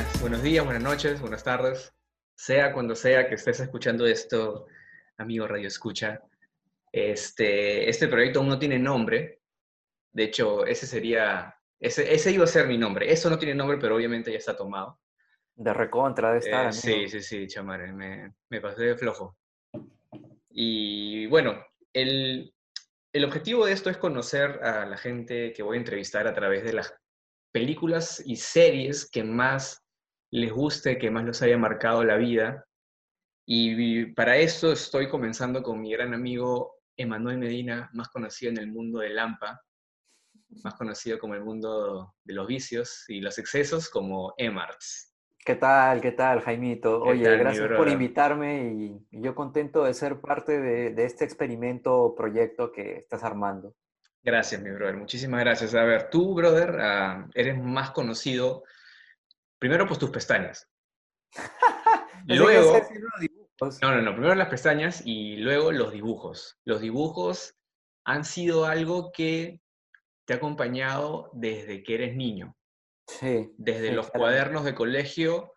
buenas, 0.00 0.20
buenos 0.20 0.42
días, 0.42 0.64
buenas 0.64 0.82
noches, 0.82 1.20
buenas 1.20 1.44
tardes, 1.44 1.92
sea 2.34 2.72
cuando 2.72 2.94
sea 2.94 3.28
que 3.28 3.34
estés 3.34 3.60
escuchando 3.60 4.06
esto, 4.06 4.66
amigo 5.18 5.46
Radio 5.46 5.68
Escucha. 5.68 6.22
Este, 6.90 7.88
este 7.88 8.08
proyecto 8.08 8.38
aún 8.38 8.48
no 8.48 8.58
tiene 8.58 8.78
nombre, 8.78 9.40
de 10.12 10.24
hecho, 10.24 10.64
ese 10.64 10.86
sería, 10.86 11.54
ese, 11.78 12.14
ese 12.14 12.32
iba 12.32 12.44
a 12.44 12.46
ser 12.46 12.66
mi 12.66 12.78
nombre. 12.78 13.12
Eso 13.12 13.28
no 13.28 13.38
tiene 13.38 13.54
nombre, 13.54 13.76
pero 13.78 13.96
obviamente 13.96 14.32
ya 14.32 14.38
está 14.38 14.56
tomado. 14.56 14.98
De 15.54 15.74
recontra 15.74 16.32
de 16.32 16.38
estar. 16.38 16.68
Eh, 16.68 16.72
sí, 16.72 17.08
sí, 17.08 17.20
sí, 17.20 17.46
chamare, 17.46 17.92
me, 17.92 18.32
me 18.48 18.60
pasé 18.62 18.84
de 18.84 18.96
flojo. 18.96 19.36
Y 20.48 21.26
bueno, 21.26 21.62
el, 21.92 22.54
el 23.12 23.24
objetivo 23.24 23.66
de 23.66 23.72
esto 23.72 23.90
es 23.90 23.98
conocer 23.98 24.64
a 24.64 24.86
la 24.86 24.96
gente 24.96 25.52
que 25.52 25.62
voy 25.62 25.76
a 25.76 25.80
entrevistar 25.80 26.26
a 26.26 26.34
través 26.34 26.64
de 26.64 26.72
las 26.72 26.94
películas 27.52 28.22
y 28.24 28.36
series 28.36 29.08
que 29.10 29.24
más 29.24 29.84
les 30.30 30.52
guste, 30.52 30.98
que 30.98 31.10
más 31.10 31.24
los 31.24 31.42
haya 31.42 31.58
marcado 31.58 32.04
la 32.04 32.16
vida. 32.16 32.66
Y 33.46 34.06
para 34.12 34.36
eso 34.36 34.72
estoy 34.72 35.08
comenzando 35.08 35.62
con 35.62 35.80
mi 35.80 35.92
gran 35.92 36.14
amigo 36.14 36.76
Emanuel 36.96 37.38
Medina, 37.38 37.90
más 37.92 38.08
conocido 38.08 38.52
en 38.52 38.58
el 38.58 38.68
mundo 38.68 39.00
de 39.00 39.10
Lampa, 39.10 39.60
más 40.62 40.74
conocido 40.74 41.18
como 41.18 41.34
el 41.34 41.42
mundo 41.42 42.14
de 42.24 42.34
los 42.34 42.46
vicios 42.46 43.04
y 43.08 43.20
los 43.20 43.38
excesos 43.38 43.88
como 43.88 44.34
Emarts. 44.36 45.14
¿Qué 45.44 45.54
tal? 45.54 46.00
¿Qué 46.00 46.12
tal, 46.12 46.42
Jaimito? 46.42 47.00
Oye, 47.02 47.36
gracias 47.38 47.68
por 47.76 47.88
invitarme 47.88 48.72
y, 48.74 49.06
yo 49.10 49.34
contento 49.34 49.84
de 49.84 49.94
ser 49.94 50.20
parte 50.20 50.60
de, 50.60 50.90
de 50.90 51.04
este 51.04 51.24
experimento 51.24 51.96
o 51.96 52.14
proyecto 52.14 52.70
que 52.70 52.98
estás 52.98 53.24
armando. 53.24 53.74
Gracias, 54.22 54.60
mi 54.60 54.70
brother. 54.70 54.96
Muchísimas 54.96 55.40
gracias. 55.40 55.74
A 55.74 55.82
ver, 55.84 56.10
tú, 56.10 56.34
brother, 56.34 56.76
ah, 56.80 57.26
eres 57.34 57.58
más 57.58 57.90
conocido, 57.92 58.64
primero, 59.60 59.86
pues 59.86 60.00
tus 60.00 60.10
pestañas. 60.10 60.68
luego... 62.26 62.80
No, 63.82 63.94
no, 63.94 64.00
no. 64.00 64.12
Primero 64.12 64.34
las 64.34 64.48
pestañas 64.48 65.02
y 65.04 65.36
luego 65.36 65.70
los 65.70 65.92
dibujos. 65.92 66.58
Los 66.64 66.80
dibujos 66.80 67.54
han 68.04 68.24
sido 68.24 68.64
algo 68.64 69.12
que 69.12 69.60
te 70.24 70.32
ha 70.32 70.36
acompañado 70.36 71.30
desde 71.34 71.82
que 71.82 71.94
eres 71.94 72.16
niño. 72.16 72.56
Sí. 73.06 73.52
Desde 73.58 73.92
los 73.92 74.10
cuadernos 74.10 74.64
de 74.64 74.74
colegio, 74.74 75.54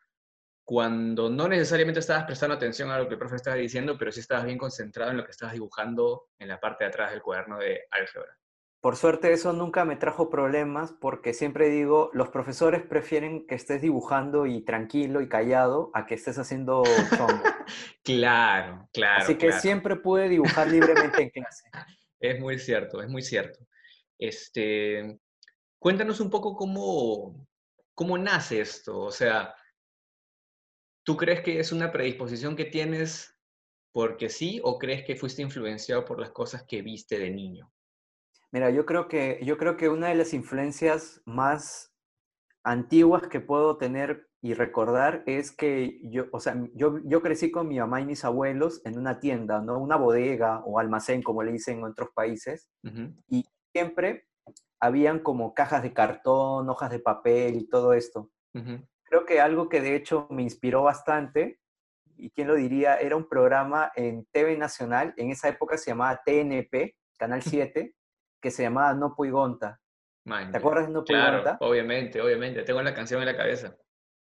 cuando 0.65 1.29
no 1.29 1.47
necesariamente 1.47 2.01
estabas 2.01 2.25
prestando 2.25 2.55
atención 2.55 2.91
a 2.91 2.97
lo 2.97 3.07
que 3.07 3.13
el 3.13 3.19
profe 3.19 3.37
estaba 3.37 3.55
diciendo, 3.55 3.97
pero 3.97 4.11
sí 4.11 4.19
estabas 4.19 4.45
bien 4.45 4.57
concentrado 4.57 5.11
en 5.11 5.17
lo 5.17 5.23
que 5.23 5.31
estabas 5.31 5.53
dibujando 5.53 6.27
en 6.39 6.49
la 6.49 6.59
parte 6.59 6.83
de 6.83 6.89
atrás 6.89 7.11
del 7.11 7.21
cuaderno 7.21 7.57
de 7.59 7.85
álgebra. 7.91 8.37
Por 8.83 8.97
suerte 8.97 9.31
eso 9.31 9.53
nunca 9.53 9.85
me 9.85 9.95
trajo 9.95 10.29
problemas 10.29 10.91
porque 10.91 11.33
siempre 11.33 11.69
digo, 11.69 12.09
los 12.11 12.27
profesores 12.27 12.83
prefieren 12.83 13.47
que 13.47 13.55
estés 13.55 13.81
dibujando 13.81 14.45
y 14.45 14.59
tranquilo 14.59 15.21
y 15.21 15.29
callado 15.29 15.89
a 15.93 16.05
que 16.05 16.15
estés 16.15 16.37
haciendo 16.37 16.83
chongo. 17.15 17.43
claro, 18.03 18.89
claro. 18.91 19.23
Así 19.23 19.35
que 19.37 19.53
siempre 19.53 19.95
pude 19.95 20.27
dibujar 20.27 20.67
libremente 20.67 21.21
en 21.21 21.29
clase. 21.29 21.69
Es 22.19 22.41
muy 22.41 22.59
cierto, 22.59 23.01
es 23.01 23.07
muy 23.07 23.21
cierto. 23.21 23.65
Este, 24.19 25.17
cuéntanos 25.79 26.19
un 26.19 26.29
poco 26.29 26.53
cómo, 26.53 27.47
cómo 27.93 28.17
nace 28.17 28.59
esto. 28.59 28.99
O 28.99 29.11
sea, 29.11 29.55
¿tú 31.03 31.15
crees 31.15 31.39
que 31.39 31.57
es 31.57 31.71
una 31.71 31.89
predisposición 31.89 32.57
que 32.57 32.65
tienes 32.65 33.33
porque 33.93 34.27
sí 34.27 34.59
o 34.61 34.77
crees 34.77 35.05
que 35.05 35.15
fuiste 35.15 35.41
influenciado 35.41 36.03
por 36.03 36.19
las 36.19 36.31
cosas 36.31 36.65
que 36.67 36.81
viste 36.81 37.17
de 37.17 37.29
niño? 37.29 37.71
Mira, 38.53 38.69
yo 38.69 38.85
creo 38.85 39.07
que, 39.07 39.39
yo 39.41 39.57
creo 39.57 39.77
que 39.77 39.89
una 39.89 40.09
de 40.09 40.15
las 40.15 40.31
influencias 40.31 41.23
más 41.25 41.91
antiguas 42.63 43.27
que 43.27 43.39
puedo 43.39 43.77
tener 43.77 44.27
y 44.43 44.53
recordar 44.53 45.23
es 45.25 45.51
que 45.51 45.99
yo, 46.03 46.25
o 46.31 46.39
sea, 46.39 46.55
yo, 46.75 46.99
yo 47.03 47.23
crecí 47.23 47.49
con 47.49 47.67
mi 47.67 47.79
mamá 47.79 47.99
y 47.99 48.05
mis 48.05 48.23
abuelos 48.23 48.79
en 48.85 48.99
una 48.99 49.19
tienda, 49.19 49.59
¿no? 49.59 49.79
Una 49.79 49.95
bodega 49.95 50.59
o 50.65 50.77
almacén, 50.77 51.23
como 51.23 51.41
le 51.41 51.51
dicen 51.51 51.79
en 51.79 51.85
otros 51.85 52.09
países, 52.13 52.69
y 53.27 53.43
siempre 53.71 54.27
habían 54.79 55.17
como 55.17 55.55
cajas 55.55 55.81
de 55.81 55.93
cartón, 55.93 56.69
hojas 56.69 56.91
de 56.91 56.99
papel 56.99 57.55
y 57.55 57.67
todo 57.67 57.93
esto. 57.93 58.29
Creo 58.51 59.25
que 59.25 59.41
algo 59.41 59.67
que 59.67 59.81
de 59.81 59.95
hecho 59.95 60.27
me 60.29 60.43
inspiró 60.43 60.83
bastante, 60.83 61.59
y 62.17 62.29
quién 62.29 62.49
lo 62.49 62.53
diría, 62.53 62.97
era 62.97 63.15
un 63.15 63.27
programa 63.27 63.91
en 63.95 64.27
TV 64.31 64.57
Nacional, 64.57 65.15
en 65.17 65.31
esa 65.31 65.49
época 65.49 65.75
se 65.75 65.89
llamaba 65.89 66.21
TNP, 66.23 66.95
Canal 67.17 67.41
7, 67.41 67.95
que 68.43 68.51
se 68.51 68.61
llamaba 68.61 68.93
No 68.93 69.15
Puigonta. 69.15 69.79
¿Te 70.25 70.57
acuerdas 70.57 70.87
de 70.87 70.93
No 70.93 71.05
Puigonta? 71.05 71.41
Claro, 71.41 71.57
obviamente, 71.61 72.21
obviamente. 72.21 72.63
Tengo 72.63 72.81
la 72.81 72.93
canción 72.93 73.21
en 73.21 73.27
la 73.27 73.37
cabeza. 73.37 73.73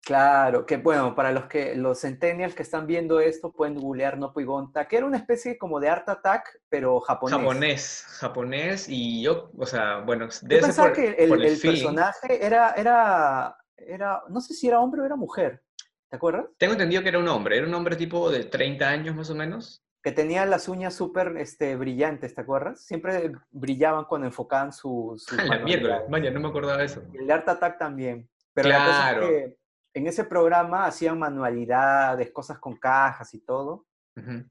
Claro, 0.01 0.65
que 0.65 0.77
bueno, 0.77 1.15
para 1.15 1.31
los 1.31 1.45
que 1.45 1.75
los 1.75 2.01
centennials 2.01 2.53
que 2.53 2.63
están 2.63 2.85
viendo 2.85 3.19
esto 3.19 3.51
pueden 3.51 3.75
googlear 3.75 4.17
No 4.17 4.33
Puigonta, 4.33 4.87
que 4.87 4.97
era 4.97 5.05
una 5.05 5.17
especie 5.17 5.57
como 5.57 5.79
de 5.79 5.87
Art 5.87 6.07
Attack, 6.09 6.61
pero 6.67 6.99
japonés. 6.99 7.37
Japonés, 7.37 8.05
japonés, 8.19 8.89
y 8.89 9.23
yo, 9.23 9.51
o 9.57 9.65
sea, 9.65 9.99
bueno, 9.99 10.27
de 10.41 10.55
yo 10.55 10.61
pensaba 10.61 10.91
que 10.91 11.11
el, 11.11 11.31
el, 11.31 11.59
personaje 11.59 12.45
era, 12.45 12.73
era, 12.73 13.55
era, 13.77 14.23
no 14.29 14.41
sé 14.41 14.53
si 14.53 14.67
era 14.67 14.79
hombre 14.79 15.01
o 15.01 15.05
era 15.05 15.15
mujer, 15.15 15.63
¿te 16.09 16.15
acuerdas? 16.15 16.45
Tengo 16.57 16.73
entendido 16.73 17.03
que 17.03 17.09
era 17.09 17.19
un 17.19 17.27
hombre, 17.27 17.57
era 17.57 17.67
un 17.67 17.73
hombre 17.73 17.95
tipo 17.95 18.29
de 18.31 18.45
30 18.45 18.87
años 18.87 19.15
más 19.15 19.29
o 19.29 19.35
menos 19.35 19.83
que 20.01 20.11
tenía 20.11 20.45
las 20.45 20.69
uñas 20.69 20.93
súper 20.93 21.35
este, 21.37 21.75
brillantes, 21.75 22.33
¿te 22.33 22.41
acuerdas? 22.41 22.81
Siempre 22.81 23.33
brillaban 23.51 24.05
cuando 24.05 24.27
enfocaban 24.27 24.71
su... 24.71 25.15
su 25.17 25.35
ah, 25.37 25.43
la 25.43 25.59
mierda, 25.59 26.03
vaya, 26.09 26.31
no 26.31 26.39
me 26.39 26.47
acordaba 26.47 26.77
de 26.77 26.85
eso. 26.85 27.03
El 27.13 27.29
Art 27.29 27.47
Attack 27.49 27.77
también. 27.77 28.29
Pero 28.53 28.69
la 28.69 28.85
cosa 28.85 29.11
es 29.11 29.19
que 29.19 29.57
en 29.93 30.07
ese 30.07 30.23
programa 30.23 30.85
hacían 30.85 31.19
manualidades, 31.19 32.31
cosas 32.31 32.59
con 32.59 32.77
cajas 32.77 33.33
y 33.33 33.39
todo. 33.41 33.85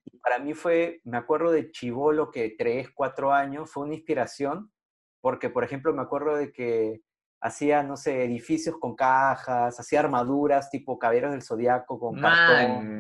Y 0.05 0.17
para 0.21 0.39
mí 0.39 0.55
fue, 0.55 1.03
me 1.05 1.19
acuerdo 1.19 1.51
de 1.51 1.71
Chivolo, 1.71 2.31
que 2.31 2.55
tres, 2.57 2.89
cuatro 2.95 3.35
años, 3.35 3.71
fue 3.71 3.85
una 3.85 3.95
inspiración, 3.95 4.73
porque, 5.21 5.51
por 5.51 5.63
ejemplo, 5.63 5.93
me 5.93 6.01
acuerdo 6.01 6.37
de 6.37 6.53
que 6.53 7.03
hacía, 7.41 7.83
no 7.83 7.97
sé, 7.97 8.25
edificios 8.25 8.77
con 8.79 8.97
cajas, 8.97 9.79
hacía 9.79 10.01
armaduras 10.01 10.71
tipo 10.71 10.99
caballeros 10.99 11.33
del 11.33 11.43
zodiaco 11.43 11.99
con 11.99 12.21
cartón. 12.21 12.99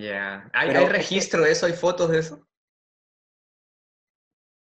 ¿Hay, 0.52 0.70
¿Hay, 0.70 0.86
registro 0.86 1.42
de 1.42 1.52
eso? 1.52 1.66
¿Hay 1.66 1.72
fotos 1.72 2.10
de 2.10 2.18
eso? 2.20 2.48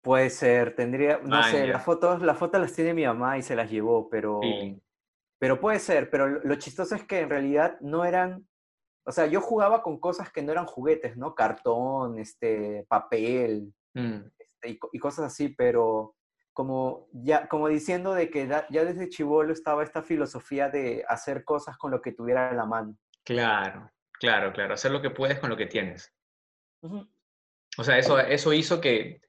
Puede 0.03 0.31
ser, 0.31 0.75
tendría, 0.77 1.19
no 1.19 1.43
sé, 1.43 1.67
las 1.67 1.85
fotos, 1.85 2.23
las 2.23 2.39
fotos 2.39 2.61
las 2.61 2.73
tiene 2.73 2.95
mi 2.95 3.05
mamá 3.05 3.39
y 3.39 3.43
se 3.43 3.57
las 3.57 3.69
llevó, 3.69 4.09
pero, 4.09 4.41
pero 5.41 5.61
puede 5.61 5.81
ser, 5.81 6.11
pero 6.11 6.29
lo 6.29 6.55
chistoso 6.55 6.95
es 6.95 7.03
que 7.03 7.21
en 7.21 7.31
realidad 7.31 7.77
no 7.81 8.05
eran, 8.05 8.47
o 9.05 9.11
sea, 9.11 9.27
yo 9.27 9.41
jugaba 9.41 9.83
con 9.83 9.99
cosas 9.99 10.31
que 10.31 10.43
no 10.43 10.53
eran 10.53 10.67
juguetes, 10.67 11.17
¿no? 11.17 11.35
Cartón, 11.35 12.21
este, 12.21 12.87
papel, 12.89 13.75
mm. 13.95 14.21
este, 14.39 14.79
y, 14.93 14.99
cosas 15.01 15.27
así, 15.27 15.49
pero 15.49 16.16
como, 16.57 17.07
ya, 17.13 17.49
como 17.49 17.69
diciendo 17.69 18.15
de 18.15 18.31
que 18.31 18.49
ya 18.49 18.85
desde 18.87 19.11
chivolo 19.11 19.53
estaba 19.53 19.85
esta 19.85 20.03
filosofía 20.03 20.71
de 20.71 21.05
hacer 21.07 21.45
cosas 21.45 21.77
con 21.77 21.91
lo 21.91 22.01
que 22.01 22.13
tuviera 22.13 22.49
en 22.49 22.57
la 22.57 22.65
mano. 22.65 22.97
Claro, 23.27 23.93
claro, 24.19 24.55
claro, 24.55 24.73
hacer 24.73 24.91
lo 24.91 25.03
que 25.03 25.11
puedes 25.11 25.39
con 25.39 25.51
lo 25.51 25.57
que 25.59 25.67
tienes. 25.67 26.15
O 26.81 27.85
sea, 27.85 27.99
eso, 27.99 28.19
eso 28.19 28.55
hizo 28.55 28.81
que 28.81 29.21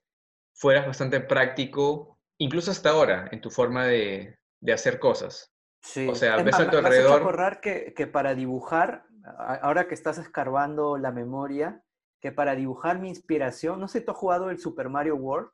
fueras 0.56 0.88
bastante 0.88 1.20
práctico, 1.20 2.18
incluso 2.38 2.72
hasta 2.72 2.92
ahora, 2.92 3.28
en 3.30 3.42
tu 3.42 3.50
forma 3.50 3.86
de, 3.86 4.40
de 4.62 4.72
hacer 4.72 4.98
cosas. 4.98 5.54
Sí. 5.82 6.08
O 6.08 6.16
sea, 6.16 6.42
ves 6.42 6.58
a 6.58 6.72
tu 6.72 6.78
alrededor. 6.78 7.38
Me 7.38 7.60
que, 7.60 7.94
que 7.94 8.08
para 8.08 8.36
dibujar, 8.36 9.04
ahora 9.62 9.90
que 9.90 9.96
estás 9.96 10.18
escarbando 10.18 10.98
la 10.98 11.12
memoria, 11.12 11.84
que 12.22 12.32
para 12.32 12.56
dibujar 12.56 13.00
mi 13.00 13.10
inspiración, 13.10 13.82
no 13.82 13.90
sé, 13.90 14.00
¿tú 14.00 14.12
has 14.12 14.18
jugado 14.18 14.50
el 14.50 14.60
Super 14.60 14.88
Mario 14.88 15.18
World? 15.18 15.50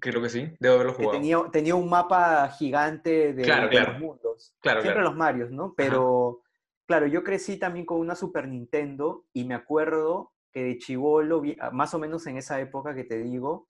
Creo 0.00 0.22
que 0.22 0.30
sí, 0.30 0.50
debo 0.58 0.76
haberlo 0.76 0.94
jugado. 0.94 1.12
tenía, 1.12 1.38
tenía, 1.52 1.74
un 1.74 1.88
mapa 1.88 2.48
gigante 2.48 3.34
de, 3.34 3.46
los 3.46 3.98
mundos. 3.98 4.54
Claro, 4.60 4.82
Siempre 4.82 5.02
los 5.02 5.14
Marios, 5.14 5.50
¿no? 5.50 5.74
Pero, 5.76 6.40
claro, 6.86 7.06
yo 7.06 7.22
crecí 7.22 7.58
también 7.58 7.84
con 7.84 7.98
una 7.98 8.14
Super 8.14 8.48
Nintendo 8.48 9.26
y 9.32 9.44
me 9.44 9.54
acuerdo 9.54 10.32
que 10.50 10.64
de 10.64 10.78
chivolo, 10.78 11.42
más 11.72 11.94
o 11.94 11.98
menos 11.98 12.26
en 12.26 12.38
esa 12.38 12.60
época 12.60 12.94
que 12.94 13.04
te 13.04 13.18
digo, 13.18 13.68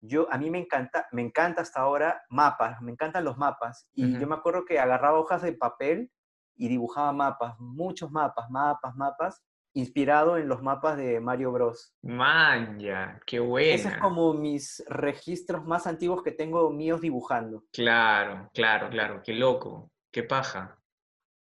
yo, 0.00 0.32
a 0.32 0.38
mí 0.38 0.48
me 0.48 0.58
encanta, 0.58 1.08
me 1.10 1.22
encanta 1.22 1.62
hasta 1.62 1.80
ahora 1.80 2.22
mapas, 2.28 2.80
me 2.80 2.92
encantan 2.92 3.24
los 3.24 3.36
mapas. 3.36 3.88
Y 3.94 4.18
yo 4.18 4.28
me 4.28 4.36
acuerdo 4.36 4.64
que 4.64 4.78
agarraba 4.78 5.18
hojas 5.18 5.42
de 5.42 5.52
papel 5.52 6.12
y 6.54 6.68
dibujaba 6.68 7.12
mapas, 7.12 7.58
muchos 7.58 8.10
mapas, 8.12 8.48
mapas, 8.48 8.94
mapas 8.94 9.42
inspirado 9.78 10.36
en 10.36 10.48
los 10.48 10.62
mapas 10.62 10.96
de 10.96 11.20
Mario 11.20 11.52
Bros. 11.52 11.94
Manja, 12.02 13.20
qué 13.24 13.38
bueno. 13.38 13.74
Esos 13.74 13.92
es 13.92 13.98
como 13.98 14.34
mis 14.34 14.82
registros 14.88 15.64
más 15.64 15.86
antiguos 15.86 16.22
que 16.22 16.32
tengo 16.32 16.70
míos 16.70 17.00
dibujando. 17.00 17.64
Claro, 17.72 18.50
claro, 18.52 18.90
claro, 18.90 19.22
qué 19.24 19.34
loco, 19.34 19.90
qué 20.10 20.24
paja. 20.24 20.74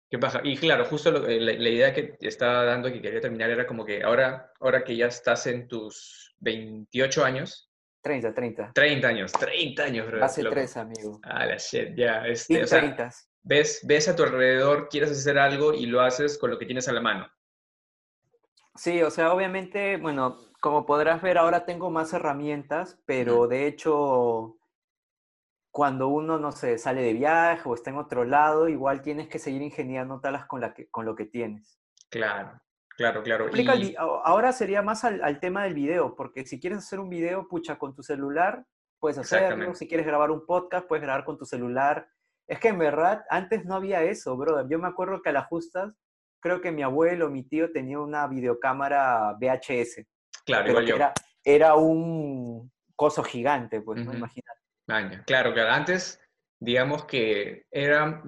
Qué 0.09 0.19
paja. 0.19 0.41
Y 0.43 0.55
claro, 0.57 0.85
justo 0.85 1.27
eh, 1.27 1.39
la, 1.39 1.69
idea 1.69 1.93
que 1.93 2.15
estaba 2.21 2.63
dando 2.63 2.91
que 2.91 3.01
quería 3.01 3.21
terminar 3.21 3.49
era 3.49 3.65
como 3.65 3.83
que 3.83 4.03
ahora, 4.03 4.51
ahora 4.59 4.83
que 4.83 4.95
ya 4.95 5.07
estás 5.07 5.47
en 5.47 5.67
tus 5.67 6.35
28 6.39 7.25
años. 7.25 7.71
30, 8.03 8.33
30. 8.33 8.71
30 8.73 9.07
años, 9.07 9.31
30 9.31 9.83
años, 9.83 10.07
bro. 10.07 10.23
Hace 10.23 10.43
tres, 10.43 10.77
amigo. 10.77 11.19
Ah, 11.23 11.45
la 11.47 11.57
shit, 11.57 11.95
ya. 11.95 12.27
Este, 12.27 12.63
o 12.63 12.67
sea, 12.67 13.11
ves, 13.41 13.79
ves 13.83 14.07
a 14.07 14.15
tu 14.15 14.21
alrededor, 14.21 14.89
quieres 14.89 15.09
hacer 15.09 15.39
algo 15.39 15.73
y 15.73 15.87
lo 15.87 16.01
haces 16.01 16.37
con 16.37 16.51
lo 16.51 16.59
que 16.59 16.67
tienes 16.67 16.87
a 16.87 16.93
la 16.93 17.01
mano. 17.01 17.27
Sí, 18.75 19.01
o 19.01 19.09
sea, 19.09 19.33
obviamente, 19.33 19.97
bueno, 19.97 20.37
como 20.59 20.85
podrás 20.85 21.21
ver, 21.21 21.37
ahora 21.37 21.65
tengo 21.65 21.89
más 21.89 22.11
herramientas, 22.13 23.01
pero 23.05 23.47
de 23.47 23.67
hecho, 23.67 24.57
cuando 25.71 26.09
uno, 26.09 26.37
no 26.39 26.51
sé, 26.51 26.77
sale 26.77 27.01
de 27.01 27.13
viaje 27.13 27.61
o 27.65 27.73
está 27.73 27.89
en 27.89 27.97
otro 27.97 28.25
lado, 28.25 28.67
igual 28.67 29.01
tienes 29.01 29.29
que 29.29 29.39
seguir 29.39 29.61
ingeniándotelas 29.61 30.45
con, 30.45 30.59
la 30.59 30.73
que, 30.73 30.89
con 30.89 31.05
lo 31.05 31.15
que 31.15 31.25
tienes. 31.25 31.79
Claro, 32.09 32.59
claro, 32.97 33.23
claro. 33.23 33.49
Ahora 34.23 34.51
sería 34.51 34.81
más 34.81 35.05
al, 35.05 35.39
tema 35.39 35.63
del 35.63 35.73
video, 35.73 36.15
porque 36.15 36.45
si 36.45 36.59
quieres 36.59 36.79
hacer 36.79 36.99
un 36.99 37.09
video, 37.09 37.47
pucha, 37.47 37.77
con 37.77 37.95
tu 37.95 38.03
celular, 38.03 38.65
puedes 38.99 39.17
hacerlo. 39.17 39.75
Si 39.75 39.87
quieres 39.87 40.05
grabar 40.05 40.31
un 40.31 40.45
podcast, 40.45 40.87
puedes 40.87 41.03
grabar 41.03 41.23
con 41.23 41.37
tu 41.37 41.45
celular. 41.45 42.09
Es 42.47 42.59
que 42.59 42.69
en 42.69 42.77
verdad, 42.77 43.23
antes 43.29 43.65
no 43.65 43.75
había 43.75 44.03
eso, 44.03 44.35
brother. 44.35 44.67
Yo 44.69 44.79
me 44.79 44.87
acuerdo 44.87 45.21
que 45.21 45.29
a 45.29 45.33
las 45.33 45.47
justas, 45.47 45.93
creo 46.45 46.61
que 46.61 46.71
mi 46.71 46.83
abuelo, 46.83 47.31
mi 47.31 47.41
tío 47.41 47.71
tenía 47.71 47.97
una 47.97 48.27
videocámara 48.27 49.35
VHS. 49.39 50.05
Claro, 50.45 50.69
igual 50.69 50.85
yo. 50.85 50.95
Era, 50.95 51.11
era 51.43 51.73
un 51.73 52.71
coso 52.95 53.23
gigante, 53.23 53.81
pues, 53.81 54.05
¿no? 54.05 54.13
Imagínate. 54.13 54.61
Claro, 55.25 55.55
claro. 55.55 55.71
Antes, 55.71 56.21
digamos 56.59 57.05
que 57.05 57.65
era, 57.71 58.21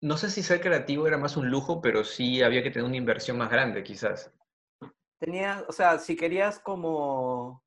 no 0.00 0.16
sé 0.16 0.30
si 0.30 0.44
ser 0.44 0.60
creativo 0.60 1.08
era 1.08 1.18
más 1.18 1.36
un 1.36 1.50
lujo, 1.50 1.80
pero 1.80 2.04
sí 2.04 2.40
había 2.40 2.62
que 2.62 2.70
tener 2.70 2.86
una 2.86 2.96
inversión 2.96 3.36
más 3.36 3.50
grande, 3.50 3.82
quizás. 3.82 4.32
Tenía, 5.18 5.64
o 5.66 5.72
sea, 5.72 5.98
si 5.98 6.14
querías 6.14 6.60
como 6.60 7.64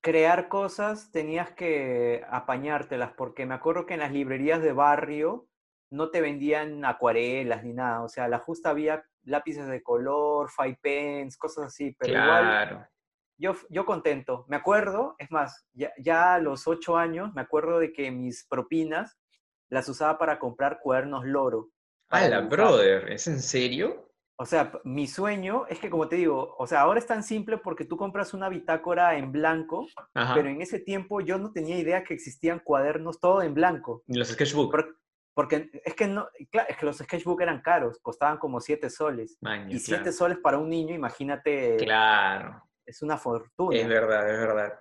crear 0.00 0.48
cosas, 0.48 1.12
tenías 1.12 1.52
que 1.52 2.24
apañártelas, 2.28 3.12
porque 3.12 3.46
me 3.46 3.54
acuerdo 3.54 3.86
que 3.86 3.94
en 3.94 4.00
las 4.00 4.10
librerías 4.10 4.60
de 4.62 4.72
barrio 4.72 5.46
no 5.90 6.10
te 6.10 6.20
vendían 6.20 6.84
acuarelas 6.84 7.64
ni 7.64 7.72
nada, 7.72 8.02
o 8.02 8.08
sea, 8.08 8.28
la 8.28 8.38
justa 8.38 8.70
había 8.70 9.04
lápices 9.24 9.66
de 9.66 9.82
color, 9.82 10.50
five 10.50 10.78
pens, 10.80 11.36
cosas 11.36 11.66
así, 11.66 11.94
pero 11.98 12.12
igual 12.12 12.88
yo, 13.40 13.56
yo 13.70 13.86
contento. 13.86 14.44
Me 14.48 14.56
acuerdo, 14.56 15.16
es 15.18 15.30
más, 15.30 15.66
ya, 15.72 16.34
a 16.34 16.38
los 16.38 16.68
ocho 16.68 16.96
años, 16.96 17.32
me 17.34 17.40
acuerdo 17.40 17.78
de 17.78 17.92
que 17.92 18.10
mis 18.10 18.46
propinas 18.46 19.18
las 19.70 19.88
usaba 19.88 20.18
para 20.18 20.38
comprar 20.38 20.80
cuadernos 20.82 21.24
loro. 21.24 21.70
¡Hala, 22.10 22.40
brother! 22.40 23.10
¿Es 23.10 23.26
en 23.28 23.40
serio? 23.40 24.10
O 24.36 24.44
sea, 24.44 24.72
mi 24.84 25.06
sueño 25.06 25.66
es 25.68 25.78
que, 25.78 25.90
como 25.90 26.08
te 26.08 26.16
digo, 26.16 26.54
o 26.58 26.66
sea, 26.66 26.80
ahora 26.82 26.98
es 26.98 27.06
tan 27.06 27.22
simple 27.22 27.58
porque 27.58 27.84
tú 27.84 27.96
compras 27.96 28.34
una 28.34 28.48
bitácora 28.48 29.16
en 29.16 29.32
blanco, 29.32 29.86
pero 30.34 30.48
en 30.48 30.60
ese 30.60 30.78
tiempo 30.78 31.20
yo 31.20 31.38
no 31.38 31.52
tenía 31.52 31.78
idea 31.78 32.04
que 32.04 32.14
existían 32.14 32.60
cuadernos 32.60 33.20
todo 33.20 33.42
en 33.42 33.54
blanco. 33.54 34.02
¿Y 34.06 34.18
los 34.18 34.28
sketchbook? 34.28 34.74
Porque 35.40 35.70
es 35.84 35.94
que, 35.94 36.06
no, 36.06 36.28
es 36.36 36.76
que 36.76 36.86
los 36.86 36.98
sketchbook 36.98 37.40
eran 37.40 37.62
caros, 37.62 37.98
costaban 38.00 38.38
como 38.38 38.60
siete 38.60 38.90
soles. 38.90 39.38
y 39.68 39.78
siete 39.78 40.12
soles 40.12 40.38
para 40.38 40.58
un 40.58 40.68
niño, 40.68 40.94
imagínate. 40.94 41.76
Claro 41.76 42.62
es 42.90 43.02
una 43.02 43.16
fortuna. 43.16 43.76
Es 43.76 43.88
verdad, 43.88 44.28
es 44.28 44.38
verdad. 44.38 44.80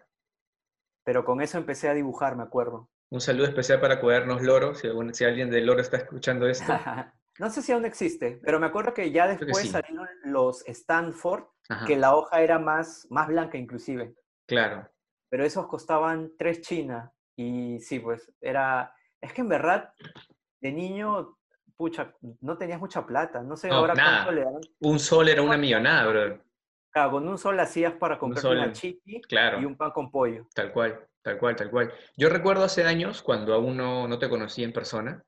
Pero 1.06 1.24
con 1.24 1.42
eso 1.42 1.58
empecé 1.58 1.88
a 1.90 1.94
dibujar, 1.94 2.36
me 2.36 2.44
acuerdo. 2.44 2.90
Un 3.12 3.22
saludo 3.22 3.48
especial 3.48 3.80
para 3.80 4.00
Cuadernos 4.00 4.42
Loro, 4.42 4.76
si, 4.76 4.90
si 5.14 5.26
alguien 5.26 5.50
de 5.50 5.62
Loro 5.62 5.82
está 5.82 5.98
escuchando 5.98 6.48
esto. 6.48 6.66
no 7.40 7.50
sé 7.50 7.62
si 7.62 7.72
aún 7.72 7.86
existe, 7.86 8.40
pero 8.44 8.60
me 8.60 8.68
acuerdo 8.68 8.94
que 8.94 9.12
ya 9.12 9.28
después 9.28 9.70
salieron 9.70 10.08
los 10.24 10.68
Stanford, 10.68 11.46
que 11.88 11.96
la 11.96 12.16
hoja 12.16 12.42
era 12.42 12.60
más, 12.60 13.08
más 13.10 13.28
blanca 13.28 13.58
inclusive. 13.58 14.16
Claro. 14.48 14.90
Pero 15.30 15.46
esos 15.46 15.68
costaban 15.68 16.32
tres 16.38 16.62
chinas. 16.62 17.12
Y 17.38 17.80
sí, 17.80 18.00
pues 18.00 18.32
era... 18.42 18.94
Es 19.22 19.34
que 19.34 19.42
en 19.42 19.50
verdad, 19.50 19.94
de 20.62 20.72
niño, 20.72 21.38
pucha, 21.76 22.14
no 22.42 22.58
tenías 22.58 22.80
mucha 22.80 23.06
plata. 23.06 23.42
No 23.42 23.56
sé 23.56 23.70
ahora 23.70 23.94
cuánto 23.94 24.32
le 24.32 24.44
dan. 24.44 24.60
Un 24.80 25.00
sol 25.00 25.30
era 25.30 25.42
una 25.42 25.58
millonada, 25.58 26.08
bro. 26.08 26.44
Claro, 26.92 27.12
con 27.12 27.28
un 27.28 27.38
sol 27.38 27.60
hacías 27.60 27.94
para 27.94 28.18
comprar 28.18 28.46
una 28.46 28.72
chiqui 28.72 29.22
y 29.30 29.66
un 29.66 29.78
pan 29.78 29.92
con 29.92 30.10
pollo. 30.10 30.48
Tal 30.54 30.72
cual, 30.72 31.08
tal 31.22 31.38
cual, 31.38 31.56
tal 31.56 31.70
cual. 31.70 31.94
Yo 32.18 32.30
recuerdo 32.30 32.64
hace 32.64 32.84
años, 32.84 33.22
cuando 33.22 33.54
aún 33.54 33.78
no, 33.78 34.20
te 34.20 34.28
conocí 34.28 34.64
en 34.64 34.74
persona, 34.74 35.24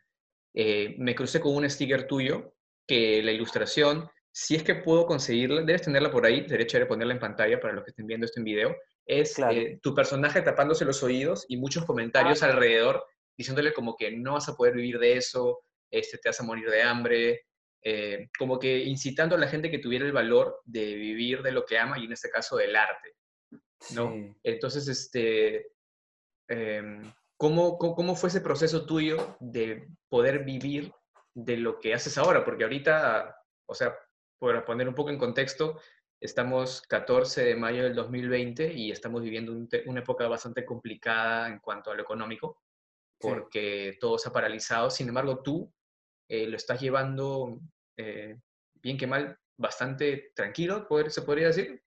eh, 0.53 0.95
me 0.97 1.15
crucé 1.15 1.39
con 1.39 1.55
un 1.55 1.69
sticker 1.69 2.07
tuyo 2.07 2.53
que 2.87 3.21
la 3.23 3.31
ilustración, 3.31 4.09
si 4.31 4.55
es 4.55 4.63
que 4.63 4.75
puedo 4.75 5.05
conseguirla, 5.05 5.61
debes 5.61 5.83
tenerla 5.83 6.09
por 6.09 6.25
ahí, 6.25 6.41
derecha 6.41 6.79
de 6.79 6.87
ponerla 6.87 7.13
en 7.13 7.19
pantalla 7.19 7.59
para 7.59 7.73
los 7.73 7.83
que 7.83 7.91
estén 7.91 8.07
viendo 8.07 8.25
esto 8.25 8.39
en 8.39 8.45
video, 8.45 8.75
es 9.05 9.37
eh, 9.39 9.79
tu 9.81 9.93
personaje 9.93 10.41
tapándose 10.41 10.83
los 10.83 11.03
oídos 11.03 11.45
y 11.47 11.57
muchos 11.57 11.85
comentarios 11.85 12.43
ah, 12.43 12.47
alrededor 12.47 13.05
diciéndole 13.37 13.73
como 13.73 13.95
que 13.95 14.11
no 14.11 14.33
vas 14.33 14.49
a 14.49 14.55
poder 14.55 14.75
vivir 14.75 14.99
de 14.99 15.17
eso, 15.17 15.63
este, 15.89 16.17
te 16.17 16.29
vas 16.29 16.39
a 16.39 16.43
morir 16.43 16.69
de 16.69 16.81
hambre, 16.81 17.45
eh, 17.83 18.29
como 18.37 18.59
que 18.59 18.83
incitando 18.83 19.35
a 19.35 19.39
la 19.39 19.47
gente 19.47 19.71
que 19.71 19.79
tuviera 19.79 20.05
el 20.05 20.11
valor 20.11 20.61
de 20.65 20.93
vivir 20.95 21.41
de 21.41 21.51
lo 21.51 21.65
que 21.65 21.79
ama 21.79 21.97
y 21.97 22.05
en 22.05 22.13
este 22.13 22.29
caso 22.29 22.57
del 22.57 22.75
arte, 22.75 23.15
¿no? 23.95 24.35
Entonces, 24.43 24.87
este, 24.87 25.71
em, 26.47 27.11
¿cómo, 27.37 27.77
¿cómo, 27.77 28.15
fue 28.15 28.29
ese 28.29 28.41
proceso 28.41 28.85
tuyo 28.85 29.35
de 29.39 29.87
poder 30.09 30.43
vivir 30.43 30.93
de 31.33 31.57
lo 31.57 31.79
que 31.79 31.93
haces 31.95 32.17
ahora? 32.19 32.45
Porque 32.45 32.63
ahorita, 32.63 33.35
o 33.65 33.73
sea, 33.73 33.97
para 34.37 34.63
poner 34.63 34.87
un 34.87 34.95
poco 34.95 35.09
en 35.09 35.17
contexto, 35.17 35.79
estamos 36.19 36.83
14 36.83 37.43
de 37.45 37.55
mayo 37.55 37.83
del 37.83 37.95
2020 37.95 38.73
y 38.73 38.91
estamos 38.91 39.23
viviendo 39.23 39.53
una 39.87 39.99
época 39.99 40.27
bastante 40.27 40.63
complicada 40.63 41.47
en 41.47 41.59
cuanto 41.59 41.89
a 41.89 41.95
lo 41.95 42.03
económico, 42.03 42.61
porque 43.21 43.97
todo 43.99 44.17
se 44.17 44.29
ha 44.29 44.33
paralizado. 44.33 44.89
Sin 44.89 45.07
embargo, 45.07 45.41
tú 45.41 45.71
eh, 46.27 46.47
lo 46.47 46.57
estás 46.57 46.81
llevando, 46.81 47.59
eh, 47.97 48.39
bien 48.75 48.97
que 48.97 49.07
mal, 49.07 49.37
bastante 49.57 50.31
tranquilo, 50.35 50.87
¿se 51.09 51.21
podría 51.21 51.47
decir? 51.47 51.83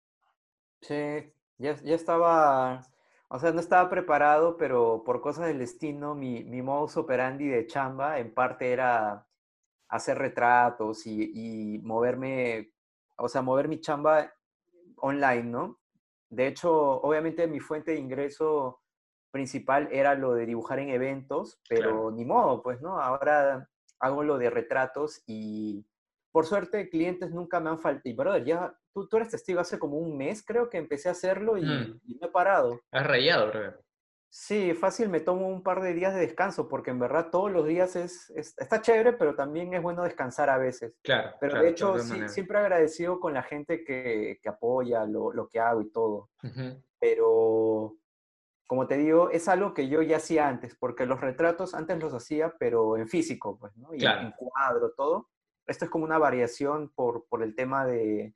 Sí, 0.80 1.32
ya, 1.58 1.74
ya 1.82 1.94
estaba, 1.94 2.80
o 3.28 3.38
sea, 3.38 3.52
no 3.52 3.60
estaba 3.60 3.88
preparado, 3.88 4.56
pero 4.56 5.02
por 5.04 5.20
cosas 5.20 5.46
del 5.48 5.58
destino, 5.58 6.14
mi, 6.14 6.44
mi 6.44 6.62
modus 6.62 6.96
operandi 6.96 7.48
de 7.48 7.66
chamba 7.66 8.18
en 8.18 8.32
parte 8.32 8.70
era 8.72 9.26
hacer 9.88 10.18
retratos 10.18 11.06
y, 11.06 11.32
y 11.34 11.78
moverme, 11.78 12.72
o 13.16 13.28
sea, 13.28 13.42
mover 13.42 13.68
mi 13.68 13.80
chamba 13.80 14.32
online, 14.96 15.44
¿no? 15.44 15.80
De 16.28 16.46
hecho, 16.46 16.72
obviamente 17.00 17.46
mi 17.46 17.60
fuente 17.60 17.92
de 17.92 17.98
ingreso 17.98 18.83
principal 19.34 19.88
era 19.90 20.14
lo 20.14 20.32
de 20.32 20.46
dibujar 20.46 20.78
en 20.78 20.90
eventos, 20.90 21.60
pero 21.68 22.12
ni 22.12 22.24
modo, 22.24 22.62
pues, 22.62 22.80
¿no? 22.80 23.00
Ahora 23.00 23.68
hago 23.98 24.22
lo 24.22 24.38
de 24.38 24.48
retratos 24.48 25.24
y 25.26 25.84
por 26.30 26.46
suerte 26.46 26.88
clientes 26.88 27.32
nunca 27.32 27.58
me 27.58 27.70
han 27.70 27.80
faltado. 27.80 28.08
Y 28.08 28.12
brother, 28.12 28.44
ya 28.44 28.78
tú, 28.92 29.08
tú 29.08 29.16
eres 29.16 29.30
testigo, 29.30 29.58
hace 29.58 29.80
como 29.80 29.98
un 29.98 30.16
mes 30.16 30.44
creo 30.46 30.70
que 30.70 30.78
empecé 30.78 31.08
a 31.08 31.12
hacerlo 31.12 31.58
y, 31.58 31.64
mm. 31.64 32.00
no 32.20 32.28
he 32.28 32.30
parado. 32.30 32.80
Has 32.92 33.06
rayado, 33.08 33.48
brother. 33.48 33.80
Sí, 34.30 34.72
fácil, 34.74 35.08
me 35.08 35.18
tomo 35.18 35.48
un 35.48 35.64
par 35.64 35.80
de 35.80 35.94
días 35.94 36.14
de 36.14 36.20
descanso 36.20 36.68
porque 36.68 36.90
en 36.90 37.00
verdad 37.00 37.30
todos 37.30 37.50
los 37.50 37.66
días 37.66 37.96
es, 37.96 38.30
está 38.30 38.80
chévere, 38.80 39.14
pero 39.14 39.34
también 39.34 39.74
es 39.74 39.82
bueno 39.82 40.04
descansar 40.04 40.48
a 40.48 40.58
veces. 40.58 40.94
Claro. 41.02 41.32
Pero 41.40 41.60
de 41.60 41.70
hecho, 41.70 41.98
siempre 41.98 42.58
agradecido 42.58 43.18
con 43.18 43.34
la 43.34 43.42
gente 43.42 43.84
que, 43.84 44.38
que 44.40 44.48
apoya 44.48 45.04
lo, 45.06 45.32
lo, 45.32 45.48
que 45.48 45.58
hago 45.58 45.82
y 45.82 45.90
todo. 45.90 46.30
Pero 47.00 47.96
como 48.66 48.86
te 48.86 48.96
digo, 48.96 49.30
es 49.30 49.48
algo 49.48 49.74
que 49.74 49.88
yo 49.88 50.02
ya 50.02 50.16
hacía 50.16 50.48
antes, 50.48 50.74
porque 50.74 51.06
los 51.06 51.20
retratos 51.20 51.74
antes 51.74 51.98
los 51.98 52.14
hacía, 52.14 52.54
pero 52.58 52.96
en 52.96 53.08
físico, 53.08 53.58
pues, 53.58 53.76
¿no? 53.76 53.94
Y 53.94 54.04
en 54.04 54.32
cuadro, 54.32 54.92
todo. 54.96 55.28
Esto 55.66 55.84
es 55.84 55.90
como 55.90 56.04
una 56.04 56.18
variación 56.18 56.90
por, 56.94 57.26
por 57.28 57.42
el 57.42 57.54
tema 57.54 57.86
de, 57.86 58.34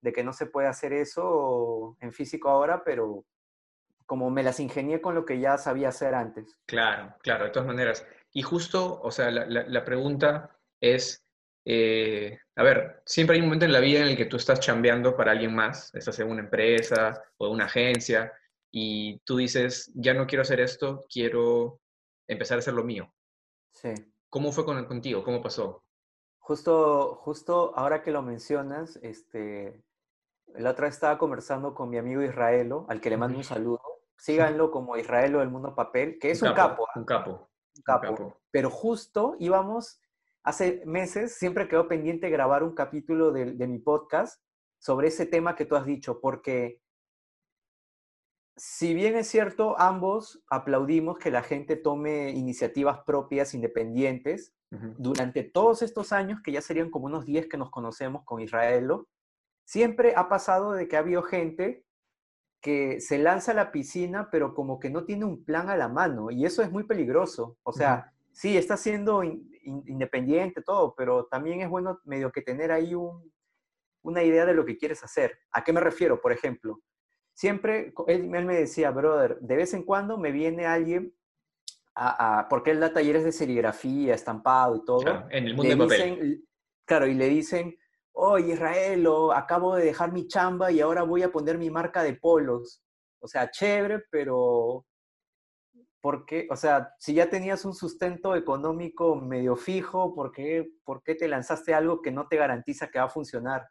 de, 0.00 0.12
que 0.12 0.24
no 0.24 0.32
se 0.32 0.46
puede 0.46 0.68
hacer 0.68 0.92
eso 0.92 1.96
en 2.00 2.12
físico 2.12 2.48
ahora, 2.48 2.84
pero 2.84 3.24
como 4.06 4.30
me 4.30 4.42
las 4.42 4.60
ingenié 4.60 5.00
con 5.00 5.14
lo 5.14 5.24
que 5.24 5.40
ya 5.40 5.58
sabía 5.58 5.88
hacer 5.88 6.14
antes. 6.14 6.58
Claro, 6.66 7.14
claro, 7.22 7.44
de 7.44 7.50
todas 7.50 7.66
maneras. 7.66 8.06
Y 8.32 8.42
justo, 8.42 9.00
o 9.02 9.10
sea, 9.10 9.30
la, 9.30 9.46
la, 9.46 9.84
pregunta 9.84 10.58
es, 10.80 11.24
eh, 11.64 12.38
a 12.54 12.62
ver, 12.62 13.02
siempre 13.04 13.34
hay 13.34 13.40
un 13.40 13.48
momento 13.48 13.64
en 13.64 13.72
la 13.72 13.80
vida 13.80 14.00
en 14.00 14.08
el 14.08 14.16
que 14.16 14.26
tú 14.26 14.36
estás 14.36 14.60
chambeando 14.60 15.16
para 15.16 15.32
alguien 15.32 15.54
más, 15.54 15.94
estás 15.94 16.18
en 16.20 16.30
una 16.30 16.42
empresa 16.42 17.22
o 17.38 17.48
una 17.48 17.64
agencia, 17.64 18.32
y 18.78 19.20
tú 19.20 19.38
dices, 19.38 19.90
ya 19.94 20.12
no 20.12 20.26
quiero 20.26 20.42
hacer 20.42 20.60
esto, 20.60 21.06
quiero 21.08 21.80
empezar 22.28 22.56
a 22.56 22.58
hacer 22.58 22.74
lo 22.74 22.84
mío. 22.84 23.10
Sí. 23.72 23.94
¿Cómo 24.28 24.52
fue 24.52 24.66
con, 24.66 24.84
contigo? 24.84 25.24
¿Cómo 25.24 25.40
pasó? 25.40 25.82
Justo, 26.40 27.14
justo 27.22 27.72
ahora 27.74 28.02
que 28.02 28.10
lo 28.10 28.20
mencionas, 28.20 28.96
este, 28.96 29.82
la 30.48 30.72
otra 30.72 30.88
vez 30.88 30.94
estaba 30.96 31.16
conversando 31.16 31.72
con 31.72 31.88
mi 31.88 31.96
amigo 31.96 32.20
Israelo, 32.20 32.84
al 32.90 33.00
que 33.00 33.08
le 33.08 33.16
mando 33.16 33.38
un 33.38 33.44
saludo. 33.44 33.80
Síganlo 34.18 34.70
como 34.70 34.98
Israelo 34.98 35.38
del 35.38 35.48
Mundo 35.48 35.74
Papel, 35.74 36.18
que 36.18 36.32
es 36.32 36.42
un, 36.42 36.52
capo. 36.52 36.86
Un 36.96 37.06
capo. 37.06 37.48
Un 37.76 37.82
capo. 37.82 38.42
Pero 38.50 38.68
justo 38.68 39.36
íbamos, 39.38 40.02
hace 40.42 40.82
meses, 40.84 41.38
siempre 41.38 41.66
quedó 41.66 41.88
pendiente 41.88 42.28
grabar 42.28 42.62
un 42.62 42.74
capítulo 42.74 43.32
de, 43.32 43.52
de 43.52 43.66
mi 43.66 43.78
podcast 43.78 44.38
sobre 44.78 45.08
ese 45.08 45.24
tema 45.24 45.56
que 45.56 45.64
tú 45.64 45.76
has 45.76 45.86
dicho, 45.86 46.20
porque 46.20 46.82
si 48.56 48.94
bien 48.94 49.16
es 49.16 49.28
cierto, 49.28 49.78
ambos 49.78 50.42
aplaudimos 50.48 51.18
que 51.18 51.30
la 51.30 51.42
gente 51.42 51.76
tome 51.76 52.30
iniciativas 52.30 53.00
propias, 53.04 53.54
independientes, 53.54 54.52
durante 54.98 55.42
todos 55.42 55.80
estos 55.82 56.12
años, 56.12 56.40
que 56.42 56.52
ya 56.52 56.60
serían 56.60 56.90
como 56.90 57.06
unos 57.06 57.24
10 57.24 57.48
que 57.48 57.56
nos 57.56 57.70
conocemos 57.70 58.24
con 58.24 58.40
Israelo, 58.40 59.08
siempre 59.64 60.14
ha 60.16 60.28
pasado 60.28 60.72
de 60.72 60.88
que 60.88 60.96
ha 60.96 61.00
habido 61.00 61.22
gente 61.22 61.84
que 62.60 63.00
se 63.00 63.18
lanza 63.18 63.52
a 63.52 63.54
la 63.54 63.70
piscina, 63.70 64.28
pero 64.30 64.54
como 64.54 64.80
que 64.80 64.90
no 64.90 65.04
tiene 65.04 65.24
un 65.24 65.44
plan 65.44 65.70
a 65.70 65.76
la 65.76 65.88
mano, 65.88 66.30
y 66.30 66.44
eso 66.44 66.62
es 66.62 66.70
muy 66.70 66.84
peligroso. 66.84 67.56
O 67.62 67.72
sea, 67.72 68.12
sí, 68.32 68.56
está 68.56 68.76
siendo 68.76 69.22
independiente 69.22 70.62
todo, 70.62 70.94
pero 70.96 71.26
también 71.26 71.60
es 71.60 71.68
bueno 71.68 72.00
medio 72.04 72.32
que 72.32 72.42
tener 72.42 72.72
ahí 72.72 72.92
una 74.02 74.22
idea 74.22 74.44
de 74.46 74.54
lo 74.54 74.64
que 74.64 74.76
quieres 74.76 75.04
hacer. 75.04 75.38
¿A 75.52 75.62
qué 75.62 75.72
me 75.72 75.80
refiero? 75.80 76.20
Por 76.20 76.32
ejemplo, 76.32 76.80
siempre 77.36 77.92
él, 78.08 78.28
me 78.28 78.56
decía, 78.56 78.90
brother, 78.90 79.38
de 79.40 79.56
vez 79.56 79.74
en 79.74 79.84
cuando 79.84 80.16
me 80.16 80.32
viene 80.32 80.66
alguien, 80.66 81.14
a, 81.94 82.46
porque 82.50 82.72
él 82.72 82.80
da 82.80 82.92
talleres 82.92 83.24
de 83.24 83.32
serigrafía, 83.32 84.14
estampado 84.14 84.76
y 84.76 84.84
todo. 84.84 85.00
Claro, 85.00 85.26
en 85.30 85.46
el 85.46 85.54
mundo 85.54 85.70
de 85.70 85.76
papel. 85.76 86.44
claro, 86.84 87.06
y 87.06 87.14
le 87.14 87.28
dicen, 87.28 87.76
oh, 88.12 88.38
Israel, 88.38 89.06
acabo 89.34 89.76
de 89.76 89.84
dejar 89.84 90.12
mi 90.12 90.26
chamba 90.26 90.70
y 90.70 90.80
ahora 90.80 91.02
voy 91.04 91.22
a 91.22 91.30
poner 91.30 91.58
mi 91.58 91.70
marca 91.70 92.02
de 92.02 92.14
polos. 92.14 92.82
O 93.20 93.28
sea, 93.28 93.50
chévere, 93.50 94.02
pero 94.10 94.84
¿por 96.00 96.26
qué? 96.26 96.46
O 96.50 96.56
sea, 96.56 96.94
si 96.98 97.14
ya 97.14 97.28
tenías 97.28 97.64
un 97.64 97.74
sustento 97.74 98.34
económico 98.36 99.16
medio 99.16 99.56
fijo, 99.56 100.14
¿por 100.14 100.32
qué, 100.32 100.70
¿por 100.84 101.02
qué 101.02 101.14
te 101.14 101.28
lanzaste 101.28 101.74
algo 101.74 102.02
que 102.02 102.10
no 102.10 102.28
te 102.28 102.36
garantiza 102.36 102.88
que 102.90 102.98
va 102.98 103.06
a 103.06 103.10
funcionar? 103.10 103.66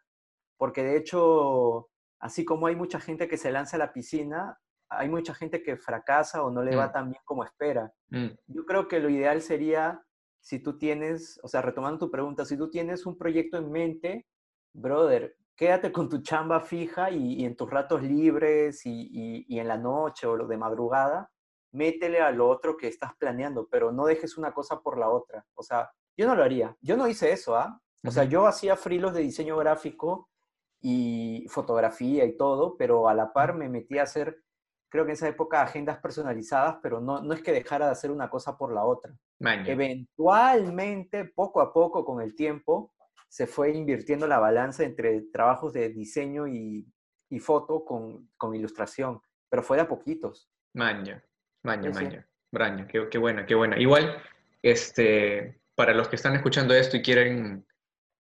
Porque 0.57 0.83
de 0.83 0.97
hecho, 0.97 1.89
así 2.25 2.43
como 2.43 2.65
hay 2.65 2.75
mucha 2.75 2.99
gente 2.99 3.27
que 3.27 3.37
se 3.37 3.51
lanza 3.51 3.77
a 3.77 3.79
la 3.79 3.93
piscina, 3.93 4.59
hay 4.89 5.09
mucha 5.09 5.35
gente 5.35 5.61
que 5.61 5.77
fracasa 5.77 6.43
o 6.43 6.49
no 6.49 6.63
le 6.63 6.75
va 6.75 6.87
mm. 6.87 6.91
tan 6.91 7.09
bien 7.11 7.21
como 7.23 7.43
espera. 7.43 7.93
Mm. 8.09 8.29
Yo 8.47 8.65
creo 8.65 8.87
que 8.87 8.99
lo 8.99 9.09
ideal 9.09 9.43
sería, 9.43 10.03
si 10.39 10.57
tú 10.59 10.75
tienes, 10.79 11.39
o 11.43 11.47
sea, 11.47 11.61
retomando 11.61 11.99
tu 11.99 12.11
pregunta, 12.11 12.43
si 12.43 12.57
tú 12.57 12.71
tienes 12.71 13.05
un 13.05 13.15
proyecto 13.15 13.57
en 13.57 13.71
mente, 13.71 14.25
brother, 14.73 15.35
quédate 15.55 15.91
con 15.91 16.09
tu 16.09 16.23
chamba 16.23 16.61
fija 16.61 17.11
y, 17.11 17.45
en 17.45 17.55
tus 17.55 17.69
ratos 17.69 18.01
libres 18.01 18.81
y, 18.85 19.45
en 19.59 19.67
la 19.67 19.77
noche 19.77 20.25
o 20.25 20.35
lo 20.35 20.47
de 20.47 20.57
madrugada, 20.57 21.29
métele 21.73 22.21
a 22.21 22.31
lo 22.31 22.49
otro 22.49 22.75
que 22.75 22.87
estás 22.87 23.11
planeando, 23.19 23.67
pero 23.69 23.91
no 23.91 24.07
dejes 24.07 24.35
una 24.35 24.51
cosa 24.51 24.79
por 24.79 24.97
la 24.97 25.09
otra. 25.09 25.45
O 25.53 25.61
sea, 25.61 25.91
yo 26.17 26.25
no 26.25 26.33
lo 26.33 26.43
haría. 26.43 26.75
Yo 26.81 26.97
no 26.97 27.07
hice 27.07 27.31
eso, 27.31 27.55
¿ah? 27.55 27.79
O 28.03 28.09
sea, 28.09 28.23
yo 28.23 28.47
hacía 28.47 28.75
frilos 28.75 29.13
de 29.13 29.21
diseño 29.21 29.57
gráfico 29.57 30.27
y 30.87 31.47
fotografía 31.49 32.25
y 32.25 32.37
todo, 32.37 32.77
pero 32.77 33.09
a 33.09 33.15
la 33.15 33.33
par 33.33 33.55
me 33.55 33.67
metí 33.67 33.97
a 33.97 34.03
hacer, 34.03 34.43
creo 34.87 35.03
que 35.03 35.13
en 35.13 35.15
esa 35.15 35.27
época, 35.27 35.63
agendas 35.63 35.97
personalizadas, 35.97 36.77
pero 36.83 37.01
no, 37.01 37.23
no 37.23 37.33
es 37.33 37.41
que 37.41 37.51
dejara 37.51 37.87
de 37.87 37.93
hacer 37.93 38.11
una 38.11 38.29
cosa 38.29 38.55
por 38.55 38.71
la 38.71 38.85
otra. 38.85 39.11
Eventualmente, 39.39 41.25
poco 41.25 41.61
a 41.61 41.73
poco, 41.73 42.05
con 42.05 42.21
el 42.21 42.35
tiempo, 42.35 42.93
se 43.27 43.47
fue 43.47 43.71
invirtiendo 43.71 44.27
la 44.27 44.37
balanza 44.37 44.83
entre 44.83 45.21
trabajos 45.33 45.73
de 45.73 45.89
diseño 45.89 46.47
y, 46.47 46.87
y 47.31 47.39
foto 47.39 47.83
con, 47.83 48.29
con, 48.37 48.53
ilustración, 48.53 49.19
pero 49.49 49.63
fue 49.63 49.77
de 49.77 49.83
a 49.83 49.87
poquitos. 49.87 50.51
Maña, 50.75 51.25
maña, 51.63 51.89
maña. 51.89 52.27
Braña, 52.51 52.85
qué, 52.85 53.09
qué 53.09 53.17
buena, 53.17 53.47
qué 53.47 53.55
buena. 53.55 53.79
Igual, 53.79 54.21
este, 54.61 55.59
para 55.73 55.95
los 55.95 56.09
que 56.09 56.15
están 56.15 56.35
escuchando 56.35 56.75
esto 56.75 56.95
y 56.95 57.01
quieren 57.01 57.65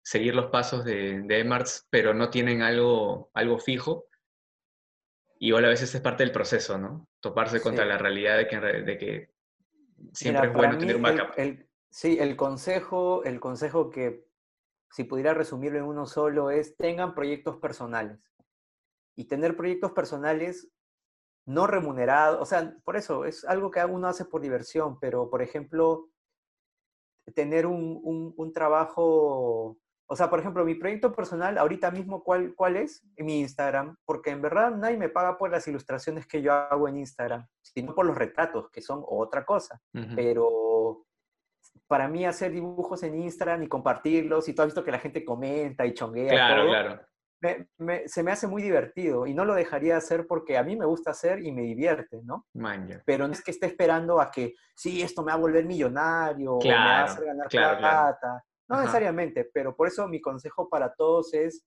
seguir 0.04 0.34
los 0.34 0.50
pasos 0.50 0.84
de, 0.84 1.22
de 1.22 1.40
Emarts, 1.40 1.86
pero 1.90 2.12
no 2.14 2.30
tienen 2.30 2.62
algo, 2.62 3.30
algo 3.34 3.58
fijo, 3.58 4.06
igual 5.38 5.64
a 5.64 5.68
veces 5.68 5.94
es 5.94 6.00
parte 6.00 6.22
del 6.22 6.32
proceso, 6.32 6.78
¿no? 6.78 7.08
Toparse 7.20 7.60
contra 7.60 7.84
la 7.84 7.98
realidad 7.98 8.36
de 8.36 8.46
que, 8.46 8.60
de 8.60 8.98
que 8.98 9.30
siempre 10.12 10.48
es 10.48 10.52
bueno 10.52 10.78
tener 10.78 10.96
un 10.96 11.02
backup. 11.02 11.34
sí, 11.90 12.18
el 12.20 12.36
consejo, 12.36 13.24
el 13.24 13.40
consejo 13.40 13.90
que 13.90 14.26
si 14.90 15.04
pudiera 15.04 15.34
resumirlo 15.34 15.78
en 15.78 15.86
uno 15.86 16.06
solo, 16.06 16.50
es 16.50 16.76
tengan 16.76 17.14
proyectos 17.14 17.56
personales. 17.56 18.20
Y 19.16 19.24
tener 19.24 19.56
proyectos 19.56 19.92
personales 19.92 20.68
no 21.46 21.66
remunerados, 21.66 22.40
o 22.40 22.46
sea, 22.46 22.76
por 22.84 22.96
eso 22.96 23.24
es 23.24 23.44
algo 23.44 23.70
que 23.70 23.84
uno 23.84 24.08
hace 24.08 24.24
por 24.24 24.40
diversión, 24.40 24.98
pero 25.00 25.30
por 25.30 25.42
ejemplo, 25.42 26.08
tener 27.34 27.66
un, 27.66 28.52
trabajo, 28.54 29.78
o 30.06 30.16
sea, 30.16 30.28
por 30.28 30.38
ejemplo, 30.38 30.64
mi 30.64 30.74
proyecto 30.74 31.14
personal, 31.14 31.56
ahorita 31.56 31.90
mismo, 31.90 32.22
¿cuál, 32.22 32.54
¿cuál 32.54 32.76
es? 32.76 33.02
Mi 33.16 33.40
Instagram, 33.40 33.96
porque 34.04 34.30
en 34.30 34.42
verdad 34.42 34.72
nadie 34.72 34.98
me 34.98 35.08
paga 35.08 35.38
por 35.38 35.50
las 35.50 35.66
ilustraciones 35.66 36.26
que 36.26 36.42
yo 36.42 36.52
hago 36.52 36.88
en 36.88 36.98
Instagram, 36.98 37.46
sino 37.62 37.94
por 37.94 38.04
los 38.04 38.16
retratos, 38.16 38.70
que 38.70 38.82
son 38.82 39.02
otra 39.06 39.44
cosa. 39.44 39.80
Pero 40.14 41.06
para 41.86 42.08
mí 42.08 42.26
hacer 42.26 42.52
dibujos 42.52 43.02
en 43.02 43.20
Instagram 43.20 43.62
y 43.62 43.68
compartirlos, 43.68 44.48
y 44.48 44.54
tú 44.54 44.62
has 44.62 44.66
visto 44.66 44.84
que 44.84 44.92
la 44.92 44.98
gente 44.98 45.24
comenta 45.24 45.86
y 45.86 45.94
chonguea. 45.94 46.30
Claro, 46.32 46.66
claro. 46.68 47.00
se 48.06 48.22
me 48.22 48.30
hace 48.30 48.46
muy 48.46 48.62
divertido 48.62 49.26
y 49.26 49.32
no 49.32 49.46
lo 49.46 49.54
dejaría 49.54 49.96
hacer 49.96 50.26
porque 50.26 50.58
a 50.58 50.62
mí 50.62 50.76
me 50.76 50.86
gusta 50.86 51.12
hacer 51.12 51.42
y 51.42 51.50
me 51.50 51.62
divierte, 51.62 52.20
¿no? 52.24 52.46
Pero 53.06 53.26
no 53.26 53.32
es 53.32 53.42
que 53.42 53.52
esté 53.52 53.66
esperando 53.66 54.20
a 54.20 54.30
que, 54.30 54.54
sí, 54.74 55.00
esto 55.00 55.22
me 55.22 55.32
va 55.32 55.38
a 55.38 55.40
volver 55.40 55.64
millonario 55.64 56.56
o 56.56 56.62
me 56.62 56.74
va 56.74 57.00
a 57.00 57.04
hacer 57.04 57.24
ganar 57.24 57.48
plata. 57.48 58.44
No 58.68 58.80
necesariamente, 58.80 59.44
pero 59.52 59.76
por 59.76 59.88
eso 59.88 60.08
mi 60.08 60.20
consejo 60.20 60.68
para 60.68 60.94
todos 60.94 61.34
es, 61.34 61.66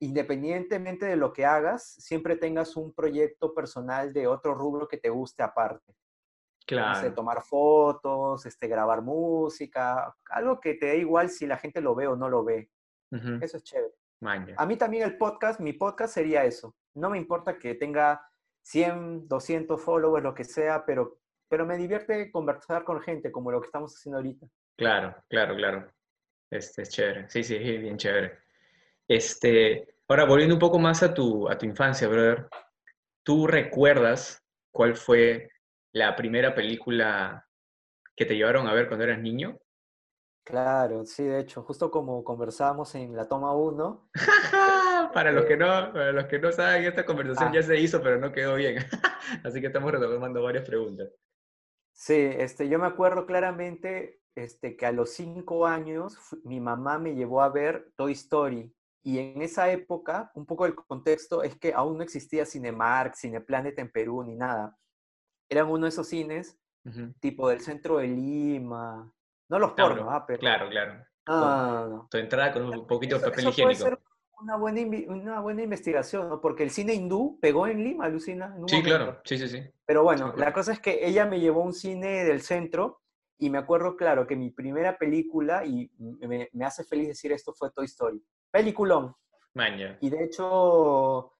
independientemente 0.00 1.06
de 1.06 1.16
lo 1.16 1.32
que 1.32 1.46
hagas, 1.46 1.94
siempre 1.98 2.36
tengas 2.36 2.76
un 2.76 2.92
proyecto 2.92 3.54
personal 3.54 4.12
de 4.12 4.26
otro 4.26 4.54
rubro 4.54 4.86
que 4.86 4.98
te 4.98 5.08
guste 5.08 5.42
aparte. 5.42 5.94
Claro. 6.66 7.12
tomar 7.12 7.42
fotos, 7.42 8.46
este, 8.46 8.68
grabar 8.68 9.02
música, 9.02 10.16
algo 10.30 10.60
que 10.60 10.72
te 10.74 10.86
dé 10.86 10.96
igual 10.96 11.28
si 11.28 11.46
la 11.46 11.58
gente 11.58 11.82
lo 11.82 11.94
ve 11.94 12.06
o 12.06 12.16
no 12.16 12.30
lo 12.30 12.42
ve. 12.42 12.70
Eso 13.42 13.58
es 13.58 13.62
chévere. 13.62 13.94
A 14.56 14.66
mí 14.66 14.76
también 14.76 15.04
el 15.04 15.18
podcast, 15.18 15.60
mi 15.60 15.74
podcast 15.74 16.14
sería 16.14 16.44
eso. 16.44 16.74
No 16.94 17.10
me 17.10 17.18
importa 17.18 17.58
que 17.58 17.74
tenga 17.74 18.26
100, 18.62 19.28
200 19.28 19.80
followers, 19.80 20.24
lo 20.24 20.34
que 20.34 20.44
sea, 20.44 20.84
pero, 20.86 21.18
pero 21.48 21.66
me 21.66 21.76
divierte 21.76 22.32
conversar 22.32 22.84
con 22.84 23.00
gente 23.02 23.30
como 23.30 23.50
lo 23.50 23.60
que 23.60 23.66
estamos 23.66 23.94
haciendo 23.94 24.18
ahorita. 24.18 24.46
Claro, 24.76 25.14
claro, 25.28 25.56
claro. 25.56 25.92
Este 26.50 26.82
es 26.82 26.90
chévere. 26.90 27.28
Sí, 27.28 27.42
sí, 27.42 27.58
bien 27.58 27.96
chévere. 27.96 28.38
Este, 29.08 29.96
ahora, 30.08 30.24
volviendo 30.24 30.54
un 30.54 30.60
poco 30.60 30.78
más 30.78 31.02
a 31.02 31.12
tu, 31.12 31.48
a 31.48 31.58
tu 31.58 31.66
infancia, 31.66 32.08
brother, 32.08 32.48
¿tú 33.22 33.46
recuerdas 33.46 34.42
cuál 34.70 34.96
fue 34.96 35.50
la 35.92 36.16
primera 36.16 36.54
película 36.54 37.46
que 38.16 38.24
te 38.24 38.36
llevaron 38.36 38.66
a 38.66 38.74
ver 38.74 38.88
cuando 38.88 39.04
eras 39.04 39.20
niño? 39.20 39.58
Claro, 40.44 41.06
sí, 41.06 41.24
de 41.24 41.40
hecho, 41.40 41.62
justo 41.62 41.90
como 41.90 42.22
conversábamos 42.22 42.94
en 42.94 43.16
la 43.16 43.26
toma 43.26 43.54
1. 43.54 44.10
para, 45.14 45.32
los 45.32 45.46
que 45.46 45.56
no, 45.56 45.66
para 45.92 46.12
los 46.12 46.26
que 46.26 46.38
no 46.38 46.52
saben, 46.52 46.84
esta 46.84 47.06
conversación 47.06 47.48
ah. 47.48 47.54
ya 47.54 47.62
se 47.62 47.78
hizo, 47.78 48.02
pero 48.02 48.18
no 48.18 48.30
quedó 48.30 48.54
bien. 48.56 48.76
Así 49.44 49.60
que 49.60 49.68
estamos 49.68 49.90
retomando 49.90 50.42
varias 50.42 50.66
preguntas. 50.66 51.08
Sí, 51.94 52.14
este, 52.14 52.68
yo 52.68 52.78
me 52.78 52.86
acuerdo 52.86 53.24
claramente 53.24 54.20
este, 54.34 54.76
que 54.76 54.84
a 54.84 54.92
los 54.92 55.10
cinco 55.10 55.66
años 55.66 56.18
mi 56.44 56.60
mamá 56.60 56.98
me 56.98 57.14
llevó 57.14 57.40
a 57.40 57.48
ver 57.48 57.92
Toy 57.96 58.12
Story. 58.12 58.74
Y 59.02 59.18
en 59.18 59.40
esa 59.42 59.70
época, 59.70 60.30
un 60.34 60.44
poco 60.44 60.66
el 60.66 60.74
contexto 60.74 61.42
es 61.42 61.56
que 61.56 61.72
aún 61.72 61.98
no 61.98 62.04
existía 62.04 62.44
Cinemark, 62.44 63.14
Cineplanet 63.14 63.78
en 63.78 63.90
Perú 63.90 64.22
ni 64.22 64.34
nada 64.34 64.76
eran 65.48 65.70
uno 65.70 65.84
de 65.84 65.88
esos 65.90 66.08
cines, 66.08 66.58
tipo 67.20 67.48
del 67.48 67.60
centro 67.60 67.98
de 67.98 68.08
Lima. 68.08 69.10
No 69.48 69.58
los 69.58 69.72
pornos, 69.72 70.08
ah, 70.10 70.24
pero. 70.26 70.40
Claro, 70.40 70.68
claro. 70.68 71.04
Ah, 71.26 72.06
Tu 72.10 72.18
entrada 72.18 72.52
con 72.52 72.64
un 72.64 72.86
poquito 72.86 73.18
de 73.18 73.24
papel 73.24 73.48
higiénico. 73.48 73.98
Una 74.44 74.56
buena, 74.56 74.80
una 75.08 75.40
buena 75.40 75.62
investigación, 75.62 76.28
¿no? 76.28 76.40
Porque 76.40 76.62
el 76.62 76.70
cine 76.70 76.94
hindú 76.94 77.38
pegó 77.40 77.66
en 77.66 77.82
Lima, 77.82 78.08
Lucina. 78.08 78.54
sí, 78.66 78.82
claro, 78.82 79.20
sí, 79.24 79.38
sí, 79.38 79.48
sí. 79.48 79.62
Pero 79.86 80.02
bueno, 80.04 80.34
la 80.36 80.52
cosa 80.52 80.72
es 80.72 80.80
que 80.80 81.06
ella 81.06 81.24
me 81.24 81.40
llevó 81.40 81.62
a 81.62 81.66
un 81.66 81.72
cine 81.72 82.24
del 82.24 82.42
centro 82.42 83.00
y 83.38 83.50
me 83.50 83.58
acuerdo, 83.58 83.96
claro, 83.96 84.26
que 84.26 84.36
mi 84.36 84.50
primera 84.50 84.96
película, 84.98 85.64
y 85.64 85.90
me, 85.98 86.48
me 86.52 86.64
hace 86.64 86.84
feliz 86.84 87.08
decir 87.08 87.32
esto, 87.32 87.52
fue 87.52 87.70
Toy 87.70 87.86
Story. 87.86 88.22
Peliculón. 88.50 89.14
Maña. 89.54 89.98
Y 90.00 90.10
de 90.10 90.24
hecho, 90.24 91.32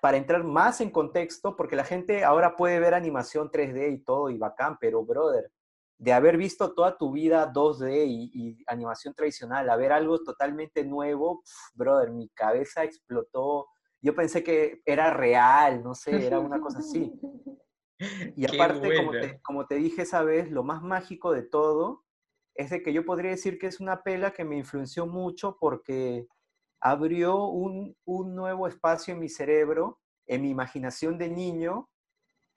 para 0.00 0.16
entrar 0.16 0.42
más 0.44 0.80
en 0.80 0.90
contexto, 0.90 1.56
porque 1.56 1.76
la 1.76 1.84
gente 1.84 2.24
ahora 2.24 2.56
puede 2.56 2.80
ver 2.80 2.94
animación 2.94 3.50
3D 3.50 3.92
y 3.92 3.98
todo, 3.98 4.30
y 4.30 4.36
bacán, 4.36 4.78
pero 4.80 5.04
brother, 5.04 5.50
de 5.98 6.12
haber 6.12 6.36
visto 6.36 6.74
toda 6.74 6.96
tu 6.96 7.12
vida 7.12 7.52
2D 7.52 8.06
y, 8.06 8.64
animación 8.66 9.14
tradicional, 9.14 9.68
a 9.68 9.76
ver 9.76 9.92
algo 9.92 10.22
totalmente 10.22 10.84
nuevo, 10.84 11.42
brother, 11.74 12.10
mi 12.10 12.28
cabeza 12.30 12.84
explotó. 12.84 13.66
Yo 14.00 14.14
pensé 14.14 14.44
que 14.44 14.80
era 14.86 15.12
real, 15.12 15.82
no 15.82 15.94
sé, 15.94 16.26
era 16.26 16.38
una 16.38 16.60
cosa 16.60 16.78
así. 16.78 17.12
Y 18.36 18.46
aparte, 18.46 18.96
como 18.96 19.10
te, 19.10 19.40
como 19.42 19.66
te, 19.66 19.74
dije 19.74 20.02
esa 20.02 20.22
vez, 20.22 20.52
lo 20.52 20.62
más 20.62 20.82
mágico 20.82 21.32
de 21.32 21.42
todo 21.42 22.04
es 22.54 22.70
de 22.70 22.80
que 22.80 22.92
yo 22.92 23.04
podría 23.04 23.32
decir 23.32 23.58
que 23.58 23.66
es 23.66 23.80
una 23.80 24.04
pela 24.04 24.32
que 24.32 24.44
me 24.44 24.56
influenció 24.56 25.04
mucho 25.06 25.56
porque 25.58 26.28
abrió 26.80 27.46
un, 27.46 27.96
nuevo 28.06 28.66
espacio 28.66 29.14
en 29.14 29.20
mi 29.20 29.28
cerebro, 29.28 30.00
en 30.26 30.42
mi 30.42 30.50
imaginación 30.50 31.18
de 31.18 31.28
niño, 31.28 31.88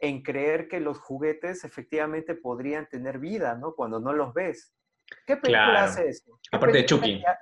en 0.01 0.23
creer 0.23 0.67
que 0.67 0.79
los 0.79 0.99
juguetes 0.99 1.63
efectivamente 1.63 2.35
podrían 2.35 2.89
tener 2.89 3.19
vida, 3.19 3.55
¿no? 3.55 3.73
Cuando 3.75 3.99
no 3.99 4.11
los 4.13 4.33
ves. 4.33 4.73
¿Qué 5.25 5.37
película 5.37 5.71
Claro. 5.71 5.85
hace 5.91 6.09
eso? 6.09 6.39
¿Qué 6.49 6.57
Aparte 6.57 6.77
de 6.79 6.85
Chucky. 6.85 7.23
ha- 7.25 7.37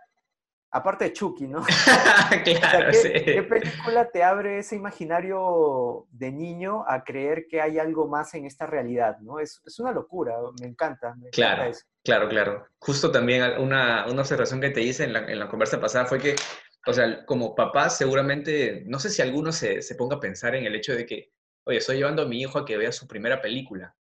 Aparte 0.72 1.06
de 1.06 1.14
Chucky, 1.14 1.48
¿no? 1.48 1.62
O 1.64 2.44
claro, 2.44 2.44
sea, 2.44 2.86
¿qué, 2.92 2.94
sí. 2.94 3.12
qué 3.26 3.42
película 3.42 4.10
te 4.12 4.22
abre 4.24 4.60
ese 4.60 4.76
imaginario 4.76 6.06
de 6.12 6.32
niño 6.32 6.84
a 6.88 7.04
creer 7.04 7.48
que 7.50 7.60
hay 7.62 7.80
algo 7.80 8.08
más 8.08 8.34
en 8.36 8.46
esta 8.46 8.68
realidad, 8.68 9.18
¿no? 9.22 9.40
Es, 9.40 9.62
es 9.66 9.80
una 9.80 9.92
locura, 9.92 10.36
me 10.62 10.68
encanta, 10.68 11.10
me 11.16 11.28
encanta 11.28 11.32
Claro. 11.32 11.64
eso. 11.64 11.86
Claro, 12.04 12.30
claro. 12.30 12.68
Justo 12.80 13.12
también 13.12 13.42
una, 13.60 14.06
una 14.08 14.22
observación 14.22 14.62
que 14.62 14.70
te 14.70 14.82
hice 14.82 15.06
en 15.06 15.14
la, 15.14 15.20
en 15.32 15.40
la 15.40 15.48
conversa 15.50 15.80
pasada 15.82 16.06
fue 16.06 16.20
que, 16.20 16.36
o 16.86 16.94
sea, 16.94 17.26
como 17.26 17.56
papá 17.56 17.90
seguramente, 17.90 18.84
no 18.86 19.00
sé 19.00 19.10
si 19.10 19.22
alguno 19.24 19.52
se, 19.52 19.82
se 19.82 19.96
ponga 19.96 20.18
a 20.18 20.20
pensar 20.20 20.54
en 20.56 20.66
el 20.66 20.76
hecho 20.76 20.94
de 20.96 21.06
que, 21.08 21.32
oye, 21.70 21.78
estoy 21.78 21.98
llevando 21.98 22.24
a 22.24 22.26
mi 22.26 22.42
hijo 22.42 22.58
a 22.60 22.66
que 22.66 22.78
vea 22.78 22.92
su 22.92 23.08
primera 23.08 23.42
película. 23.42 23.96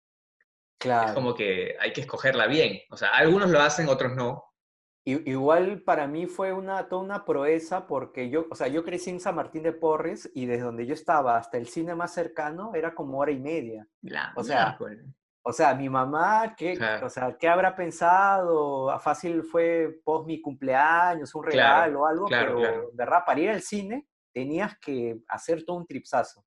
Es 0.40 0.46
Claro. 0.80 1.14
como 1.14 1.34
que 1.34 1.76
hay 1.80 1.92
que 1.94 2.02
escogerla 2.02 2.46
bien. 2.46 2.78
O 2.90 2.96
sea, 2.96 3.08
algunos 3.08 3.50
lo 3.50 3.60
hacen, 3.60 3.88
otros 3.88 4.14
no. 4.14 4.44
Igual 5.06 5.82
para 5.82 6.06
mí 6.06 6.26
fue 6.26 6.52
una, 6.52 6.88
toda 6.88 7.02
una 7.02 7.24
proeza 7.26 7.86
porque 7.86 8.30
yo, 8.30 8.46
o 8.50 8.54
sea, 8.54 8.68
yo 8.68 8.84
crecí 8.84 9.10
en 9.10 9.20
San 9.20 9.34
Martín 9.34 9.62
de 9.62 9.72
Porres 9.72 10.30
y 10.34 10.46
desde 10.46 10.64
donde 10.64 10.86
yo 10.86 10.94
estaba 10.94 11.36
hasta 11.36 11.58
el 11.58 11.66
cine 11.68 11.94
más 11.94 12.12
cercano 12.14 12.72
era 12.74 12.94
como 12.94 13.18
hora 13.18 13.30
y 13.30 13.38
media. 13.38 13.86
La 14.02 14.32
O 14.36 14.42
sea. 14.44 14.78
O 15.46 15.52
sea, 15.52 15.74
mi 15.74 15.90
mamá, 15.90 16.54
¿qué, 16.56 16.74
Claro. 16.74 17.06
o 17.06 17.10
sea, 17.10 17.36
¿qué 17.38 17.48
habrá 17.48 17.76
pensado? 17.76 18.90
A 18.90 18.98
Fácil 18.98 19.42
fue 19.42 20.00
post 20.02 20.26
mi 20.26 20.40
cumpleaños, 20.40 21.34
un 21.34 21.42
Claro, 21.42 21.52
regalo 21.84 22.00
o 22.00 22.06
algo, 22.06 22.26
claro, 22.26 22.46
pero 22.46 22.58
claro. 22.60 22.80
de 22.90 22.96
verdad, 22.96 23.22
para 23.26 23.40
ir 23.40 23.50
al 23.50 23.60
cine 23.60 24.06
tenías 24.32 24.78
que 24.78 25.18
hacer 25.28 25.64
todo 25.66 25.76
un 25.76 25.86
tripsazo. 25.86 26.43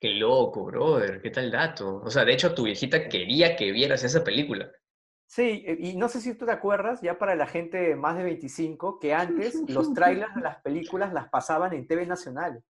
Qué 0.00 0.10
loco, 0.10 0.64
brother. 0.64 1.20
¿Qué 1.20 1.30
tal 1.30 1.50
dato? 1.50 2.00
O 2.04 2.10
sea, 2.10 2.24
de 2.24 2.32
hecho, 2.32 2.54
tu 2.54 2.64
viejita 2.64 3.08
quería 3.08 3.56
que 3.56 3.72
vieras 3.72 4.04
esa 4.04 4.22
película. 4.22 4.70
Sí, 5.26 5.64
eh, 5.66 5.76
y 5.78 5.96
no 5.96 6.08
sé 6.08 6.20
si 6.20 6.34
tú 6.34 6.46
te 6.46 6.52
acuerdas, 6.52 7.00
ya 7.02 7.18
para 7.18 7.34
la 7.34 7.46
gente 7.46 7.96
más 7.96 8.16
de 8.16 8.22
25, 8.24 8.98
que 8.98 9.12
antes 9.12 9.56
los 9.68 9.92
trailers 9.94 10.34
de 10.34 10.40
las 10.42 10.60
películas 10.62 11.12
las 11.12 11.28
pasaban 11.28 11.72
en 11.74 11.86
TV 11.86 12.06
Nacional. 12.06 12.62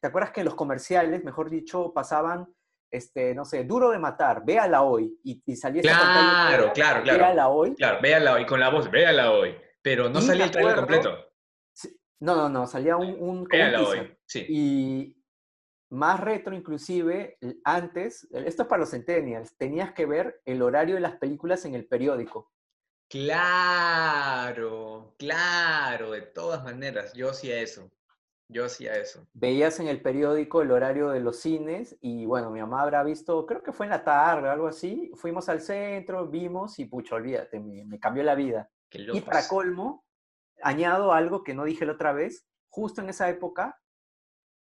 ¿Te 0.00 0.08
acuerdas 0.08 0.30
que 0.32 0.44
los 0.44 0.54
comerciales, 0.54 1.22
mejor 1.24 1.50
dicho, 1.50 1.92
pasaban, 1.92 2.46
este, 2.90 3.34
no 3.34 3.44
sé, 3.44 3.64
Duro 3.64 3.90
de 3.90 3.98
Matar, 3.98 4.44
véala 4.44 4.82
hoy, 4.82 5.18
y, 5.24 5.42
y 5.44 5.56
salía 5.56 5.80
esa 5.82 5.92
pantalla 5.98 6.48
Claro, 6.48 6.72
claro, 6.72 7.02
claro. 7.02 7.18
Véala 7.18 7.48
hoy. 7.48 7.74
Claro, 7.74 7.98
véala 8.02 8.32
hoy 8.34 8.46
con 8.46 8.60
la 8.60 8.68
voz, 8.70 8.90
véala 8.90 9.32
hoy. 9.32 9.54
Pero 9.82 10.08
no 10.08 10.20
Y 10.20 10.22
salía 10.22 10.44
el 10.44 10.50
trailer 10.52 10.78
acuerdo- 10.78 10.86
completo. 11.02 11.28
No, 12.20 12.36
no, 12.36 12.48
no, 12.48 12.66
salía 12.68 12.96
un, 12.96 13.08
un, 13.20 13.38
un 13.40 13.46
teaser. 13.48 13.80
hoy. 13.80 14.16
Sí. 14.24 14.46
Y 14.48 15.21
más 15.92 16.20
retro 16.20 16.54
inclusive, 16.54 17.38
antes, 17.64 18.24
eh, 18.32 18.44
esto 18.46 18.62
es 18.62 18.68
para 18.68 18.80
los 18.80 18.90
centennials, 18.90 19.54
tenías 19.56 19.92
que 19.92 20.06
ver 20.06 20.40
el 20.46 20.62
horario 20.62 20.94
de 20.94 21.02
las 21.02 21.16
películas 21.16 21.64
en 21.66 21.74
el 21.74 21.86
periódico. 21.86 22.50
Claro, 23.08 25.14
claro, 25.18 26.12
de 26.12 26.22
todas 26.22 26.64
maneras, 26.64 27.12
yo 27.12 27.30
hacía 27.30 27.60
eso. 27.60 27.90
Yo 28.48 28.64
hacía 28.64 28.94
eso. 28.94 29.26
Veías 29.34 29.80
en 29.80 29.88
el 29.88 30.02
periódico 30.02 30.62
el 30.62 30.70
horario 30.70 31.10
de 31.10 31.20
los 31.20 31.40
cines 31.40 31.96
y 32.00 32.26
bueno, 32.26 32.50
mi 32.50 32.60
mamá 32.60 32.82
habrá 32.82 33.02
visto, 33.02 33.46
creo 33.46 33.62
que 33.62 33.72
fue 33.72 33.86
en 33.86 33.90
la 33.90 34.04
tarde, 34.04 34.48
algo 34.48 34.68
así, 34.68 35.10
fuimos 35.14 35.48
al 35.48 35.60
centro, 35.60 36.26
vimos 36.26 36.78
y 36.78 36.86
pucha, 36.86 37.16
olvídate, 37.16 37.60
me, 37.60 37.84
me 37.84 37.98
cambió 37.98 38.22
la 38.22 38.34
vida. 38.34 38.70
Y 38.90 39.20
para 39.20 39.46
colmo, 39.46 40.04
añado 40.62 41.12
algo 41.12 41.44
que 41.44 41.54
no 41.54 41.64
dije 41.64 41.86
la 41.86 41.92
otra 41.92 42.12
vez, 42.12 42.46
justo 42.68 43.02
en 43.02 43.10
esa 43.10 43.28
época 43.28 43.78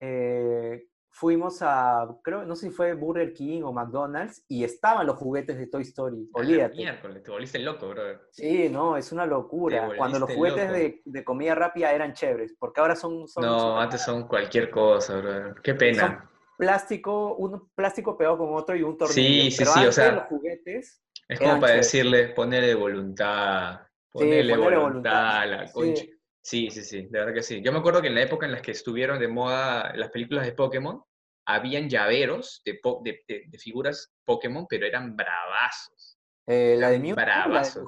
eh, 0.01 0.87
fuimos 1.11 1.61
a, 1.61 2.07
creo, 2.23 2.45
no 2.45 2.55
sé 2.55 2.67
si 2.69 2.71
fue 2.75 2.93
Burger 2.93 3.33
King 3.33 3.61
o 3.63 3.73
McDonald's 3.73 4.43
y 4.47 4.63
estaban 4.63 5.05
los 5.07 5.17
juguetes 5.17 5.57
de 5.57 5.67
Toy 5.67 5.83
Story, 5.83 6.29
A 6.33 6.43
la 6.43 6.45
olvídate. 6.45 6.75
Miércoles, 6.75 7.23
te 7.23 7.31
volviste 7.31 7.59
loco, 7.59 7.89
brother. 7.89 8.21
Sí, 8.31 8.69
no, 8.69 8.97
es 8.97 9.11
una 9.11 9.25
locura. 9.25 9.93
Cuando 9.95 10.19
los 10.19 10.31
juguetes 10.31 10.71
de, 10.71 11.01
de 11.05 11.23
comida 11.23 11.53
rápida 11.55 11.91
eran 11.93 12.13
chéveres, 12.13 12.55
porque 12.57 12.81
ahora 12.81 12.95
son, 12.95 13.27
son, 13.27 13.43
No, 13.45 13.59
son 13.59 13.77
antes 13.77 14.01
son 14.01 14.27
cualquier 14.27 14.69
cosa, 14.69 15.17
brother. 15.17 15.55
Qué 15.61 15.73
pena. 15.75 16.29
plástico, 16.57 17.35
un 17.35 17.69
plástico 17.75 18.17
pegado 18.17 18.37
con 18.37 18.53
otro 18.53 18.75
y 18.75 18.83
un 18.83 18.97
tornillo. 18.97 19.43
Sí, 19.43 19.51
sí, 19.51 19.57
Pero 19.57 19.71
sí, 19.73 19.85
o 19.85 19.91
sea, 19.91 20.11
los 20.11 20.25
juguetes, 20.25 21.03
Es 21.27 21.41
como 21.41 21.59
para 21.59 21.73
chéveres. 21.73 21.91
decirle, 21.91 22.29
ponerle 22.29 22.75
voluntad, 22.75 23.81
ponerle 24.11 24.55
ponerle 24.55 24.77
voluntad 24.77 24.77
voluntad, 24.77 25.41
a 25.41 25.45
la 25.45 25.67
sí. 25.67 25.73
concha. 25.73 26.05
Sí, 26.05 26.10
sí, 26.41 26.69
sí, 26.71 27.03
de 27.03 27.19
verdad 27.19 27.33
que 27.33 27.43
sí. 27.43 27.61
Yo 27.61 27.71
me 27.71 27.79
acuerdo 27.79 28.01
que 28.01 28.07
en 28.07 28.15
la 28.15 28.23
época 28.23 28.45
en 28.45 28.51
la 28.53 28.61
que 28.61 28.71
estuvieron 28.71 29.19
de 29.19 29.27
moda 29.27 29.93
las 29.95 30.09
películas 30.09 30.45
de 30.45 30.53
Pokémon, 30.53 31.03
habían 31.45 31.89
llaveros 31.89 32.61
de, 32.65 32.75
po- 32.81 33.01
de, 33.03 33.23
de- 33.27 33.43
de 33.47 33.57
figuras 33.57 34.13
Pokémon, 34.23 34.65
pero 34.69 34.85
eran 34.85 35.15
bravazos. 35.15 36.17
eh, 36.47 36.75
la 36.79 36.89
de 36.89 36.99
Mewtwo 36.99 37.15
de 37.19 37.25
bravazos. 37.25 37.87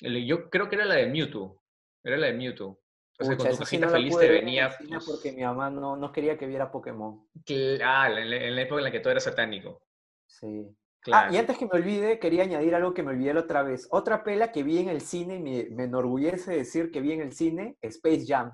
Yo 0.00 0.50
creo 0.50 0.68
que 0.68 0.76
era 0.76 0.84
la 0.84 0.94
de 0.96 1.06
Mewtwo. 1.06 1.62
Era 2.04 2.16
la 2.16 2.26
de 2.28 2.32
Mewtwo. 2.34 2.80
O 3.20 3.24
sea, 3.24 3.36
Pucha, 3.36 3.36
con 3.36 3.48
tu 3.48 3.54
esa 3.54 3.64
sí 3.64 3.78
cajita 3.80 3.86
no 3.86 3.92
feliz 3.92 4.16
te 4.18 4.28
venía. 4.28 4.70
pues, 4.88 5.04
porque 5.04 5.32
mi 5.32 5.42
mamá 5.42 5.70
no, 5.70 5.96
no 5.96 6.12
quería 6.12 6.38
que 6.38 6.46
viera 6.46 6.70
Pokémon. 6.70 7.28
cl- 7.44 7.80
ah, 7.84 8.06
en 8.08 8.30
la, 8.30 8.36
en 8.36 8.54
la 8.54 8.62
época 8.62 8.78
en 8.80 8.84
la 8.84 8.92
que 8.92 9.00
todo 9.00 9.10
era 9.10 9.20
satánico. 9.20 9.82
Sí. 10.26 10.68
Claro. 11.08 11.28
Ah, 11.30 11.34
y 11.34 11.36
antes 11.38 11.58
que 11.58 11.64
me 11.66 11.72
olvide, 11.72 12.18
quería 12.18 12.42
añadir 12.44 12.74
algo 12.74 12.94
que 12.94 13.02
me 13.02 13.10
olvidé 13.10 13.34
la 13.34 13.40
otra 13.40 13.62
vez. 13.62 13.88
Otra 13.90 14.22
pela 14.24 14.52
que 14.52 14.62
vi 14.62 14.78
en 14.78 14.88
el 14.88 15.00
cine, 15.00 15.36
y 15.36 15.40
me, 15.40 15.66
me 15.70 15.84
enorgullece 15.84 16.52
decir 16.52 16.90
que 16.90 17.00
vi 17.00 17.12
en 17.12 17.20
el 17.20 17.32
cine, 17.32 17.76
Space 17.82 18.24
Jam. 18.26 18.52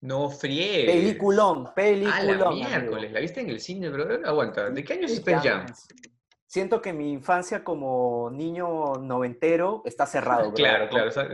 No 0.00 0.30
friegues. 0.30 0.90
Peliculón, 0.94 1.58
Ah, 1.58 1.68
la 1.68 1.74
peliculón. 1.74 2.42
amigo. 2.48 2.68
miércoles. 2.68 3.12
¿La 3.12 3.20
viste 3.20 3.40
en 3.40 3.50
el 3.50 3.60
cine, 3.60 3.88
brother? 3.88 4.20
Aguanta. 4.24 4.70
¿De 4.70 4.82
qué 4.82 4.94
año 4.94 5.06
es 5.06 5.12
Space 5.12 5.48
Jam? 5.48 5.66
Siento 6.46 6.82
que 6.82 6.92
mi 6.92 7.12
infancia 7.12 7.62
como 7.64 8.28
niño 8.30 8.94
noventero 8.96 9.82
está 9.84 10.06
cerrado. 10.06 10.50
bro. 10.50 10.54
Claro, 10.56 10.88
claro. 10.88 11.08
o 11.08 11.12
sea, 11.12 11.28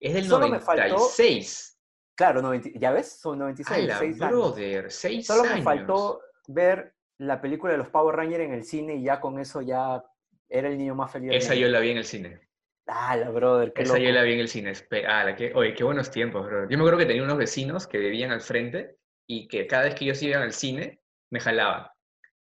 Es, 0.00 0.14
del 0.14 0.26
Solo 0.26 0.48
me 0.48 0.60
faltó- 0.60 0.88
96. 0.96 1.78
Claro, 2.16 2.42
90 2.42 2.68
ya 2.78 2.92
ves, 2.92 3.18
son 3.20 3.38
96, 3.40 3.84
¡Hala, 3.90 3.98
seis 3.98 4.20
años. 4.20 4.30
brother! 4.30 4.92
Seis 4.92 5.26
Solo 5.26 5.42
años. 5.42 5.54
me 5.56 5.62
faltó 5.62 6.20
ver 6.46 6.94
la 7.18 7.40
película 7.40 7.72
de 7.72 7.78
los 7.78 7.88
Power 7.88 8.16
Rangers 8.16 8.44
en 8.44 8.52
el 8.54 8.64
cine 8.64 8.96
y 8.96 9.04
ya 9.04 9.20
con 9.20 9.38
eso 9.38 9.62
ya 9.62 10.02
era 10.48 10.68
el 10.68 10.76
niño 10.78 10.94
más 10.94 11.10
feliz 11.12 11.28
del 11.28 11.38
Esa 11.38 11.54
yo 11.54 11.68
la 11.68 11.80
vi 11.80 11.90
en 11.90 11.98
el 11.98 12.04
cine. 12.04 12.40
Ah, 12.86 13.16
la 13.16 13.30
brother, 13.30 13.72
qué 13.72 13.82
Esa 13.82 13.98
yo 13.98 14.10
la 14.10 14.22
vi 14.22 14.34
en 14.34 14.40
el 14.40 14.48
cine. 14.48 14.70
Espe- 14.72 15.06
ala, 15.06 15.34
qué- 15.36 15.52
oye, 15.54 15.74
qué 15.74 15.84
buenos 15.84 16.10
tiempos, 16.10 16.44
bro. 16.46 16.62
Yo 16.68 16.76
me 16.76 16.82
acuerdo 16.82 16.98
que 16.98 17.06
tenía 17.06 17.22
unos 17.22 17.38
vecinos 17.38 17.86
que 17.86 17.98
vivían 17.98 18.30
al 18.30 18.40
frente 18.42 18.96
y 19.26 19.48
que 19.48 19.66
cada 19.66 19.84
vez 19.84 19.94
que 19.94 20.04
ellos 20.04 20.22
iban 20.22 20.42
al 20.42 20.52
cine, 20.52 21.00
me 21.30 21.40
jalaban. 21.40 21.86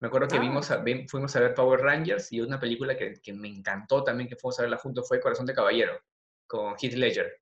Me 0.00 0.08
acuerdo 0.08 0.28
que 0.28 0.36
Ah. 0.36 0.40
vimos 0.40 0.70
a- 0.70 0.84
fuimos 1.08 1.34
a 1.36 1.40
ver 1.40 1.54
Power 1.54 1.80
Rangers 1.80 2.32
y 2.32 2.40
una 2.40 2.60
película 2.60 2.96
que, 2.96 3.14
que 3.20 3.32
me 3.32 3.48
encantó 3.48 4.04
también 4.04 4.28
que 4.28 4.36
fuimos 4.36 4.58
a 4.58 4.62
verla 4.62 4.76
juntos 4.78 5.06
fue 5.08 5.20
Corazón 5.20 5.46
de 5.46 5.54
Caballero, 5.54 6.00
con 6.46 6.74
Heath 6.80 6.94
Ledger. 6.94 7.32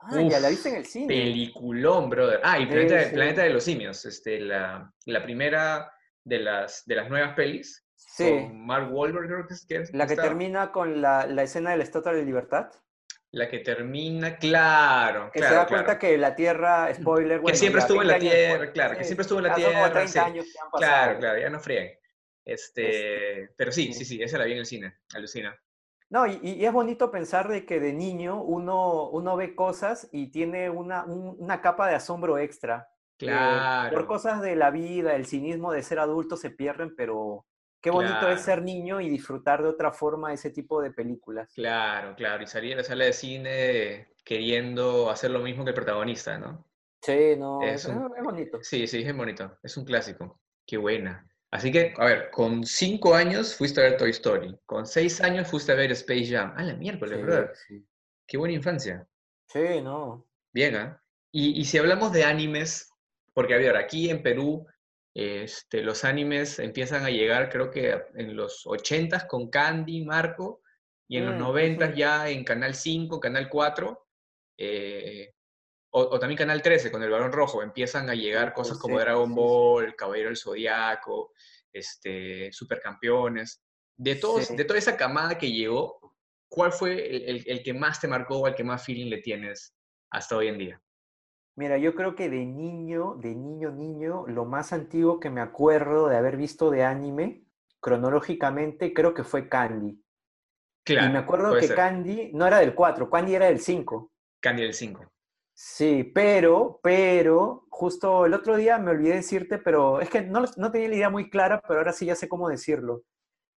Ah, 0.00 0.20
ya 0.22 0.38
la 0.38 0.48
viste 0.50 0.68
en 0.68 0.76
el 0.76 0.84
cine. 0.86 1.06
Peliculón, 1.08 2.08
brother. 2.10 2.40
Ah, 2.44 2.58
y 2.58 2.64
Sí, 2.64 2.68
Planeta, 2.70 3.04
sí. 3.04 3.14
Planeta 3.14 3.42
de 3.42 3.50
los 3.50 3.64
Simios, 3.64 4.04
este, 4.04 4.38
la, 4.40 4.92
la 5.06 5.22
primera 5.24 5.90
de 6.28 6.38
las, 6.40 6.84
de 6.86 6.94
las 6.94 7.08
nuevas 7.08 7.34
pelis, 7.34 7.84
Sí, 7.94 8.28
con 8.30 8.64
Mark 8.66 8.92
Wahlberg 8.92 9.26
creo 9.26 9.46
que 9.46 9.54
es. 9.54 9.66
Que 9.66 9.96
la 9.96 10.06
que 10.06 10.12
está. 10.14 10.22
termina 10.24 10.70
con 10.72 11.00
la, 11.00 11.26
la 11.26 11.42
escena 11.42 11.70
de 11.70 11.76
la 11.78 11.82
Estatua 11.84 12.12
de 12.12 12.24
Libertad. 12.24 12.70
La 13.30 13.48
que 13.48 13.58
termina, 13.58 14.36
claro, 14.38 15.30
Que 15.32 15.40
claro, 15.40 15.52
se 15.52 15.58
da 15.58 15.66
claro. 15.66 15.84
cuenta 15.84 15.98
que 15.98 16.16
la 16.16 16.34
Tierra, 16.34 16.92
spoiler, 16.94 17.40
bueno, 17.40 17.56
siempre 17.58 17.80
estuvo 17.82 18.00
en 18.02 18.08
la 18.08 18.14
20 18.18 18.28
años 18.30 18.46
Tierra, 18.58 18.72
claro, 18.72 18.96
que 18.98 19.04
siempre 19.04 19.22
estuvo 19.22 19.38
en 19.40 19.44
la 19.46 19.54
Tierra, 19.54 19.92
30 19.92 20.08
sí. 20.12 20.18
años 20.18 20.44
que 20.46 20.58
han 20.64 20.70
pasado. 20.70 20.92
Claro, 20.92 21.18
claro, 21.18 21.38
ya 21.40 21.50
no 21.50 21.60
frieguen. 21.60 21.98
Este, 22.44 23.42
Este, 23.44 23.54
pero 23.56 23.70
sí, 23.72 23.86
sí. 23.92 23.92
sí, 23.92 24.04
sí, 24.04 24.22
esa 24.22 24.38
la 24.38 24.44
vi 24.44 24.52
en 24.52 24.58
el 24.58 24.66
cine, 24.66 24.94
alucina. 25.14 25.54
No, 26.08 26.26
y, 26.26 26.38
y 26.42 26.64
es 26.64 26.72
bonito 26.72 27.10
pensar 27.10 27.48
de 27.48 27.66
que 27.66 27.80
de 27.80 27.92
niño 27.92 28.42
uno, 28.42 29.10
uno 29.10 29.36
ve 29.36 29.54
cosas 29.54 30.08
y 30.10 30.30
tiene 30.30 30.70
una, 30.70 31.04
un- 31.04 31.36
una 31.38 31.60
capa 31.60 31.86
de 31.88 31.96
asombro 31.96 32.38
extra. 32.38 32.88
Que 33.18 33.26
Por 33.26 34.06
Claro, 34.06 34.06
cosas 34.06 34.40
de 34.42 34.56
la 34.56 34.70
vida, 34.70 35.14
el 35.16 35.26
cinismo 35.26 35.72
de 35.72 35.82
ser 35.82 35.98
adulto 35.98 36.36
se 36.36 36.50
pierden, 36.50 36.94
pero 36.96 37.46
qué 37.80 37.90
bonito 37.90 38.12
es 38.14 38.18
Claro. 38.18 38.38
ser 38.42 38.62
niño 38.62 39.00
y 39.00 39.08
disfrutar 39.08 39.62
de 39.62 39.68
otra 39.68 39.92
forma 39.92 40.32
ese 40.32 40.50
tipo 40.50 40.80
de 40.82 40.90
películas. 40.92 41.52
claro, 41.54 42.14
claro. 42.16 42.42
Y 42.42 42.46
salir 42.46 42.70
de 42.70 42.76
la 42.76 42.84
sala 42.84 43.04
de 43.04 43.12
cine 43.12 44.08
queriendo 44.24 45.10
hacer 45.10 45.30
lo 45.30 45.40
mismo 45.40 45.64
que 45.64 45.70
el 45.70 45.74
protagonista, 45.74 46.38
¿no? 46.38 46.64
Sí, 47.02 47.36
no, 47.38 47.62
Es 47.62 47.86
un- 47.86 48.12
es 48.16 48.22
bonito. 48.24 48.58
Sí, 48.62 48.86
sí, 48.86 49.02
es 49.02 49.16
bonito. 49.16 49.58
Es 49.62 49.76
un 49.76 49.84
clásico. 49.84 50.40
Qué 50.66 50.76
buena. 50.76 51.26
Así 51.50 51.72
que, 51.72 51.94
a 51.96 52.04
ver, 52.04 52.30
con 52.30 52.64
cinco 52.64 53.14
años 53.14 53.54
fuiste 53.56 53.80
a 53.80 53.84
ver 53.84 53.96
Toy 53.96 54.10
Story. 54.10 54.54
Con 54.66 54.84
seis 54.86 55.20
años 55.22 55.48
fuiste 55.48 55.72
a 55.72 55.76
ver 55.76 55.90
Space 55.92 56.26
Jam. 56.26 56.52
Ah, 56.56 56.62
la 56.62 56.74
miércoles, 56.74 57.16
Sí, 57.18 57.22
brother. 57.24 57.52
sí. 57.66 57.86
Qué 58.26 58.36
buena 58.36 58.54
infancia. 58.54 59.06
Sí, 59.46 59.80
no. 59.82 60.26
Bien, 60.52 60.76
¿ah? 60.76 61.02
Y, 61.32 61.58
y 61.60 61.64
si 61.64 61.78
hablamos 61.78 62.12
de 62.12 62.24
animes, 62.24 62.90
porque 63.38 63.54
a 63.54 63.58
ver, 63.58 63.76
aquí 63.76 64.10
en 64.10 64.20
Perú, 64.20 64.66
este, 65.14 65.82
los 65.82 66.02
animes 66.04 66.58
empiezan 66.58 67.04
a 67.04 67.10
llegar, 67.10 67.50
creo 67.50 67.70
que 67.70 67.96
en 68.16 68.34
los 68.34 68.66
80s 68.66 69.26
con 69.28 69.48
Candy, 69.48 70.04
Marco, 70.04 70.60
y 71.08 71.18
en 71.18 71.26
los 71.26 71.36
Mm, 71.36 71.38
90s 71.38 71.90
ujú. 71.90 71.98
ya 71.98 72.28
en 72.28 72.42
Canal 72.42 72.74
5, 72.74 73.20
Canal 73.20 73.48
4, 73.48 74.08
eh, 74.58 75.34
o, 75.92 76.00
o 76.00 76.18
también 76.18 76.36
Canal 76.36 76.62
13 76.62 76.90
con 76.90 77.00
el 77.04 77.10
Barón 77.10 77.30
Rojo, 77.30 77.62
empiezan 77.62 78.10
a 78.10 78.14
llegar 78.16 78.52
cosas 78.52 78.76
como 78.76 78.96
sí, 78.96 79.04
Dragon 79.04 79.28
sí. 79.28 79.34
Ball, 79.36 79.94
Caballero 79.94 80.30
del 80.30 80.36
Zodiaco, 80.36 81.32
este, 81.72 82.50
Supercampeones, 82.52 83.62
de, 83.96 84.16
todos, 84.16 84.56
de 84.56 84.64
toda 84.64 84.80
esa 84.80 84.96
camada 84.96 85.38
que 85.38 85.52
llegó, 85.52 86.16
¿cuál 86.50 86.72
fue 86.72 87.06
el, 87.14 87.22
el- 87.36 87.44
el 87.46 87.62
que 87.62 87.72
más 87.72 88.00
te 88.00 88.08
marcó 88.08 88.38
o 88.40 88.46
al 88.46 88.56
que 88.56 88.64
más 88.64 88.84
feeling 88.84 89.10
le 89.10 89.18
tienes 89.18 89.76
hasta 90.10 90.36
hoy 90.36 90.48
en 90.48 90.58
día? 90.58 90.82
Mira, 91.58 91.76
yo 91.76 91.96
creo 91.96 92.14
que 92.14 92.30
de 92.30 92.46
niño, 92.46 93.16
de 93.16 93.34
niño, 93.34 93.72
niño, 93.72 94.28
lo 94.28 94.44
más 94.44 94.72
antiguo 94.72 95.18
que 95.18 95.28
me 95.28 95.40
acuerdo 95.40 96.06
de 96.06 96.16
haber 96.16 96.36
visto 96.36 96.70
de 96.70 96.84
anime, 96.84 97.42
cronológicamente, 97.80 98.94
creo 98.94 99.12
que 99.12 99.24
fue 99.24 99.48
Candy. 99.48 100.00
Claro, 100.84 101.08
y 101.08 101.12
me 101.12 101.18
acuerdo 101.18 101.54
que 101.54 101.66
ser. 101.66 101.74
Candy 101.74 102.30
no 102.32 102.46
era 102.46 102.60
del 102.60 102.76
4, 102.76 103.10
Candy 103.10 103.34
era 103.34 103.46
del 103.46 103.58
5. 103.58 104.12
Candy 104.38 104.62
del 104.62 104.72
5. 104.72 105.04
Sí, 105.52 106.04
pero, 106.14 106.78
pero, 106.80 107.66
justo 107.70 108.24
el 108.24 108.34
otro 108.34 108.56
día 108.56 108.78
me 108.78 108.92
olvidé 108.92 109.14
decirte, 109.14 109.58
pero 109.58 110.00
es 110.00 110.08
que 110.10 110.20
no, 110.20 110.44
no 110.58 110.70
tenía 110.70 110.88
la 110.88 110.94
idea 110.94 111.10
muy 111.10 111.28
clara, 111.28 111.60
pero 111.66 111.80
ahora 111.80 111.92
sí 111.92 112.06
ya 112.06 112.14
sé 112.14 112.28
cómo 112.28 112.48
decirlo. 112.48 113.02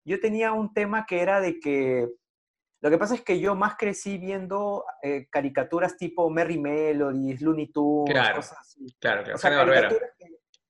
Yo 0.05 0.19
tenía 0.19 0.53
un 0.53 0.73
tema 0.73 1.05
que 1.05 1.21
era 1.21 1.39
de 1.39 1.59
que, 1.59 2.09
lo 2.81 2.89
que 2.89 2.97
pasa 2.97 3.13
es 3.15 3.21
que 3.21 3.39
yo 3.39 3.55
más 3.55 3.75
crecí 3.77 4.17
viendo 4.17 4.83
eh, 5.03 5.27
caricaturas 5.29 5.95
tipo 5.97 6.29
Merry 6.29 6.57
Melodies, 6.57 7.41
Looney 7.41 7.71
Tunes, 7.71 8.11
Claro. 8.13 8.35
cosas 8.37 8.57
así. 8.59 8.85
Claro, 8.99 9.23
claro. 9.23 9.35
O 9.35 9.39
sea, 9.39 9.51
caricaturas 9.51 10.11
que, 10.17 10.25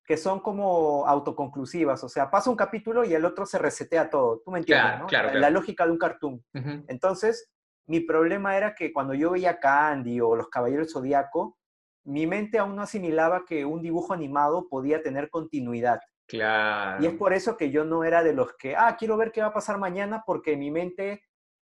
que 0.05 0.17
son 0.17 0.41
como 0.41 1.07
autoconclusivas, 1.07 2.03
o 2.03 2.09
sea, 2.09 2.29
pasa 2.29 2.49
un 2.49 2.55
capítulo 2.57 3.05
y 3.05 3.13
el 3.13 3.23
otro 3.23 3.45
se 3.45 3.57
resetea 3.57 4.09
todo, 4.09 4.41
tú 4.43 4.51
me 4.51 4.59
entiendes, 4.59 4.83
Claro, 4.85 4.99
¿no? 5.03 5.07
claro, 5.07 5.33
La- 5.39 5.49
lógica 5.49 5.85
de 5.85 5.91
un 5.91 5.97
cartoon. 5.97 6.43
Entonces, 6.87 7.49
mi 7.87 8.01
problema 8.01 8.55
era 8.57 8.75
que 8.75 8.91
cuando 8.93 9.13
yo 9.13 9.31
veía 9.31 9.59
Candy 9.59 10.19
o 10.21 10.35
Los 10.35 10.49
Caballeros 10.49 10.91
Zodíaco, 10.93 11.57
mi 12.03 12.25
mente 12.27 12.57
aún 12.59 12.75
no 12.75 12.81
asimilaba 12.81 13.45
que 13.45 13.63
un 13.63 13.81
dibujo 13.81 14.13
animado 14.13 14.67
podía 14.69 15.01
tener 15.01 15.29
continuidad. 15.29 15.99
Claro. 16.27 17.03
Y 17.03 17.07
es 17.07 17.13
por 17.15 17.33
eso 17.33 17.57
que 17.57 17.69
yo 17.71 17.83
no 17.85 18.03
era 18.03 18.23
de 18.23 18.33
los 18.33 18.53
que, 18.57 18.75
ah, 18.75 18.95
quiero 18.97 19.17
ver 19.17 19.31
qué 19.31 19.41
va 19.41 19.47
a 19.47 19.53
pasar 19.53 19.77
mañana, 19.77 20.23
porque 20.25 20.55
mi 20.57 20.71
mente 20.71 21.21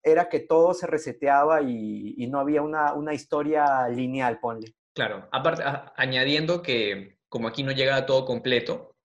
era 0.06 0.28
que 0.28 0.40
todo 0.40 0.72
se 0.72 0.86
reseteaba 0.86 1.62
y, 1.62 2.14
y 2.16 2.26
no 2.28 2.38
había 2.38 2.62
una, 2.62 2.94
una 2.94 3.12
historia 3.12 3.88
lineal, 3.88 4.38
ponle. 4.40 4.74
Claro, 4.94 5.28
aparte, 5.32 5.62
a- 5.64 5.92
añadiendo 5.96 6.62
que 6.62 7.18
como 7.28 7.48
aquí 7.48 7.62
no 7.64 7.72
llegaba 7.72 8.06
todo 8.06 8.24
completo, 8.24 8.96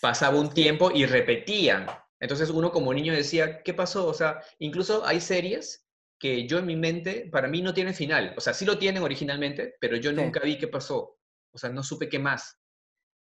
pasaba 0.00 0.38
un 0.38 0.50
tiempo 0.54 0.90
y 0.94 1.06
repetían. 1.06 1.86
Entonces 2.20 2.50
uno 2.50 2.70
como 2.70 2.94
niño 2.94 3.12
decía, 3.12 3.62
¿qué 3.62 3.74
pasó? 3.74 4.06
O 4.06 4.14
sea, 4.14 4.40
incluso 4.58 5.04
hay 5.04 5.20
series 5.20 5.84
que 6.20 6.46
yo 6.46 6.58
en 6.58 6.66
mi 6.66 6.76
mente, 6.76 7.28
para 7.32 7.48
mí 7.48 7.62
no 7.62 7.74
tienen 7.74 7.94
final. 7.94 8.32
O 8.36 8.40
sea, 8.40 8.54
sí 8.54 8.64
lo 8.64 8.78
tienen 8.78 9.02
originalmente, 9.02 9.74
pero 9.80 9.96
yo 9.96 10.10
Sí. 10.10 10.16
nunca 10.16 10.40
vi 10.40 10.56
qué 10.56 10.68
pasó. 10.68 11.18
O 11.52 11.58
sea, 11.58 11.70
no 11.70 11.82
supe 11.82 12.08
qué 12.08 12.20
más. 12.20 12.58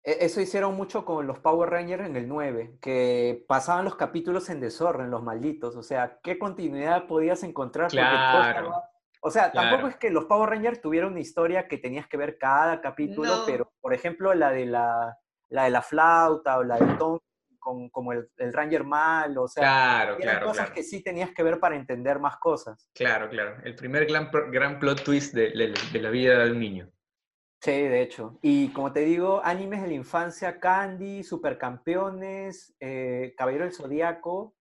E- 0.04 0.18
Eso 0.26 0.42
hicieron 0.42 0.76
mucho 0.76 1.04
con 1.06 1.28
los 1.28 1.40
Power 1.40 1.70
Rangers 1.70 2.06
en 2.06 2.16
el 2.16 2.28
9, 2.28 2.78
que 2.82 3.44
pasaban 3.48 3.86
los 3.86 3.96
capítulos 3.96 4.50
en 4.50 4.60
desorden, 4.60 5.12
los 5.12 5.24
malditos. 5.24 5.76
O 5.76 5.84
sea, 5.84 6.20
¿qué 6.24 6.38
continuidad 6.40 7.06
podías 7.08 7.44
encontrar? 7.44 7.90
Claro, 7.92 8.60
estaba- 8.68 8.84
O 9.22 9.30
sea, 9.32 9.52
tampoco 9.52 9.88
es 9.90 9.98
que 9.98 10.10
los 10.12 10.26
Power 10.26 10.50
Rangers 10.50 10.80
tuvieran 10.82 11.12
una 11.12 11.20
historia 11.20 11.68
que 11.68 11.78
tenías 11.78 12.08
que 12.08 12.16
ver 12.18 12.38
cada 12.38 12.80
capítulo, 12.80 13.38
No. 13.40 13.44
pero, 13.46 13.74
por 13.82 13.94
ejemplo, 13.94 14.34
la 14.34 14.52
de 14.52 14.66
la, 14.66 15.18
la 15.50 15.64
de 15.66 15.70
la 15.72 15.82
flauta 15.82 16.58
o 16.58 16.64
la 16.64 16.78
de 16.78 16.94
Tom, 16.96 17.20
con, 17.60 17.90
como 17.90 18.14
el, 18.14 18.30
el 18.38 18.54
Ranger 18.54 18.86
malo, 18.86 19.44
o 19.44 19.48
sea, 19.50 19.64
Claro, 19.64 20.12
eran 20.14 20.22
claro, 20.22 20.46
cosas 20.46 20.66
claro. 20.68 20.76
que 20.76 20.84
sí 20.84 21.04
tenías 21.04 21.32
que 21.32 21.44
ver 21.44 21.60
para 21.60 21.76
entender 21.76 22.18
más 22.20 22.38
cosas. 22.38 22.88
Claro, 22.96 23.28
claro. 23.28 23.58
El 23.66 23.76
primer 23.76 24.06
gran, 24.06 24.32
gran 24.52 24.80
plot 24.80 25.04
twist 25.04 25.34
de, 25.36 25.50
de- 25.50 25.74
de 25.92 26.00
la 26.02 26.10
vida 26.10 26.46
de 26.46 26.52
un 26.52 26.60
niño. 26.62 26.90
Sí, 27.62 27.72
de 27.72 28.02
hecho. 28.02 28.40
Y 28.42 28.70
como 28.70 28.94
te 28.94 29.02
digo, 29.02 29.42
animes 29.44 29.82
de 29.82 29.88
la 29.90 29.94
infancia, 29.94 30.60
Candy, 30.60 31.24
Supercampeones, 31.24 32.74
eh, 32.80 33.34
Caballero 33.38 33.66
del 33.66 33.74
Zodíaco 33.74 34.56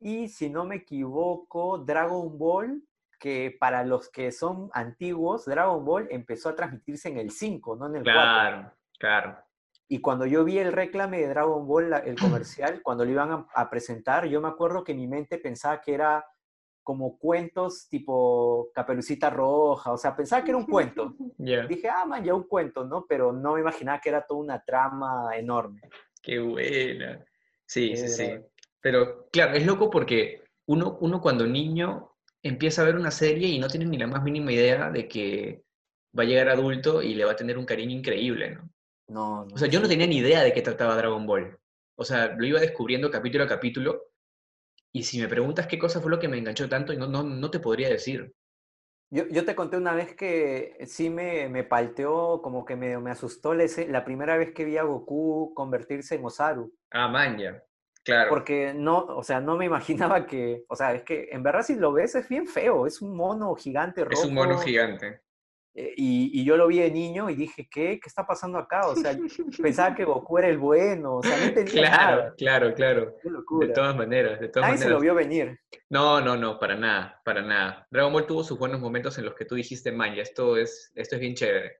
y, 0.00 0.28
si 0.28 0.50
no 0.50 0.64
me 0.64 0.76
equivoco, 0.76 1.78
Dragon 1.78 2.36
Ball, 2.36 2.82
que 3.20 3.56
para 3.58 3.84
los 3.84 4.10
que 4.10 4.32
son 4.32 4.68
antiguos, 4.72 5.44
Dragon 5.44 5.84
Ball 5.84 6.08
empezó 6.10 6.48
a 6.48 6.56
transmitirse 6.56 7.08
en 7.08 7.18
el 7.18 7.30
5, 7.30 7.76
no 7.76 7.86
en 7.86 7.96
el 7.96 8.02
4. 8.02 8.12
Claro, 8.12 8.72
claro. 8.98 9.38
Y 9.86 10.00
cuando 10.00 10.26
yo 10.26 10.44
vi 10.44 10.58
el 10.58 10.72
reclame 10.72 11.20
de 11.20 11.28
Dragon 11.28 11.66
Ball, 11.68 11.92
el 12.04 12.18
comercial, 12.18 12.82
cuando 12.82 13.04
lo 13.04 13.12
iban 13.12 13.30
a, 13.30 13.46
a 13.54 13.70
presentar, 13.70 14.26
yo 14.26 14.40
me 14.40 14.48
acuerdo 14.48 14.82
que 14.82 14.94
mi 14.94 15.06
mente 15.06 15.38
pensaba 15.38 15.80
que 15.80 15.94
era 15.94 16.26
como 16.84 17.18
cuentos 17.18 17.88
tipo 17.88 18.70
Caperucita 18.72 19.30
Roja, 19.30 19.92
o 19.92 19.96
sea, 19.96 20.14
pensaba 20.14 20.44
que 20.44 20.50
era 20.50 20.58
un 20.58 20.66
cuento. 20.66 21.14
Ya. 21.38 21.66
Dije, 21.66 21.88
ah, 21.88 22.04
man, 22.06 22.24
ya 22.24 22.34
un 22.34 22.44
cuento, 22.44 22.84
¿no? 22.84 23.06
Pero 23.08 23.32
no 23.32 23.54
me 23.54 23.60
imaginaba 23.60 24.00
que 24.00 24.08
era 24.08 24.24
toda 24.24 24.40
una 24.40 24.62
trama 24.62 25.36
enorme. 25.36 25.82
Qué 26.22 26.38
buena. 26.38 27.24
Sí, 27.66 27.96
Sí, 27.96 28.08
sí. 28.08 28.30
Pero 28.80 29.28
claro, 29.32 29.54
es 29.54 29.66
loco 29.66 29.90
porque 29.90 30.42
uno, 30.66 30.98
uno 31.00 31.20
cuando 31.20 31.46
niño 31.46 32.12
empieza 32.42 32.82
a 32.82 32.84
ver 32.84 32.96
una 32.96 33.10
serie 33.10 33.48
y 33.48 33.58
no 33.58 33.68
tiene 33.68 33.86
ni 33.86 33.98
la 33.98 34.06
más 34.06 34.22
mínima 34.22 34.52
idea 34.52 34.90
de 34.90 35.08
que 35.08 35.64
va 36.16 36.22
a 36.22 36.26
llegar 36.26 36.48
adulto 36.50 37.02
y 37.02 37.14
le 37.14 37.24
va 37.24 37.32
a 37.32 37.36
tener 37.36 37.58
un 37.58 37.64
cariño 37.64 37.96
increíble, 37.96 38.50
¿no? 38.50 38.70
No, 39.08 39.44
no. 39.44 39.54
O 39.54 39.58
sea, 39.58 39.68
yo 39.68 39.80
no 39.80 39.88
tenía 39.88 40.06
ni 40.06 40.18
idea 40.18 40.42
de 40.42 40.52
qué 40.52 40.62
trataba 40.62 40.96
Dragon 40.96 41.26
Ball. 41.26 41.58
O 41.96 42.04
sea, 42.04 42.34
lo 42.36 42.46
iba 42.46 42.60
descubriendo 42.60 43.10
capítulo 43.10 43.44
a 43.44 43.48
capítulo. 43.48 44.02
Y 44.94 45.02
si 45.02 45.20
me 45.20 45.26
preguntas 45.26 45.66
qué 45.66 45.76
cosa 45.76 46.00
fue 46.00 46.10
lo 46.10 46.20
que 46.20 46.28
me 46.28 46.38
enganchó 46.38 46.68
tanto, 46.68 46.94
no, 46.94 47.08
no, 47.08 47.24
no 47.24 47.50
te 47.50 47.58
podría 47.58 47.88
decir. 47.88 48.32
Yo, 49.10 49.26
yo 49.28 49.44
te 49.44 49.56
conté 49.56 49.76
una 49.76 49.92
vez 49.92 50.14
que 50.14 50.76
sí 50.86 51.10
me, 51.10 51.48
me 51.48 51.64
palteó, 51.64 52.40
como 52.40 52.64
que 52.64 52.76
me, 52.76 52.96
me 52.98 53.10
asustó 53.10 53.54
la, 53.54 53.64
la 53.88 54.04
primera 54.04 54.36
vez 54.36 54.52
que 54.54 54.64
vi 54.64 54.76
a 54.76 54.84
Goku 54.84 55.52
convertirse 55.52 56.14
en 56.14 56.24
Osaru. 56.24 56.72
Ah, 56.92 57.08
man, 57.08 57.36
ya. 57.38 57.60
Claro. 58.04 58.30
Porque 58.30 58.72
no, 58.72 58.98
o 58.98 59.24
sea, 59.24 59.40
no 59.40 59.56
me 59.56 59.64
imaginaba 59.64 60.26
que, 60.26 60.64
o 60.68 60.76
sea, 60.76 60.94
es 60.94 61.02
que 61.02 61.28
en 61.32 61.42
verdad 61.42 61.62
si 61.62 61.74
lo 61.74 61.92
ves 61.92 62.14
es 62.14 62.28
bien 62.28 62.46
feo, 62.46 62.86
es 62.86 63.02
un 63.02 63.16
mono 63.16 63.52
gigante 63.56 64.04
rojo. 64.04 64.22
es 64.22 64.24
un 64.24 64.34
mono 64.34 64.58
gigante. 64.58 65.22
Eh, 65.76 65.92
y, 65.96 66.40
y 66.40 66.44
yo 66.44 66.56
lo 66.56 66.68
vi 66.68 66.78
de 66.78 66.90
niño 66.90 67.28
y 67.30 67.34
dije, 67.34 67.68
¿qué? 67.68 67.98
¿Qué 68.00 68.06
está 68.08 68.24
pasando 68.26 68.58
acá? 68.58 68.86
O 68.86 68.94
sea, 68.94 69.16
pensaba 69.60 69.94
que 69.94 70.04
Goku 70.04 70.38
era 70.38 70.48
el 70.48 70.58
bueno, 70.58 71.16
o 71.16 71.22
sea, 71.22 71.36
no 71.36 71.44
entendía 71.46 71.82
Claro, 71.82 72.16
nada. 72.16 72.34
claro, 72.36 72.74
claro. 72.74 73.14
Qué 73.22 73.66
De 73.66 73.72
todas 73.72 73.96
maneras, 73.96 74.38
de 74.40 74.48
todas 74.48 74.68
Nadie 74.68 74.82
se 74.82 74.88
lo 74.88 75.00
vio 75.00 75.14
venir. 75.14 75.58
No, 75.90 76.20
no, 76.20 76.36
no, 76.36 76.58
para 76.58 76.76
nada, 76.76 77.20
para 77.24 77.42
nada. 77.42 77.86
Dragon 77.90 78.12
Ball 78.12 78.26
tuvo 78.26 78.44
sus 78.44 78.58
buenos 78.58 78.80
momentos 78.80 79.18
en 79.18 79.24
los 79.24 79.34
que 79.34 79.44
tú 79.44 79.56
dijiste, 79.56 79.90
man, 79.90 80.14
ya 80.14 80.22
esto 80.22 80.56
es, 80.56 80.92
esto 80.94 81.16
es 81.16 81.20
bien 81.20 81.34
chévere. 81.34 81.78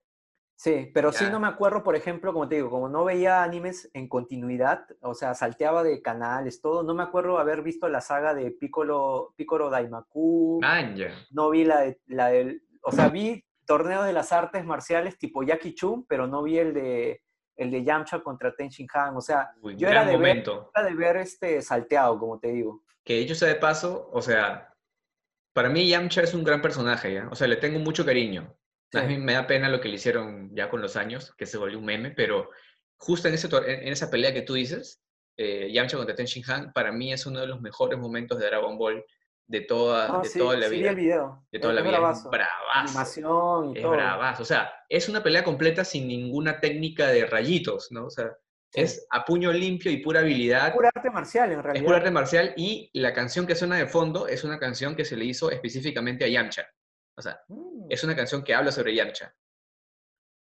Sí, 0.57 0.89
pero 0.93 1.11
sí 1.11 1.25
no 1.29 1.39
me 1.41 1.47
acuerdo, 1.47 1.83
por 1.83 1.97
ejemplo, 1.97 2.31
como 2.31 2.47
te 2.47 2.55
digo, 2.55 2.69
como 2.69 2.87
no 2.87 3.03
veía 3.03 3.43
animes 3.43 3.89
en 3.93 4.07
continuidad, 4.07 4.85
o 5.01 5.13
sea, 5.13 5.33
salteaba 5.33 5.83
de 5.83 6.01
canales, 6.01 6.61
todo, 6.61 6.81
no 6.81 6.93
me 6.93 7.03
acuerdo 7.03 7.39
haber 7.39 7.61
visto 7.61 7.89
la 7.89 7.99
saga 7.99 8.33
de 8.33 8.51
Piccolo, 8.51 9.33
Piccolo 9.35 9.69
Daimaku, 9.69 10.59
Man, 10.61 10.95
ya. 10.95 11.09
no 11.31 11.49
vi 11.49 11.65
la, 11.65 11.81
de, 11.81 11.99
la 12.07 12.27
del, 12.29 12.61
o 12.83 12.91
sea, 12.93 13.09
vi 13.09 13.43
torneos 13.65 14.05
de 14.05 14.13
las 14.13 14.31
artes 14.31 14.63
marciales 14.65 15.17
tipo 15.17 15.43
Jackie 15.43 15.73
Chun, 15.75 16.05
pero 16.07 16.27
no 16.27 16.43
vi 16.43 16.57
el 16.59 16.73
de, 16.73 17.21
el 17.55 17.71
de 17.71 17.83
Yamcha 17.83 18.21
contra 18.21 18.55
Ten 18.55 18.69
Shin 18.69 18.87
Han, 18.93 19.15
o 19.17 19.21
sea, 19.21 19.51
Uy, 19.61 19.75
yo 19.77 19.87
era 19.87 20.05
de 20.05 20.17
ver, 20.17 20.43
era 20.75 20.85
de 20.85 20.93
ver 20.95 21.17
este 21.17 21.61
salteado, 21.61 22.17
como 22.19 22.39
te 22.39 22.49
digo. 22.49 22.83
Que 23.03 23.19
dicho 23.19 23.35
sea 23.35 23.47
de 23.49 23.55
paso, 23.55 24.09
o 24.11 24.21
sea, 24.21 24.73
para 25.53 25.69
mí 25.69 25.87
Yamcha 25.87 26.21
es 26.21 26.33
un 26.33 26.43
gran 26.43 26.61
personaje, 26.61 27.13
¿ya? 27.13 27.27
O 27.31 27.35
sea, 27.35 27.47
le 27.47 27.55
tengo 27.57 27.79
mucho 27.79 28.05
cariño. 28.05 28.55
A 28.93 29.01
Sí. 29.01 29.07
mí 29.07 29.17
me 29.17 29.33
da 29.33 29.47
pena 29.47 29.67
lo 29.69 29.79
que 29.81 29.89
le 29.89 29.95
hicieron 29.95 30.55
ya 30.55 30.69
con 30.69 30.81
los 30.81 30.95
años, 30.95 31.33
que 31.37 31.45
se 31.45 31.57
volvió 31.57 31.79
un 31.79 31.85
meme, 31.85 32.11
pero 32.11 32.49
justo 32.97 33.27
en, 33.27 33.33
ese, 33.33 33.47
en 33.47 33.91
esa 33.91 34.09
pelea 34.09 34.33
que 34.33 34.41
tú 34.41 34.53
dices, 34.53 35.01
eh, 35.37 35.69
Yamcha 35.71 35.97
contra 35.97 36.15
Ten 36.15 36.25
Shin 36.27 36.43
Han, 36.49 36.71
para 36.73 36.91
mí 36.91 37.11
es 37.11 37.25
uno 37.25 37.39
de 37.41 37.47
los 37.47 37.61
mejores 37.61 37.99
momentos 37.99 38.39
de 38.39 38.45
Dragon 38.45 38.77
Ball 38.77 39.03
de 39.47 39.61
toda, 39.61 40.07
No, 40.07 40.21
de 40.21 40.29
sí, 40.29 40.39
toda 40.39 40.57
la 40.57 40.67
sí 40.69 40.75
vida. 40.77 40.89
el 40.89 40.95
video, 40.95 41.45
De 41.51 41.59
toda 41.59 41.73
es- 41.73 41.75
la 41.75 41.81
es 41.81 41.85
vida. 41.87 41.95
Es 41.97 41.99
bravazo. 42.01 42.29
bravazo. 42.29 42.71
Animación 42.73 43.69
y 43.69 43.77
Es 43.77 43.81
todo. 43.83 43.91
bravazo. 43.91 44.41
O 44.43 44.45
sea, 44.45 44.73
es 44.89 45.07
una 45.09 45.21
pelea 45.23 45.43
completa 45.43 45.83
sin 45.83 46.07
ninguna 46.07 46.59
técnica 46.59 47.07
de 47.07 47.25
rayitos, 47.25 47.91
¿no? 47.91 48.05
O 48.05 48.09
sea, 48.09 48.35
Sí. 48.73 48.81
es 48.81 49.07
a 49.11 49.23
puño 49.23 49.53
limpio 49.53 49.91
y 49.91 49.97
pura 49.97 50.21
habilidad. 50.21 50.73
Pura 50.73 50.91
arte 50.93 51.09
marcial, 51.11 51.51
en 51.51 51.59
Es 51.59 51.63
realidad. 51.63 51.85
pura 51.85 51.97
arte 51.97 52.11
marcial 52.11 52.53
y 52.57 52.89
la 52.99 53.13
canción 53.13 53.45
que 53.47 53.55
suena 53.55 53.77
de 53.77 53.85
fondo 53.87 54.27
es 54.27 54.43
una 54.43 54.57
canción 54.59 54.95
que 54.95 55.05
se 55.05 55.15
le 55.15 55.25
hizo 55.25 55.51
específicamente 55.51 56.25
a 56.25 56.27
Yamcha. 56.27 56.67
O 57.17 57.21
sea, 57.21 57.39
Mm. 57.47 57.85
es 57.89 58.03
una 58.03 58.15
canción 58.15 58.43
que 58.43 58.53
habla 58.55 58.71
sobre 58.71 58.95
Yamcha. 58.95 59.33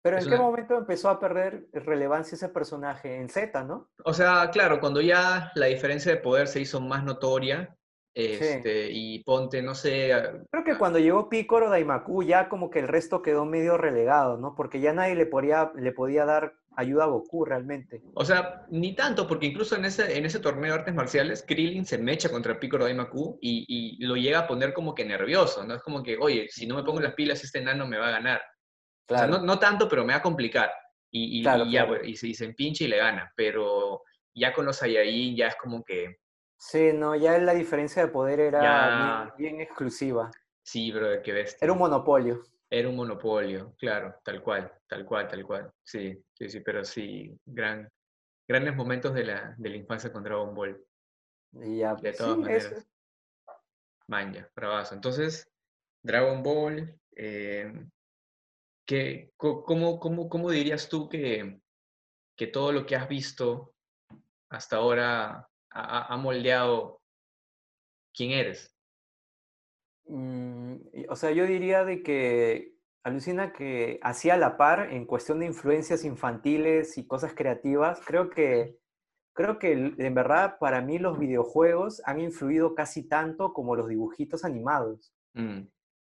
Pero 0.03 0.17
es 0.17 0.23
¿en 0.23 0.29
qué 0.29 0.35
una- 0.35 0.43
momento 0.45 0.77
empezó 0.77 1.09
a 1.09 1.19
perder 1.19 1.67
relevancia 1.73 2.35
ese 2.35 2.49
personaje? 2.49 3.17
En 3.17 3.29
Z, 3.29 3.63
¿no? 3.63 3.89
O 4.05 4.13
sea, 4.13 4.49
claro, 4.51 4.79
cuando 4.79 5.01
ya 5.01 5.51
la 5.55 5.65
diferencia 5.67 6.11
de 6.11 6.17
poder 6.21 6.47
se 6.47 6.59
hizo 6.61 6.79
más 6.81 7.03
notoria, 7.03 7.75
este, 8.13 8.89
y 8.91 9.23
ponte, 9.23 9.61
no 9.61 9.73
sé, 9.75 10.13
a- 10.13 10.33
Creo 10.51 10.63
que 10.63 10.77
cuando 10.77 10.99
llegó 10.99 11.29
Piccolo 11.29 11.69
Daimaku 11.69 12.23
ya 12.23 12.49
como 12.49 12.69
que 12.69 12.79
el 12.79 12.87
resto 12.87 13.21
quedó 13.21 13.45
medio 13.45 13.77
relegado, 13.77 14.37
¿no? 14.37 14.53
Porque 14.55 14.79
ya 14.81 14.93
nadie 14.93 15.15
le 15.15 15.25
podía, 15.25 15.71
le 15.75 15.91
podía 15.91 16.25
dar 16.25 16.53
ayuda 16.77 17.03
a 17.03 17.07
Goku 17.07 17.43
realmente. 17.45 18.01
o 18.13 18.23
sea, 18.23 18.65
ni 18.69 18.95
tanto, 18.95 19.27
porque 19.27 19.45
incluso 19.47 19.75
en 19.75 19.83
ese, 19.85 20.17
en 20.17 20.25
ese 20.25 20.39
torneo 20.39 20.71
de 20.73 20.79
artes 20.79 20.93
marciales, 20.95 21.43
Krillin 21.45 21.85
se 21.85 21.97
mecha 21.97 22.29
contra 22.29 22.59
Piccolo 22.59 22.85
Daimaku 22.85 23.37
y, 23.41 23.65
y 23.67 24.05
lo 24.05 24.15
llega 24.15 24.39
a 24.39 24.47
poner 24.47 24.73
como 24.73 24.95
que 24.95 25.03
nervioso, 25.05 25.65
¿no? 25.65 25.75
Es 25.75 25.81
como 25.81 26.01
que, 26.01 26.17
oye, 26.17 26.47
si 26.49 26.65
no 26.67 26.75
me 26.75 26.83
pongo 26.83 27.01
las 27.01 27.13
pilas, 27.13 27.43
este 27.43 27.59
enano 27.59 27.85
me 27.87 27.97
va 27.97 28.07
a 28.07 28.11
ganar. 28.11 28.41
O 29.09 29.15
sea, 29.15 29.25
Claro. 29.27 29.39
no, 29.39 29.45
no 29.45 29.59
tanto, 29.59 29.89
pero 29.89 30.05
me 30.05 30.13
va 30.13 30.19
a 30.19 30.23
complicar. 30.23 30.71
Y, 31.11 31.39
y- 31.39 31.43
Claro, 31.43 31.65
y 31.65 31.71
ya, 31.73 31.85
claro. 31.85 31.99
pues, 31.99 32.07
y 32.09 32.15
se, 32.15 32.27
y 32.29 32.33
se 32.35 32.45
empincha 32.45 32.85
y 32.85 32.87
le 32.87 32.97
gana. 32.97 33.31
Pero 33.35 34.03
Ya 34.33 34.53
con 34.53 34.65
los 34.65 34.77
Saiyajin 34.77 35.35
ya 35.35 35.47
es 35.47 35.55
como 35.57 35.83
que... 35.83 36.20
Sí, 36.63 36.93
no, 36.93 37.15
ya 37.15 37.39
la 37.39 37.55
diferencia 37.55 38.05
de 38.05 38.11
poder 38.11 38.39
era 38.39 38.61
Ya. 38.61 38.95
bien, 38.95 39.31
bien 39.35 39.61
exclusiva. 39.61 40.29
Sí, 40.63 40.91
brother, 40.91 41.23
qué 41.23 41.31
bestia. 41.31 41.65
Era 41.65 41.73
un 41.73 41.79
monopolio. 41.79 42.43
Era 42.69 42.87
un 42.87 42.95
monopolio, 42.95 43.73
claro, 43.79 44.15
tal 44.23 44.43
cual, 44.43 44.71
tal 44.87 45.03
cual, 45.05 45.27
tal 45.27 45.43
cual. 45.43 45.71
Sí, 45.83 46.23
sí, 46.33 46.49
sí, 46.49 46.59
pero 46.61 46.85
sí, 46.85 47.35
gran, 47.45 47.89
grandes 48.47 48.75
momentos 48.75 49.13
de 49.15 49.25
la, 49.25 49.55
de 49.57 49.69
la 49.69 49.75
infancia 49.75 50.13
con 50.13 50.23
Dragon 50.23 50.53
Ball. 50.53 50.85
Y 51.53 51.79
ya, 51.79 51.95
De 51.95 52.13
todas 52.13 52.37
sí, 52.37 52.41
maneras. 52.43 52.73
eso. 52.73 52.87
Manja, 54.07 54.47
bravazo. 54.55 54.93
Entonces, 54.93 55.49
Dragon 56.03 56.43
Ball, 56.43 56.95
eh, 57.15 57.73
¿qué- 58.85 59.31
cómo, 59.37 59.99
cómo, 59.99 60.29
cómo 60.29 60.49
dirías 60.51 60.87
tú 60.89 61.09
que, 61.09 61.59
que 62.37 62.47
todo 62.47 62.71
lo 62.71 62.85
que 62.85 62.95
has 62.95 63.07
visto 63.09 63.73
hasta 64.49 64.77
ahora 64.77 65.50
ha, 65.71 66.17
moldeado 66.17 67.01
quién 68.13 68.31
eres? 68.31 68.75
Mm, 70.05 70.75
o 71.09 71.15
sea, 71.15 71.31
yo 71.31 71.45
diría 71.45 71.85
de 71.85 72.03
que 72.03 72.75
alucina 73.03 73.53
que 73.53 73.99
hacía 74.03 74.37
la 74.37 74.57
par 74.57 74.91
en 74.91 75.05
cuestión 75.05 75.39
de 75.39 75.47
influencias 75.47 76.03
infantiles 76.03 76.97
y 76.97 77.07
cosas 77.07 77.33
creativas. 77.33 78.01
Creo 78.05 78.29
que, 78.29 78.77
creo 79.33 79.57
que 79.59 79.71
en 79.71 80.13
verdad 80.13 80.57
para 80.59 80.81
mí 80.81 80.99
los 80.99 81.17
videojuegos 81.17 82.01
han 82.05 82.19
influido 82.19 82.75
casi 82.75 83.07
tanto 83.07 83.53
como 83.53 83.75
los 83.75 83.87
dibujitos 83.87 84.43
animados. 84.43 85.13
Mm, 85.33 85.61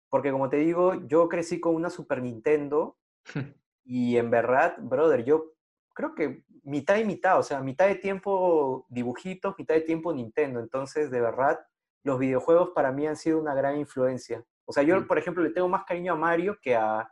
Porque 0.09 0.33
como 0.33 0.49
te 0.49 0.57
digo, 0.57 1.07
yo 1.07 1.29
crecí 1.29 1.61
con 1.61 1.75
una 1.75 1.91
Super 1.91 2.23
Nintendo 2.23 2.97
y 3.85 4.17
en 4.17 4.31
verdad, 4.31 4.77
brother, 4.79 5.25
yo 5.25 5.53
creo 5.95 6.15
que 6.15 6.45
mitad 6.63 6.97
y 6.97 7.05
mitad, 7.05 7.39
o 7.39 7.43
sea, 7.43 7.61
mitad 7.61 7.87
de 7.87 7.97
tiempo 7.97 8.87
dibujitos, 8.89 9.55
mitad 9.59 9.75
de 9.75 9.83
tiempo 9.83 10.13
Nintendo. 10.13 10.61
Entonces, 10.61 11.11
de 11.11 11.21
verdad, 11.21 11.59
los 12.05 12.19
videojuegos 12.19 12.71
para 12.71 12.93
mí 12.93 13.07
han 13.07 13.17
sido 13.17 13.41
una 13.41 13.55
gran 13.55 13.79
influencia. 13.79 14.45
O 14.65 14.73
sea, 14.73 14.83
yo, 14.83 15.07
por 15.07 15.19
ejemplo, 15.19 15.43
le 15.43 15.51
tengo 15.51 15.69
más 15.69 15.85
cariño 15.85 16.13
a 16.13 16.17
Mario 16.17 16.59
que 16.61 16.77
a, 16.77 17.11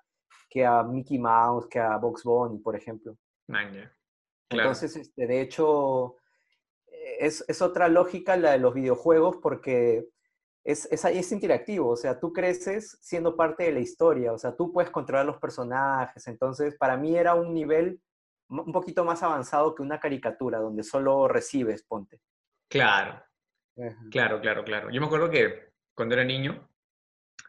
que 0.49 0.64
a 0.64 0.83
Mickey 0.83 1.19
Mouse, 1.19 1.67
que 1.69 1.79
a 1.79 1.97
Box 1.97 2.23
Bunny, 2.25 2.59
por 2.59 2.77
ejemplo. 2.77 3.17
Manja, 3.49 3.93
claro. 4.49 4.71
Entonces, 4.71 4.97
este, 4.97 5.27
de 5.27 5.41
hecho, 5.41 6.17
es, 7.19 7.45
es 7.49 7.62
otra 7.62 7.88
lógica 7.88 8.37
la 8.37 8.53
de 8.53 8.59
los 8.59 8.75
videojuegos 8.75 9.37
porque 9.38 10.09
es, 10.64 10.87
es, 10.91 11.05
es 11.05 11.33
interactivo, 11.33 11.91
o 11.91 11.97
sea, 11.97 12.21
tú 12.21 12.33
creces 12.33 12.99
siendo 13.01 13.37
parte 13.37 13.64
de 13.64 13.73
la 13.73 13.81
historia, 13.81 14.33
o 14.33 14.38
sea, 14.38 14.55
tú 14.55 14.73
puedes 14.73 14.91
controlar 14.91 15.25
los 15.25 15.38
personajes, 15.38 16.27
entonces 16.27 16.77
para 16.77 16.97
mí 16.97 17.17
era 17.17 17.35
un 17.35 17.55
nivel 17.55 18.01
un 18.49 18.73
poquito 18.73 19.05
más 19.05 19.23
avanzado 19.23 19.75
que 19.75 19.83
una 19.83 20.01
caricatura, 20.01 20.59
donde 20.59 20.83
solo 20.83 21.29
recibes, 21.29 21.83
ponte. 21.83 22.21
Claro, 22.69 23.23
claro, 24.11 24.41
claro, 24.41 24.65
claro. 24.65 24.91
Yo 24.91 25.01
me 25.01 25.07
acuerdo 25.07 25.31
que 25.31 25.71
cuando 25.95 26.15
era 26.15 26.25
niño 26.25 26.69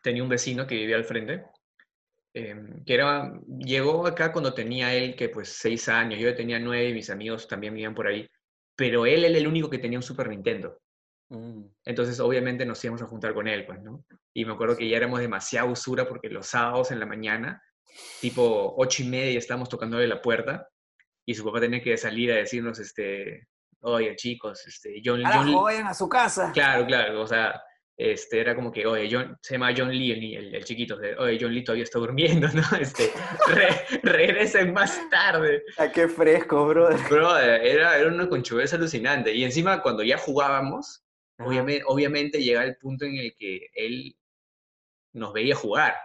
tenía 0.03 0.23
un 0.23 0.29
vecino 0.29 0.67
que 0.67 0.75
vivía 0.75 0.95
al 0.95 1.05
frente, 1.05 1.45
em, 2.33 2.83
que 2.83 2.93
era, 2.93 3.33
llegó 3.59 4.05
acá 4.05 4.31
cuando 4.31 4.53
tenía 4.53 4.93
él 4.93 5.15
que 5.15 5.29
pues 5.29 5.49
seis 5.49 5.89
años, 5.89 6.19
yo 6.19 6.35
tenía 6.35 6.59
nueve 6.59 6.89
y 6.89 6.93
mis 6.93 7.09
amigos 7.09 7.47
también 7.47 7.73
vivían 7.73 7.95
por 7.95 8.07
ahí, 8.07 8.29
pero 8.75 9.05
él 9.05 9.25
era 9.25 9.37
el 9.37 9.47
único 9.47 9.69
que 9.69 9.79
tenía 9.79 9.99
un 9.99 10.03
Super 10.03 10.29
Nintendo. 10.29 10.79
Mm. 11.29 11.63
Entonces, 11.85 12.19
obviamente, 12.19 12.65
nos 12.65 12.83
íbamos 12.83 13.01
a 13.01 13.07
juntar 13.07 13.33
con 13.33 13.47
él, 13.47 13.65
pues, 13.65 13.81
¿no? 13.81 14.03
Y 14.33 14.45
me 14.45 14.53
acuerdo 14.53 14.75
que 14.75 14.89
ya 14.89 14.97
éramos 14.97 15.19
demasiado 15.19 15.69
usura 15.69 16.07
porque 16.07 16.29
los 16.29 16.47
sábados 16.47 16.91
en 16.91 16.99
la 16.99 17.05
mañana, 17.05 17.61
tipo 18.19 18.73
ocho 18.77 19.03
y 19.03 19.09
media, 19.09 19.37
estábamos 19.37 19.69
tocándole 19.69 20.07
la 20.07 20.21
puerta 20.21 20.67
y 21.29 21.35
su 21.35 21.43
papá 21.45 21.59
tenía 21.59 21.79
que 21.79 21.95
salir 21.95 22.31
a 22.31 22.37
decirnos, 22.37 22.79
este, 22.79 23.47
oye, 23.81 24.15
chicos, 24.15 24.65
este, 24.65 24.99
John, 25.05 25.21
John 25.23 25.31
¡Carajo, 25.31 25.61
vayan 25.61 25.85
a 25.85 25.93
su 25.93 26.09
casa! 26.09 26.51
Claro, 26.51 26.87
claro, 26.87 27.21
o 27.21 27.27
sea, 27.27 27.61
este, 27.95 28.39
era 28.39 28.55
como 28.55 28.71
que, 28.71 28.87
oye, 28.87 29.07
John, 29.11 29.37
se 29.39 29.53
llama 29.53 29.71
John 29.77 29.91
Lee, 29.91 30.11
el, 30.11 30.23
el, 30.47 30.55
el 30.55 30.65
chiquito, 30.65 30.97
de, 30.97 31.15
oye, 31.17 31.37
John 31.39 31.53
Lee 31.53 31.63
todavía 31.63 31.83
está 31.83 31.99
durmiendo, 31.99 32.47
¿no? 32.53 32.63
Este, 32.79 33.11
re- 33.47 33.99
regresen 34.01 34.73
más 34.73 34.99
tarde. 35.11 35.61
¡Ah, 35.77 35.91
qué 35.91 36.07
fresco, 36.07 36.65
brother! 36.65 36.99
Bro, 37.07 37.37
era, 37.37 37.95
era 37.95 38.07
una 38.07 38.27
conchudez 38.27 38.73
alucinante. 38.73 39.31
Y 39.31 39.43
encima, 39.43 39.83
cuando 39.83 40.01
ya 40.01 40.17
jugábamos, 40.17 41.03
Ajá. 41.37 41.47
obviamente, 41.47 41.83
obviamente 41.85 42.41
llega 42.43 42.63
el 42.63 42.75
punto 42.77 43.05
en 43.05 43.17
el 43.17 43.35
que 43.37 43.67
él 43.75 44.15
nos 45.13 45.31
veía 45.31 45.53
jugar. 45.55 45.95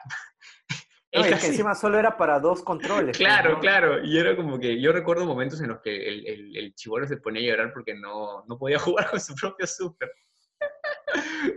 No, 1.15 1.21
Él 1.21 1.27
y 1.27 1.29
es 1.29 1.35
que 1.35 1.35
casi- 1.35 1.47
encima 1.49 1.75
solo 1.77 1.99
era 1.99 2.17
para 2.17 2.41
dos 2.41 2.63
controles. 2.63 3.17
pues, 3.17 3.19
Claro, 3.19 3.53
¿no? 3.53 3.61
claro. 3.61 4.05
Y 4.05 4.19
era 4.19 4.35
como 4.37 4.59
que 4.59 4.81
yo 4.81 4.93
recuerdo 4.93 5.25
momentos 5.27 5.61
en 5.61 5.69
los 5.69 5.81
que 5.81 6.09
el, 6.09 6.27
el, 6.27 6.57
el 6.57 6.75
chibolo 6.75 7.07
se 7.07 7.19
ponía 7.19 7.41
a 7.43 7.53
llorar 7.57 7.73
porque 7.73 7.95
no, 7.95 8.45
no 8.47 8.59
podía 8.59 8.79
jugar 8.81 9.11
con 9.11 9.21
su 9.21 9.35
propio 9.35 9.67
super. 9.67 10.11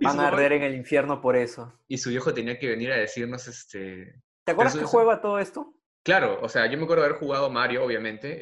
Van 0.01 0.19
a 0.19 0.27
arder 0.27 0.53
en 0.53 0.63
el 0.63 0.75
infierno 0.75 1.19
por 1.21 1.35
eso. 1.35 1.73
y 1.87 1.97
su 1.97 2.09
viejo 2.09 2.33
tenía 2.33 2.59
que 2.59 2.67
venir 2.69 2.91
a 2.91 2.97
decirnos, 2.97 3.47
este... 3.47 4.21
¿Te 4.45 4.51
acuerdas 4.51 4.73
eso- 4.73 4.79
qué 4.81 4.85
eso- 4.85 4.91
juego 4.91 5.11
a 5.11 5.21
todo 5.21 5.39
esto? 5.39 5.73
Claro, 6.03 6.39
o 6.41 6.47
sea, 6.47 6.67
yo 6.67 6.77
me 6.77 6.83
acuerdo 6.85 7.03
haber 7.03 7.17
jugado 7.17 7.49
Mario, 7.49 7.83
obviamente, 7.83 8.37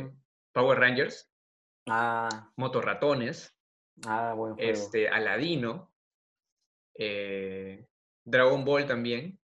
eh. 0.00 0.10
Power 0.52 0.78
Rangers, 0.78 1.30
Ah, 1.88 2.50
Motorratones, 2.56 3.56
ah, 4.06 4.34
buen 4.36 4.54
juego. 4.54 4.70
este, 4.70 5.08
Aladino, 5.08 5.94
eh, 6.98 7.86
Dragon 8.24 8.64
Ball 8.64 8.86
también, 8.86 9.38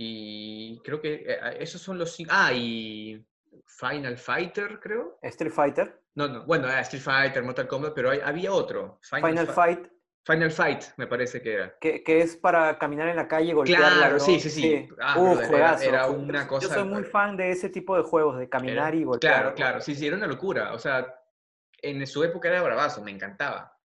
y 0.00 0.78
creo 0.84 1.00
que 1.00 1.24
eh, 1.26 1.38
esos 1.58 1.80
son 1.82 1.98
los 1.98 2.12
cinco... 2.12 2.30
Ah, 2.32 2.52
y 2.52 3.26
Final 3.66 4.16
Fighter, 4.16 4.78
creo. 4.78 5.18
Street 5.22 5.50
Fighter, 5.52 6.00
No, 6.14 6.28
no, 6.28 6.46
bueno, 6.46 6.68
ah, 6.68 6.80
Street 6.82 7.02
Fighter, 7.02 7.42
Mortal 7.42 7.66
Kombat, 7.66 7.94
pero 7.94 8.10
hay- 8.10 8.20
había 8.24 8.52
otro. 8.52 9.00
Final 9.02 9.46
Fi- 9.48 9.52
Fight, 9.52 9.88
Final 10.24 10.50
Fight, 10.52 10.84
me 10.98 11.08
parece 11.08 11.42
que 11.42 11.52
era. 11.54 11.76
que, 11.80 12.04
que 12.04 12.20
es 12.20 12.36
para 12.36 12.78
caminar 12.78 13.08
en 13.08 13.16
la 13.16 13.26
calle 13.26 13.50
y 13.50 13.52
golpear 13.54 13.78
Claro, 13.80 13.96
ladrones. 14.00 14.22
sí, 14.22 14.38
sí, 14.38 14.50
sí. 14.50 14.88
Ah, 15.00 15.16
Uh, 15.18 15.22
brother, 15.22 15.38
era- 15.38 15.48
juegazo, 15.48 15.88
era 15.88 16.06
ju- 16.08 16.16
una 16.28 16.46
cosa- 16.46 16.68
Yo 16.68 16.74
soy 16.74 16.84
muy 16.84 17.02
fan 17.04 17.36
de 17.36 17.50
ese 17.50 17.68
tipo 17.68 17.96
de 17.96 18.02
juegos, 18.04 18.38
de 18.38 18.48
caminar 18.48 18.88
Era- 18.94 18.96
y 18.96 19.04
golpear. 19.04 19.32
Claro, 19.34 19.54
claro, 19.56 19.80
sí, 19.80 19.96
sí, 19.96 20.06
era 20.06 20.16
una 20.16 20.28
locura. 20.28 20.74
O 20.74 20.78
sea, 20.78 21.12
en 21.82 22.06
su 22.06 22.22
época 22.22 22.48
era 22.48 22.62
bravazo, 22.62 23.02
me 23.02 23.10
encantaba. 23.10 23.76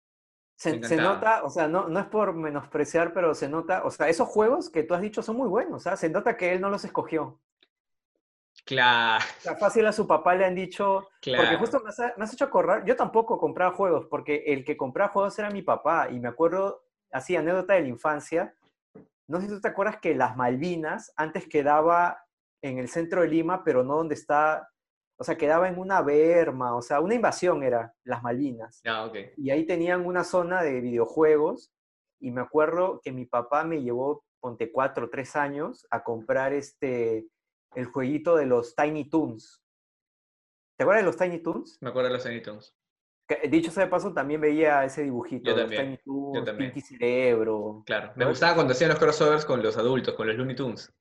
Se, 0.62 0.96
nota, 0.96 1.42
o 1.42 1.50
sea, 1.50 1.66
no, 1.66 1.88
no 1.88 1.98
es 1.98 2.06
por 2.06 2.34
menospreciar, 2.34 3.12
pero 3.12 3.34
se 3.34 3.48
nota, 3.48 3.82
o 3.84 3.90
sea, 3.90 4.08
esos 4.08 4.28
juegos 4.28 4.70
que 4.70 4.84
tú 4.84 4.94
has 4.94 5.00
dicho 5.00 5.20
son 5.20 5.36
muy 5.36 5.48
buenos, 5.48 5.74
o 5.74 5.80
sea, 5.80 5.96
se 5.96 6.08
nota 6.08 6.36
que 6.36 6.52
él 6.52 6.60
no 6.60 6.70
los 6.70 6.84
escogió. 6.84 7.40
Claro, 8.64 9.24
O 9.38 9.40
sea, 9.40 9.56
fácil 9.56 9.84
a 9.86 9.92
su 9.92 10.06
papá 10.06 10.36
le 10.36 10.44
han 10.44 10.54
dicho, 10.54 11.08
porque 11.14 11.32
claro. 11.32 11.58
justo 11.58 11.80
me 11.80 11.88
has, 11.88 11.98
me 12.16 12.24
has 12.24 12.32
hecho 12.32 12.44
acordar, 12.44 12.84
yo 12.84 12.94
tampoco 12.94 13.38
compraba 13.38 13.74
juegos, 13.74 14.06
porque 14.06 14.44
el 14.46 14.64
que 14.64 14.76
compraba 14.76 15.10
juegos 15.10 15.36
era 15.36 15.50
mi 15.50 15.62
papá, 15.62 16.08
y 16.10 16.20
me 16.20 16.28
acuerdo, 16.28 16.84
así, 17.10 17.34
anécdota 17.34 17.74
de 17.74 17.80
la 17.80 17.88
infancia, 17.88 18.54
no 19.26 19.40
sé 19.40 19.48
si 19.48 19.54
tú 19.54 19.60
te 19.60 19.68
acuerdas 19.68 19.98
que 19.98 20.14
las 20.14 20.36
Malvinas 20.36 21.12
antes 21.16 21.48
quedaba 21.48 22.24
en 22.62 22.78
el 22.78 22.88
centro 22.88 23.22
de 23.22 23.28
Lima, 23.28 23.64
pero 23.64 23.82
no 23.82 23.96
donde 23.96 24.14
está, 24.14 24.70
o 25.16 25.24
sea, 25.24 25.36
quedaba 25.36 25.68
en 25.68 25.78
una 25.78 26.02
berma, 26.02 26.74
o 26.74 26.82
sea, 26.82 27.00
una 27.00 27.14
invasión 27.14 27.62
era 27.62 27.94
las 28.04 28.22
Malvinas. 28.22 28.80
Ah, 28.84 29.04
ok. 29.06 29.16
Y 29.36 29.50
ahí 29.50 29.66
tenían 29.66 30.04
una 30.04 30.24
zona 30.24 30.62
de 30.62 30.80
videojuegos, 30.80 31.72
y 32.20 32.30
me 32.30 32.40
acuerdo 32.40 33.00
que 33.02 33.12
mi 33.12 33.26
papá 33.26 33.64
me 33.64 33.82
llevó, 33.82 34.24
ponte 34.40 34.70
cuatro 34.70 35.06
o 35.06 35.10
tres 35.10 35.36
años, 35.36 35.86
a 35.90 36.02
comprar 36.02 36.52
este, 36.52 37.26
el 37.74 37.86
jueguito 37.86 38.36
de 38.36 38.46
los 38.46 38.74
Tiny 38.74 39.08
Toons. 39.08 39.62
¿Te 40.76 40.84
acuerdas 40.84 41.04
de 41.04 41.06
los 41.06 41.16
Tiny 41.16 41.38
Toons? 41.38 41.78
Me 41.80 41.90
acuerdo 41.90 42.08
de 42.08 42.14
los 42.14 42.24
Tiny 42.24 42.40
Toons. 42.40 42.74
Que, 43.28 43.48
dicho 43.48 43.70
sea 43.70 43.84
de 43.84 43.90
paso, 43.90 44.12
también 44.12 44.40
veía 44.40 44.84
ese 44.84 45.04
dibujito 45.04 45.50
Yo 45.50 45.56
de 45.56 45.62
los 45.62 45.70
también, 45.70 45.86
Tiny 45.86 45.98
Toons, 46.04 46.44
también. 46.44 46.72
Pinky 46.72 46.80
Cerebro. 46.80 47.82
Claro. 47.86 48.12
Me 48.16 48.24
gustaba 48.24 48.54
cuando 48.54 48.72
hacían 48.72 48.90
los 48.90 48.98
crossovers 48.98 49.44
con 49.44 49.62
los 49.62 49.76
adultos, 49.76 50.14
con 50.14 50.26
los 50.26 50.36
Looney 50.36 50.56
Tunes. 50.56 50.92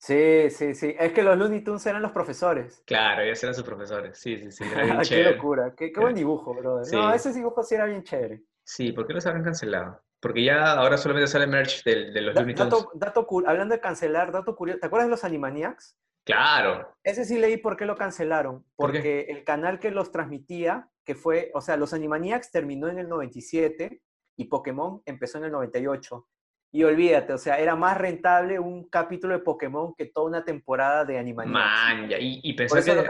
Sí, 0.00 0.48
sí, 0.50 0.74
sí. 0.74 0.96
Es 0.98 1.12
que 1.12 1.22
los 1.22 1.36
Looney 1.36 1.60
Tunes 1.62 1.84
eran 1.86 2.00
los 2.00 2.10
profesores. 2.12 2.82
Claro, 2.86 3.20
ellos 3.22 3.42
eran 3.42 3.54
sus 3.54 3.64
profesores. 3.64 4.18
Sí, 4.18 4.38
sí, 4.38 4.50
sí. 4.50 4.64
Era 4.64 4.84
bien 4.84 4.98
qué 5.06 5.24
locura, 5.32 5.74
qué, 5.76 5.92
qué 5.92 6.00
buen 6.00 6.14
dibujo, 6.14 6.54
brother. 6.54 6.86
Sí. 6.86 6.96
No, 6.96 7.12
ese 7.12 7.32
dibujo 7.34 7.62
sí 7.62 7.74
era 7.74 7.84
bien 7.84 8.02
chévere. 8.02 8.42
Sí, 8.64 8.92
¿por 8.92 9.06
qué 9.06 9.12
los 9.12 9.26
habrán 9.26 9.44
cancelado? 9.44 10.00
Porque 10.18 10.42
ya 10.44 10.72
ahora 10.72 10.96
solamente 10.96 11.26
sale 11.28 11.46
merch 11.46 11.84
del- 11.84 12.14
de, 12.14 12.20
los 12.22 12.34
Da- 12.34 12.40
Looney 12.40 12.54
Tunes. 12.54 12.72
dato, 12.72 12.90
dato 12.94 13.26
hablando 13.46 13.74
de 13.74 13.80
cancelar, 13.80 14.32
dato 14.32 14.56
curioso. 14.56 14.80
¿Te 14.80 14.86
acuerdas 14.86 15.06
de 15.08 15.10
los 15.10 15.24
Animaniacs? 15.24 15.96
Claro. 16.24 16.94
Ese 17.04 17.24
sí 17.26 17.38
leí 17.38 17.58
por 17.58 17.76
qué 17.76 17.84
lo 17.84 17.96
cancelaron. 17.96 18.64
Porque 18.76 19.26
el 19.28 19.44
canal 19.44 19.78
que 19.80 19.90
los 19.90 20.12
transmitía, 20.12 20.88
que 21.04 21.14
fue, 21.14 21.50
o 21.54 21.60
sea, 21.60 21.76
los 21.76 21.92
Animaniacs 21.92 22.50
terminó 22.50 22.88
en 22.88 22.98
el 22.98 23.08
97 23.08 24.00
y 24.36 24.44
Pokémon 24.46 25.02
empezó 25.04 25.38
en 25.38 25.44
el 25.44 25.52
98. 25.52 26.26
Y 26.72 26.84
olvídate, 26.84 27.32
o 27.32 27.38
sea, 27.38 27.58
era 27.58 27.74
más 27.74 27.98
rentable 27.98 28.58
un 28.60 28.88
capítulo 28.88 29.34
de 29.34 29.40
Pokémon 29.42 29.94
que 29.96 30.06
toda 30.06 30.26
una 30.28 30.44
temporada 30.44 31.04
de 31.04 31.18
Animaniacs. 31.18 31.52
Man, 31.52 32.08
ya. 32.08 32.18
Y, 32.18 32.40
y 32.42 32.62
eso 32.62 32.76
que, 32.76 33.04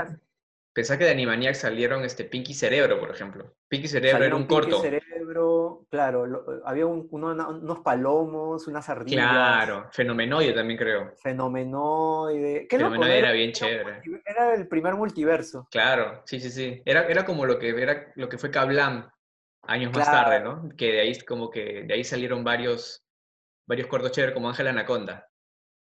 Pensá 0.73 0.97
que 0.97 1.05
de 1.05 1.11
Animaniacs 1.11 1.59
salieron 1.59 2.05
este 2.05 2.25
Pinky 2.25 2.55
Cerebro, 2.55 3.01
por 3.01 3.11
ejemplo. 3.11 3.57
Pinky 3.69 3.89
Cerebro 3.89 4.25
era 4.25 4.37
un 4.37 4.47
Pinky 4.47 4.55
corto. 4.71 4.81
Cerebro, 4.81 5.85
claro, 5.91 6.27
lo- 6.27 6.45
había 6.65 6.87
un- 6.87 7.09
uno- 7.11 7.49
unos 7.51 7.81
palomos, 7.81 8.69
unas 8.69 8.89
ardillas. 8.89 9.31
Claro, 9.31 9.89
Fenomenoide 9.91 10.53
también 10.53 10.79
creo. 10.79 11.13
Fenomenoide. 11.21 12.67
Qué 12.69 12.77
Fenomenoide 12.77 13.13
¿no? 13.15 13.19
era 13.19 13.33
bien 13.33 13.53
chévere. 13.53 14.01
Era 14.25 14.55
el 14.55 14.69
primer 14.69 14.95
multiverso. 14.95 15.67
Claro, 15.71 16.23
sí, 16.25 16.39
sí, 16.41 16.51
sí. 16.51 16.81
Era, 16.85 17.07
era 17.09 17.25
como 17.25 17.47
lo 17.47 17.59
que, 17.59 17.71
era 17.71 18.13
lo 18.15 18.29
que 18.29 18.39
fue 18.39 18.51
Kablam 18.51 19.11
años 19.63 19.93
más 19.93 20.07
tarde, 20.11 20.41
¿no? 20.41 20.69
Que 20.77 20.93
de 20.93 21.01
ahí 21.01 21.19
como 21.21 21.51
que 21.51 21.83
de 21.83 21.95
ahí 21.95 22.05
salieron 22.05 22.45
varios, 22.45 23.03
varios 23.71 23.87
cortos 23.89 24.11
chéveres 24.11 24.35
como 24.35 24.49
Ángel 24.49 24.67
Anaconda. 24.67 25.29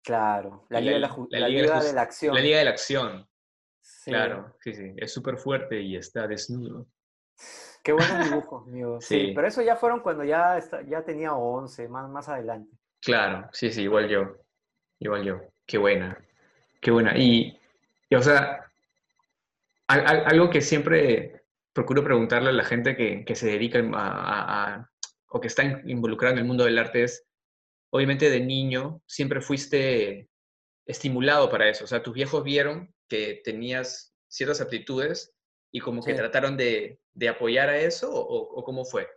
Claro, 0.02 0.66
la 0.70 0.80
Liga, 0.80 0.94
de 0.94 1.00
la- 1.00 1.48
Liga 1.48 1.48
Liga 1.48 1.80
de 1.92 2.00
Acción. 2.00 2.34
La 2.34 2.40
Liga 2.40 2.58
de 2.58 2.64
la 2.64 2.70
Acción, 2.70 3.28
Sí. 3.80 4.10
claro, 4.10 4.56
sí, 4.60 4.74
sí. 4.74 4.92
Es 4.96 5.12
súper 5.12 5.36
fuerte 5.38 5.80
y 5.80 5.96
está 5.96 6.26
desnudo. 6.26 6.86
Qué 7.84 7.92
buenos 7.92 8.08
dibujos, 8.44 8.66
amigo. 8.66 9.00
Sí. 9.00 9.26
Sí. 9.28 9.32
pero 9.34 9.46
eso 9.46 9.62
ya 9.62 9.76
fueron 9.76 10.00
cuando 10.00 10.24
ya, 10.24 10.58
ya 10.88 11.02
tenía 11.04 11.32
11, 11.34 11.88
más, 11.88 12.08
más 12.10 12.28
adelante. 12.28 12.76
Claro, 13.00 13.48
sí, 13.52 13.70
sí, 13.70 13.82
igual 13.82 14.08
yo. 14.08 14.36
Igual 14.98 15.22
yo. 15.24 15.40
Qué 15.64 15.78
buena. 15.78 16.18
Qué 16.80 16.90
buena. 16.90 17.16
Y, 17.16 17.56
y, 18.08 18.14
o 18.16 18.22
sea, 18.22 18.64
al- 19.86 20.06
al- 20.06 20.24
algo 20.26 20.50
que 20.50 20.60
siempre 20.60 21.44
procuro 21.72 22.02
preguntarle 22.02 22.48
a 22.50 22.52
la 22.52 22.64
gente 22.64 22.96
que, 22.96 23.24
que 23.24 23.34
se 23.36 23.46
dedica 23.48 23.78
a, 23.78 24.08
a- 24.08 24.74
a- 24.74 24.90
o 25.28 25.40
que 25.40 25.48
está 25.48 25.62
in- 25.64 25.82
involucrada 25.88 26.32
en 26.34 26.38
el 26.38 26.44
mundo 26.44 26.64
del 26.64 26.78
arte 26.78 27.02
es, 27.04 27.25
obviamente 27.90 28.30
de 28.30 28.40
niño 28.40 29.02
siempre 29.06 29.40
fuiste 29.40 30.28
estimulado 30.86 31.50
para 31.50 31.68
eso. 31.68 31.84
O 31.84 31.86
sea, 31.86 32.02
tus 32.02 32.14
viejos 32.14 32.44
vieron 32.44 32.94
que 33.08 33.40
tenías 33.44 34.14
ciertas 34.28 34.60
aptitudes 34.60 35.34
y 35.72 35.80
como 35.80 36.02
que 36.02 36.12
Sí. 36.12 36.16
trataron 36.18 36.56
de, 36.56 37.00
de 37.14 37.28
apoyar 37.28 37.68
a 37.68 37.78
eso 37.78 38.12
o, 38.12 38.58
o 38.58 38.64
cómo 38.64 38.84
fue. 38.84 39.08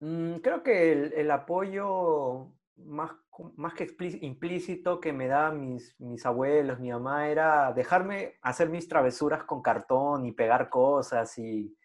Mm, 0.00 0.36
creo 0.36 0.62
que 0.62 0.92
el, 0.92 1.12
el 1.14 1.30
apoyo 1.30 2.52
más, 2.76 3.12
más 3.56 3.74
que 3.74 3.86
implícito 4.20 5.00
que 5.00 5.12
me 5.12 5.26
daban 5.28 5.60
mis, 5.60 5.94
mis 6.00 6.24
abuelos, 6.26 6.78
mi 6.78 6.90
mamá, 6.90 7.28
era 7.28 7.72
dejarme 7.72 8.38
hacer 8.42 8.68
mis 8.68 8.88
travesuras 8.88 9.44
con 9.44 9.62
cartón 9.62 10.26
y 10.26 10.32
pegar 10.32 10.68
cosas. 10.68 11.36
Y 11.38 11.76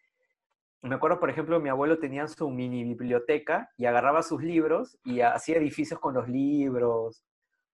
me 0.90 0.96
acuerdo, 0.96 1.20
por 1.20 1.30
ejemplo, 1.30 1.60
mi 1.60 1.70
abuelo 1.70 1.98
tenía 2.00 2.28
su 2.28 2.50
mini 2.50 2.84
biblioteca 2.84 3.72
y 3.78 3.86
agarraba 3.86 4.22
sus 4.24 4.44
libros 4.44 4.98
y 5.04 5.22
hacía 5.22 5.58
edificios 5.58 6.00
con 6.00 6.14
los 6.14 6.28
libros. 6.28 7.24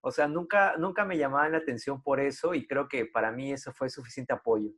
O 0.02 0.12
sea, 0.12 0.28
nunca, 0.28 0.78
nunca 0.78 1.04
me 1.06 1.18
llamaban 1.18 1.52
la 1.52 1.58
atención 1.58 2.02
por 2.02 2.20
eso 2.20 2.54
y 2.54 2.68
creo 2.68 2.88
que 2.88 3.06
para 3.06 3.32
mí 3.32 3.52
eso 3.52 3.74
fue 3.74 3.90
suficiente 3.90 4.34
apoyo. 4.34 4.70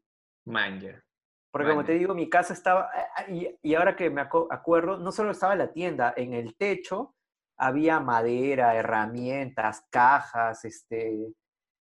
Manja. 0.46 1.04
Porque 1.52 1.70
como 1.70 1.84
te 1.84 1.91
digo, 1.94 2.15
mi 2.15 2.30
casa 2.30 2.54
estaba, 2.54 2.89
ah, 3.17 3.26
y, 3.30 3.54
y 3.62 3.76
ahora 3.76 3.96
que 3.98 4.10
me 4.10 4.22
aco- 4.22 4.48
acuerdo, 4.50 4.98
no 4.98 5.12
solo 5.12 5.32
estaba 5.32 5.54
la 5.56 5.74
tienda, 5.74 6.13
en 6.15 6.34
el 6.34 6.56
techo 6.56 7.13
había 7.58 8.00
madera, 8.00 8.76
herramientas, 8.76 9.86
cajas, 9.91 10.63
este, 10.63 11.34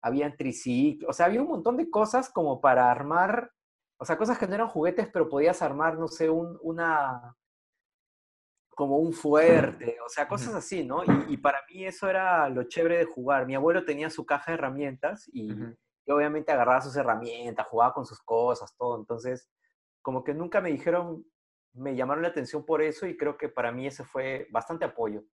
habían 0.02 0.38
triciclos, 0.38 1.10
o 1.10 1.14
sea, 1.14 1.26
había 1.26 1.42
un 1.42 1.50
montón 1.50 1.76
de 1.76 1.90
cosas 1.90 2.30
como 2.32 2.62
para 2.62 2.90
armar, 2.90 3.52
o 3.98 4.06
sea, 4.06 4.18
cosas 4.18 4.38
que 4.38 4.48
no 4.48 4.56
eran 4.56 4.68
juguetes, 4.68 5.10
pero 5.12 5.28
podías 5.28 5.62
armar, 5.62 5.98
no 5.98 6.08
sé, 6.08 6.30
un, 6.30 6.58
una, 6.62 7.36
como 8.70 8.98
un 9.00 9.12
fuerte, 9.12 9.98
o 10.06 10.10
sea, 10.10 10.28
cosas 10.28 10.54
así, 10.54 10.84
¿no? 10.84 11.04
Y, 11.04 11.34
y 11.34 11.38
para 11.38 11.62
mí 11.70 11.86
eso 11.86 12.08
era 12.08 12.48
lo 12.50 12.64
chévere 12.64 13.00
de 13.00 13.06
jugar. 13.06 13.48
Mi 13.48 13.56
abuelo 13.56 13.84
tenía 13.84 14.10
su 14.10 14.26
caja 14.26 14.52
de 14.52 14.58
herramientas 14.58 15.28
y, 15.34 15.52
Ujú. 15.52 15.76
y 16.06 16.12
obviamente 16.12 16.52
agarraba 16.52 16.82
sus 16.82 16.96
herramientas, 16.96 17.66
jugaba 17.68 17.94
con 17.94 18.06
sus 18.06 18.22
cosas, 18.22 18.76
todo. 18.78 19.00
Entonces, 19.00 19.50
como 20.04 20.24
que 20.24 20.36
nunca 20.36 20.62
me 20.62 20.70
dijeron, 20.70 21.26
me 21.74 21.96
llamaron 21.96 22.22
la 22.22 22.30
atención 22.30 22.64
por 22.66 22.84
eso 22.84 23.08
y 23.08 23.18
creo 23.18 23.36
que 23.36 23.50
para 23.50 23.72
mí 23.72 23.88
ese 23.88 24.04
fue 24.04 24.48
bastante 24.52 24.86
apoyo. 24.86 25.24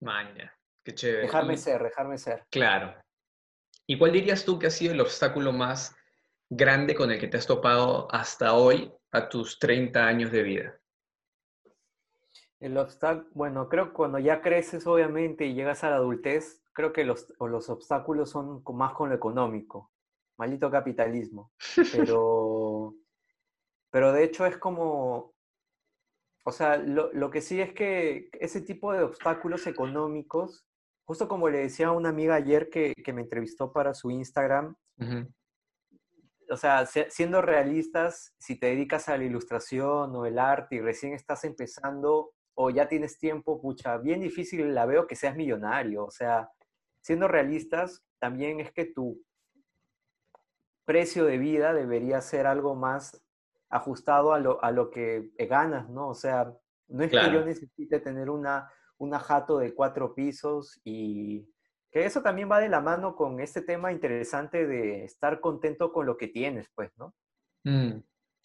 Manja. 0.00 0.52
Qué 0.84 0.94
chévere. 0.94 1.22
Dejarme 1.22 1.56
ser, 1.56 1.82
dejarme 1.82 2.18
ser. 2.18 2.44
Claro. 2.50 2.94
¿Y 3.86 3.98
cuál 3.98 4.12
dirías 4.12 4.44
tú 4.44 4.58
que 4.58 4.68
ha 4.68 4.70
sido 4.70 4.92
el 4.92 5.00
obstáculo 5.00 5.52
más 5.52 5.96
grande 6.54 6.94
con 6.94 7.10
el 7.10 7.18
que 7.18 7.28
te 7.28 7.38
has 7.38 7.46
topado 7.46 8.08
hasta 8.12 8.54
hoy 8.54 8.92
a 9.10 9.28
tus 9.28 9.58
30 9.58 10.06
años 10.06 10.30
de 10.30 10.42
vida? 10.42 10.78
El 12.60 12.76
obstáculo, 12.76 13.28
bueno, 13.32 13.68
creo 13.68 13.88
que 13.88 13.94
cuando 13.94 14.18
ya 14.18 14.42
creces, 14.42 14.86
obviamente, 14.86 15.46
y 15.46 15.54
llegas 15.54 15.82
a 15.82 15.90
la 15.90 15.96
adultez, 15.96 16.62
creo 16.74 16.92
que 16.92 17.04
los, 17.04 17.32
o 17.38 17.48
los 17.48 17.70
obstáculos 17.70 18.30
son 18.30 18.62
más 18.74 18.92
con 18.92 19.08
lo 19.08 19.14
económico. 19.14 19.90
Maldito 20.38 20.70
capitalismo. 20.70 21.52
Pero, 21.92 22.94
pero 23.90 24.12
de 24.12 24.24
hecho 24.24 24.46
es 24.46 24.56
como, 24.56 25.34
o 26.44 26.52
sea, 26.52 26.78
lo, 26.78 27.12
lo 27.12 27.30
que 27.30 27.42
sí 27.42 27.60
es 27.60 27.74
que 27.74 28.30
ese 28.40 28.62
tipo 28.62 28.92
de 28.92 29.02
obstáculos 29.02 29.66
económicos, 29.66 30.66
justo 31.04 31.28
como 31.28 31.50
le 31.50 31.58
decía 31.58 31.88
a 31.88 31.92
una 31.92 32.08
amiga 32.08 32.36
ayer 32.36 32.70
que, 32.70 32.94
que 33.04 33.12
me 33.12 33.20
entrevistó 33.20 33.70
para 33.70 33.92
su 33.92 34.10
Instagram. 34.10 34.74
O 36.52 36.56
sea, 36.56 36.86
se- 36.86 37.10
siendo 37.10 37.42
realistas, 37.42 38.34
si 38.38 38.58
te 38.58 38.66
dedicas 38.68 39.08
a 39.08 39.16
la 39.16 39.24
ilustración 39.24 40.14
o 40.14 40.26
el 40.26 40.38
arte 40.38 40.76
y 40.76 40.80
recién 40.80 41.14
estás 41.14 41.44
empezando 41.44 42.32
o 42.54 42.70
ya 42.70 42.86
tienes 42.88 43.18
tiempo, 43.18 43.60
pucha, 43.60 43.96
bien 43.98 44.20
difícil 44.20 44.74
la 44.74 44.84
veo 44.86 45.06
que 45.06 45.16
seas 45.16 45.34
millonario. 45.36 46.04
O 46.04 46.10
sea, 46.10 46.50
siendo 47.00 47.26
realistas, 47.26 48.04
también 48.18 48.60
es 48.60 48.70
que 48.72 48.84
tu 48.84 49.18
precio 50.84 51.24
de 51.24 51.38
vida 51.38 51.72
debería 51.72 52.20
ser 52.20 52.46
algo 52.46 52.74
más 52.74 53.24
ajustado 53.70 54.32
a 54.34 54.38
lo, 54.38 54.62
a 54.62 54.70
lo 54.70 54.90
que 54.90 55.30
ganas, 55.48 55.88
¿no? 55.88 56.08
O 56.08 56.14
sea, 56.14 56.52
no 56.88 57.04
es 57.04 57.10
que 57.10 57.32
yo 57.32 57.44
necesite 57.44 58.00
tener 58.00 58.28
una, 58.28 58.70
una 58.98 59.18
jato 59.18 59.58
de 59.58 59.74
cuatro 59.74 60.14
pisos 60.14 60.80
y 60.84 61.48
que 61.92 62.06
eso 62.06 62.22
también 62.22 62.50
va 62.50 62.58
de 62.58 62.70
la 62.70 62.80
mano 62.80 63.14
con 63.14 63.38
este 63.38 63.60
tema 63.60 63.92
interesante 63.92 64.66
de 64.66 65.04
estar 65.04 65.40
contento 65.40 65.92
con 65.92 66.06
lo 66.06 66.16
que 66.16 66.26
tienes, 66.28 66.68
pues, 66.74 66.90
¿no? 66.96 67.14
Mm. 67.64 67.98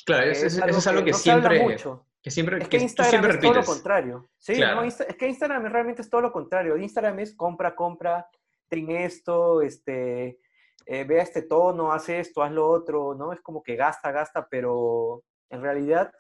Claro, 0.06 0.24
eso, 0.30 0.46
es 0.48 0.88
algo 0.88 1.04
que 1.04 1.12
no 1.12 1.18
siempre, 1.18 1.62
mucho. 1.64 2.06
que 2.22 2.30
siempre, 2.30 2.58
Es 2.62 2.68
que 2.68 2.78
Instagram 2.78 3.10
siempre 3.10 3.32
es 3.34 3.40
todo 3.40 3.54
lo 3.54 3.64
contrario. 3.66 4.30
Sí, 4.38 4.56
Claro. 4.56 4.76
no, 4.82 4.86
Insta- 4.86 5.06
es 5.08 5.16
que 5.16 5.28
Instagram 5.28 5.66
realmente 5.66 6.02
es 6.02 6.10
todo 6.10 6.22
lo 6.22 6.32
contrario. 6.32 6.78
Instagram 6.78 7.20
es 7.20 7.36
compra, 7.36 7.74
compra, 7.74 8.28
ten 8.70 8.92
esto, 8.92 9.62
este, 9.62 10.40
eh, 10.86 11.04
vea 11.06 11.24
este 11.24 11.42
tono, 11.42 11.92
haz 11.94 12.10
esto, 12.10 12.44
haz 12.44 12.52
lo 12.52 12.68
otro, 12.68 13.16
¿no? 13.16 13.32
Es 13.32 13.40
como 13.42 13.64
que 13.64 13.76
gasta, 13.78 14.12
gasta, 14.12 14.48
pero 14.50 15.24
en 15.50 15.62
realidad, 15.62 16.14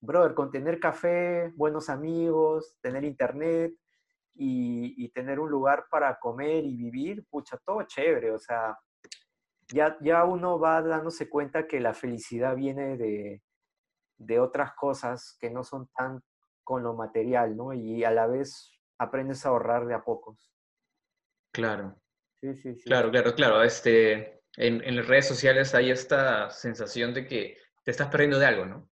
brother, 0.00 0.34
con 0.34 0.50
tener 0.52 0.78
café, 0.78 1.52
buenos 1.56 1.88
amigos, 1.88 2.76
tener 2.80 3.02
internet 3.04 3.72
y, 4.42 4.94
y 5.04 5.10
tener 5.10 5.38
un 5.38 5.50
lugar 5.50 5.84
para 5.90 6.18
comer 6.18 6.64
y 6.64 6.74
vivir, 6.74 7.26
pucha, 7.28 7.58
todo 7.58 7.82
chévere, 7.82 8.32
o 8.32 8.38
sea, 8.38 8.78
ya, 9.72 9.96
ya 10.00 10.24
uno 10.24 10.58
va 10.58 10.80
dándose 10.82 11.28
cuenta 11.28 11.66
que 11.66 11.78
la 11.78 11.92
felicidad 11.92 12.56
viene 12.56 12.96
de, 12.96 13.42
de 14.16 14.40
otras 14.40 14.72
cosas 14.74 15.36
que 15.38 15.50
no 15.50 15.62
son 15.62 15.88
tan 15.94 16.22
con 16.64 16.82
lo 16.82 16.94
material, 16.94 17.56
¿no? 17.56 17.72
Y 17.72 18.02
a 18.04 18.10
la 18.10 18.26
vez 18.26 18.72
aprendes 18.98 19.44
a 19.44 19.50
ahorrar 19.50 19.86
de 19.86 19.94
a 19.94 20.02
pocos. 20.02 20.52
Claro, 21.52 21.96
Sí, 22.40 22.54
sí, 22.54 22.74
sí. 22.74 22.84
claro, 22.84 23.10
claro, 23.10 23.34
claro. 23.34 23.62
Este, 23.62 24.40
en, 24.56 24.82
en 24.82 24.96
las 24.96 25.06
redes 25.06 25.28
sociales 25.28 25.74
hay 25.74 25.90
esta 25.90 26.48
sensación 26.50 27.12
de 27.12 27.26
que 27.26 27.58
te 27.84 27.90
estás 27.90 28.08
perdiendo 28.08 28.38
de 28.38 28.46
algo, 28.46 28.64
¿no? 28.66 28.89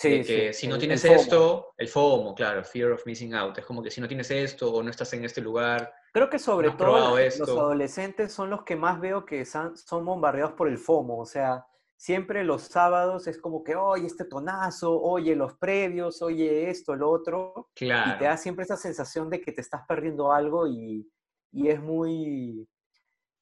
Sí, 0.00 0.10
de 0.10 0.24
que 0.24 0.52
sí, 0.52 0.60
si 0.60 0.66
no 0.68 0.74
el- 0.74 0.80
tienes 0.80 1.04
el 1.04 1.12
esto, 1.12 1.72
el 1.76 1.88
FOMO, 1.88 2.34
claro, 2.34 2.62
fear 2.64 2.92
of 2.92 3.04
missing 3.04 3.34
out. 3.34 3.58
Es 3.58 3.66
como 3.66 3.82
que 3.82 3.90
si 3.90 4.00
no 4.00 4.06
tienes 4.06 4.30
esto 4.30 4.72
o 4.72 4.82
no 4.82 4.90
estás 4.90 5.12
en 5.12 5.24
este 5.24 5.40
lugar, 5.40 5.92
Creo 6.12 6.30
que 6.30 6.38
sobre 6.38 6.68
has 6.68 6.76
todo 6.76 7.16
gen- 7.16 7.26
los 7.28 7.40
esto. 7.40 7.60
adolescentes 7.60 8.32
son 8.32 8.50
los 8.50 8.62
que 8.64 8.76
más 8.76 9.00
veo 9.00 9.24
que 9.24 9.44
san- 9.44 9.76
son 9.76 10.04
bombardeados 10.04 10.52
por 10.54 10.68
el 10.68 10.78
FOMO. 10.78 11.18
O 11.18 11.26
sea, 11.26 11.66
siempre 11.96 12.44
los 12.44 12.62
sábados 12.62 13.26
es 13.26 13.38
como 13.40 13.62
que, 13.64 13.74
oye, 13.74 14.06
este 14.06 14.24
tonazo, 14.24 15.00
oye, 15.00 15.34
los 15.36 15.54
previos, 15.58 16.22
oye, 16.22 16.70
esto, 16.70 16.94
lo 16.94 17.10
otro. 17.10 17.68
Y 17.74 17.76
te 17.78 17.86
claro, 17.86 18.24
da 18.24 18.36
siempre 18.36 18.64
esa 18.64 18.76
sensación 18.76 19.28
de 19.30 19.40
que 19.40 19.52
te 19.52 19.60
estás 19.60 19.82
perdiendo 19.86 20.32
algo 20.32 20.66
y, 20.68 21.10
y 21.52 21.68
es 21.68 21.80
muy... 21.82 22.66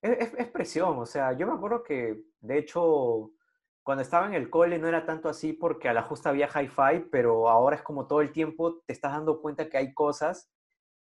Es, 0.03 0.19
es- 0.29 0.35
es 0.39 0.49
presión, 0.49 0.99
o 0.99 1.07
sea, 1.07 1.33
yo 1.37 1.47
me 1.47 1.53
acuerdo 1.55 1.83
que, 1.83 2.23
de 2.41 2.59
hecho, 2.59 3.31
cuando 3.87 4.03
estaba 4.03 4.27
en 4.27 4.35
el 4.35 4.51
cole 4.51 4.81
no 4.81 4.89
era 4.89 5.07
tanto 5.07 5.29
así 5.29 5.53
porque 5.55 5.89
a 5.89 5.95
la 5.95 6.03
justa 6.03 6.31
había 6.31 6.49
hi-fi, 6.49 7.07
pero 7.13 7.49
ahora 7.49 7.77
es 7.77 7.83
como 7.85 8.09
todo 8.09 8.21
el 8.21 8.33
tiempo 8.33 8.81
te 8.85 8.93
estás 8.93 9.13
dando 9.13 9.41
cuenta 9.41 9.69
que 9.69 9.79
hay 9.79 9.95
cosas, 9.95 10.51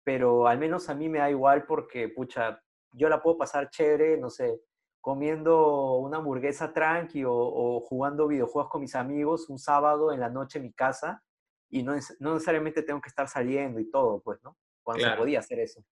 pero 0.03 0.47
al 0.47 0.57
menos 0.57 0.89
a 0.89 0.95
mí 0.95 1.07
me 1.07 1.19
da 1.19 1.30
igual 1.30 1.65
porque, 1.67 2.09
pucha, 2.09 2.63
yo 2.93 3.09
la 3.09 3.21
puedo 3.21 3.38
pasar 3.38 3.69
chévere, 3.69 4.17
no 4.17 4.32
sé, 4.32 4.59
comiendo 5.01 5.97
una 5.97 6.17
hamburguesa 6.17 6.74
tranqui 6.74 7.24
o, 7.26 7.34
o 7.34 7.80
jugando 7.82 8.28
videojuegos 8.28 8.71
con 8.71 8.82
mis 8.82 8.95
amigos 8.95 9.49
un 9.49 9.59
sábado 9.59 10.11
en 10.11 10.19
la 10.19 10.30
noche 10.30 10.57
en 10.59 10.63
mi 10.65 10.74
casa 10.74 11.24
y 11.69 11.84
no, 11.84 11.93
no 12.19 12.34
necesariamente 12.34 12.82
tengo 12.82 13.01
que 13.01 13.09
estar 13.09 13.28
saliendo 13.28 13.80
y 13.80 13.91
todo, 13.91 14.21
pues, 14.24 14.41
¿no? 14.43 14.57
Cuando 14.82 15.03
se 15.03 15.05
Claro. 15.05 15.21
podía 15.21 15.39
hacer 15.39 15.59
eso. 15.59 15.84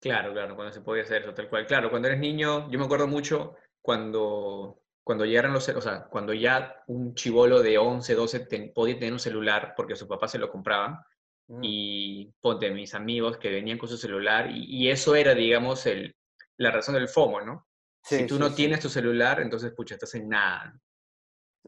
claro, 0.00 0.32
claro, 0.32 0.56
cuando 0.56 0.72
se 0.72 0.80
podía 0.80 1.02
hacer 1.02 1.22
eso, 1.22 1.34
tal 1.34 1.48
cual. 1.50 1.66
Claro, 1.66 1.90
cuando 1.90 2.08
eres 2.08 2.20
niño, 2.20 2.70
yo 2.70 2.78
me 2.78 2.86
acuerdo 2.86 3.06
mucho 3.06 3.54
cuando 3.82 4.81
cuando 5.04 5.24
llegaron 5.24 5.52
los, 5.52 5.68
o 5.68 5.80
sea, 5.80 6.04
cuando 6.04 6.32
ya 6.32 6.82
un 6.86 7.14
chivolo 7.14 7.60
de 7.60 7.78
11, 7.78 8.14
12 8.14 8.72
podía 8.74 8.98
tener 8.98 9.12
un 9.12 9.18
celular 9.18 9.74
porque 9.76 9.96
su 9.96 10.06
papá 10.06 10.28
se 10.28 10.38
lo 10.38 10.50
compraba, 10.50 11.06
mm. 11.48 11.60
y 11.62 12.32
ponte 12.40 12.70
mis 12.70 12.94
amigos 12.94 13.36
que 13.36 13.50
venían 13.50 13.78
con 13.78 13.88
su 13.88 13.96
celular, 13.96 14.50
y, 14.50 14.88
eso 14.90 15.16
era, 15.16 15.34
digamos, 15.34 15.86
el, 15.86 16.14
la 16.56 16.70
razón 16.70 16.94
del 16.94 17.08
FOMO, 17.08 17.40
¿no? 17.40 17.66
si 18.04 18.26
tú 18.26 18.38
no 18.38 18.52
tienes 18.52 18.80
tu 18.80 18.88
celular, 18.88 19.40
entonces, 19.40 19.72
pucha, 19.72 19.94
estás 19.94 20.14
en 20.16 20.28
nada. 20.28 20.74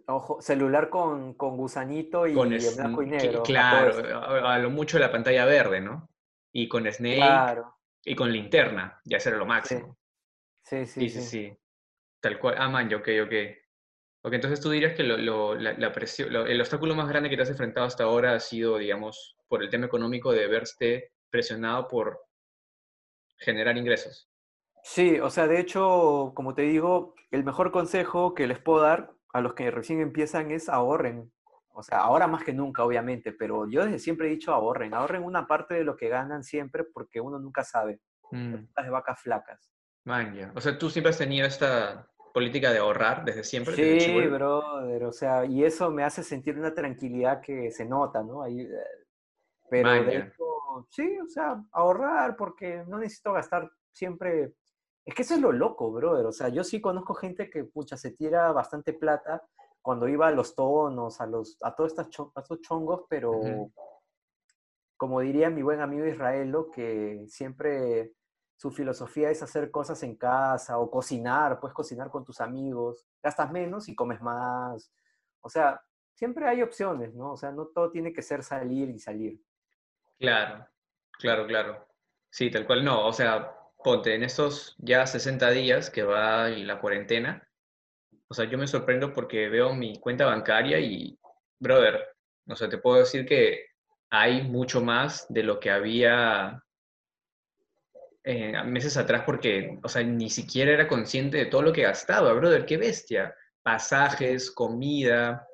Ojo, 0.08 0.40
celular 0.42 0.90
con, 0.90 1.34
con 1.34 1.56
gusanito 1.56 2.26
y, 2.26 2.34
con 2.34 2.48
blanco 2.48 3.02
y 3.02 3.06
negro. 3.06 3.42
Claro, 3.44 4.48
a, 4.48 4.58
lo 4.58 4.70
mucho 4.70 4.98
la 4.98 5.12
pantalla 5.12 5.44
verde, 5.44 5.80
¿no? 5.80 6.10
Y 6.52 6.68
con 6.68 6.90
Snake 6.92 7.62
y 8.04 8.14
con 8.16 8.32
linterna, 8.32 9.00
ya 9.04 9.20
será 9.20 9.36
lo 9.36 9.46
máximo. 9.46 9.96
Sí, 10.64 10.86
sí, 10.86 11.08
sí. 11.08 11.22
sí, 11.22 11.58
Tal 12.24 12.38
cual. 12.38 12.54
Ah, 12.56 12.70
man, 12.70 12.86
ok, 12.86 13.06
ok. 13.22 13.32
Ok, 14.22 14.32
entonces 14.32 14.58
tú 14.58 14.70
dirías 14.70 14.94
que 14.94 15.02
lo, 15.02 15.54
la, 15.56 15.92
presión, 15.92 16.34
el 16.34 16.58
obstáculo 16.58 16.94
más 16.94 17.06
grande 17.06 17.28
que 17.28 17.36
te 17.36 17.42
has 17.42 17.50
enfrentado 17.50 17.86
hasta 17.86 18.04
ahora 18.04 18.32
ha 18.32 18.40
sido, 18.40 18.78
digamos, 18.78 19.36
por 19.46 19.62
el 19.62 19.68
tema 19.68 19.84
económico 19.84 20.32
de 20.32 20.46
verte 20.46 21.12
presionado 21.28 21.86
por 21.86 22.18
generar 23.36 23.76
ingresos. 23.76 24.30
Sí, 24.82 25.20
o 25.20 25.28
sea, 25.28 25.46
de 25.46 25.60
hecho, 25.60 26.32
como 26.34 26.54
te 26.54 26.62
digo, 26.62 27.14
el 27.30 27.44
mejor 27.44 27.70
consejo 27.70 28.32
que 28.32 28.46
les 28.46 28.58
puedo 28.58 28.80
dar 28.80 29.12
a 29.34 29.42
los 29.42 29.52
que 29.52 29.70
recién 29.70 30.00
empiezan 30.00 30.50
es 30.50 30.70
ahorren. 30.70 31.30
O 31.74 31.82
sea, 31.82 31.98
ahora 31.98 32.26
más 32.26 32.42
que 32.42 32.54
nunca, 32.54 32.84
obviamente, 32.84 33.34
pero 33.34 33.68
yo 33.68 33.84
desde 33.84 33.98
siempre 33.98 34.28
he 34.28 34.30
dicho 34.30 34.54
ahorren. 34.54 34.94
Ahorren 34.94 35.24
una 35.24 35.46
parte 35.46 35.74
de 35.74 35.84
lo 35.84 35.94
que 35.94 36.08
ganan 36.08 36.42
siempre 36.42 36.84
porque 36.84 37.20
uno 37.20 37.38
nunca 37.38 37.64
sabe. 37.64 38.00
Mm. 38.30 38.64
Las 38.74 38.90
vacas 38.90 39.20
flacas. 39.20 39.70
Man, 40.06 40.52
O 40.54 40.60
sea, 40.62 40.78
tú 40.78 40.88
siempre 40.88 41.10
has 41.10 41.18
tenido 41.18 41.46
esta 41.46 42.10
política 42.34 42.70
de 42.72 42.78
ahorrar 42.78 43.24
desde 43.24 43.44
siempre. 43.44 43.74
Sí, 44.00 44.20
brother. 44.26 45.04
O 45.04 45.12
sea, 45.12 45.46
y 45.46 45.64
eso 45.64 45.90
me 45.90 46.04
hace 46.04 46.22
sentir 46.22 46.58
una 46.58 46.74
tranquilidad 46.74 47.40
que 47.40 47.70
se 47.70 47.86
nota, 47.86 48.22
¿no? 48.22 48.42
Ahí, 48.42 48.60
eh, 48.60 48.68
pero 49.70 49.90
de 49.90 50.16
hecho, 50.18 50.86
sí, 50.90 51.18
o 51.18 51.28
sea, 51.28 51.64
ahorrar 51.72 52.36
porque 52.36 52.84
no 52.86 52.98
necesito 52.98 53.32
gastar 53.32 53.70
siempre 53.92 54.52
es 55.04 55.14
que 55.14 55.22
eso 55.22 55.34
es 55.34 55.40
lo 55.40 55.52
loco, 55.52 55.92
brother. 55.92 56.26
O 56.26 56.32
sea, 56.32 56.48
yo 56.48 56.64
sí 56.64 56.80
conozco 56.80 57.14
gente 57.14 57.50
que, 57.50 57.64
pucha, 57.64 57.96
se 57.96 58.12
tira 58.12 58.52
bastante 58.52 58.94
plata 58.94 59.42
cuando 59.82 60.08
iba 60.08 60.28
a 60.28 60.30
los 60.30 60.54
tonos, 60.54 61.20
a, 61.20 61.26
los, 61.26 61.58
a 61.60 61.74
todos 61.74 61.92
estos 61.92 62.60
chongos, 62.62 63.02
pero 63.08 63.32
como 64.96 65.20
diría 65.20 65.50
mi 65.50 65.62
buen 65.62 65.80
amigo 65.80 66.06
Israelo, 66.06 66.70
que 66.70 67.24
siempre 67.28 68.12
su 68.56 68.70
filosofía 68.70 69.30
es 69.30 69.42
hacer 69.42 69.70
cosas 69.70 70.02
en 70.02 70.16
casa 70.16 70.78
o 70.78 70.90
cocinar, 70.90 71.60
puedes 71.60 71.74
cocinar 71.74 72.10
con 72.10 72.24
tus 72.24 72.40
amigos, 72.40 73.04
gastas 73.22 73.50
menos 73.50 73.88
y 73.88 73.94
comes 73.94 74.20
más. 74.20 74.92
O 75.40 75.48
sea, 75.48 75.80
siempre 76.14 76.48
hay 76.48 76.62
opciones, 76.62 77.14
¿no? 77.14 77.32
O 77.32 77.36
sea, 77.36 77.50
no 77.52 77.66
todo 77.66 77.90
tiene 77.90 78.12
que 78.12 78.22
ser 78.22 78.42
salir 78.42 78.88
y 78.90 78.98
salir. 78.98 79.40
Claro, 80.18 80.66
claro, 81.18 81.46
claro. 81.46 81.86
Sí, 82.30 82.50
tal 82.50 82.66
cual 82.66 82.84
no. 82.84 83.06
O 83.06 83.12
sea, 83.12 83.54
ponte, 83.82 84.14
en 84.14 84.22
estos 84.22 84.74
ya 84.78 85.06
60 85.06 85.50
días 85.50 85.90
que 85.90 86.02
va 86.02 86.48
la 86.48 86.80
cuarentena, 86.80 87.46
o 88.28 88.34
sea, 88.34 88.46
yo 88.46 88.56
me 88.56 88.66
sorprendo 88.66 89.12
porque 89.12 89.48
veo 89.48 89.74
mi 89.74 89.98
cuenta 90.00 90.26
bancaria 90.26 90.80
y, 90.80 91.18
brother, 91.60 92.02
no 92.46 92.56
sé, 92.56 92.68
te 92.68 92.78
puedo 92.78 92.98
decir 92.98 93.26
que 93.26 93.66
hay 94.10 94.42
mucho 94.42 94.80
más 94.80 95.26
de 95.28 95.42
lo 95.42 95.60
que 95.60 95.70
había 95.70 96.63
eh, 98.24 98.62
meses 98.64 98.96
atrás 98.96 99.22
porque, 99.24 99.78
o 99.82 99.88
sea, 99.88 100.02
ni 100.02 100.30
siquiera 100.30 100.72
era 100.72 100.88
consciente 100.88 101.36
de 101.36 101.46
todo 101.46 101.62
lo 101.62 101.72
que 101.72 101.82
gastaba, 101.82 102.32
brother, 102.32 102.64
qué 102.66 102.76
bestia. 102.76 103.34
Pasajes, 103.62 104.50
comida. 104.50 105.46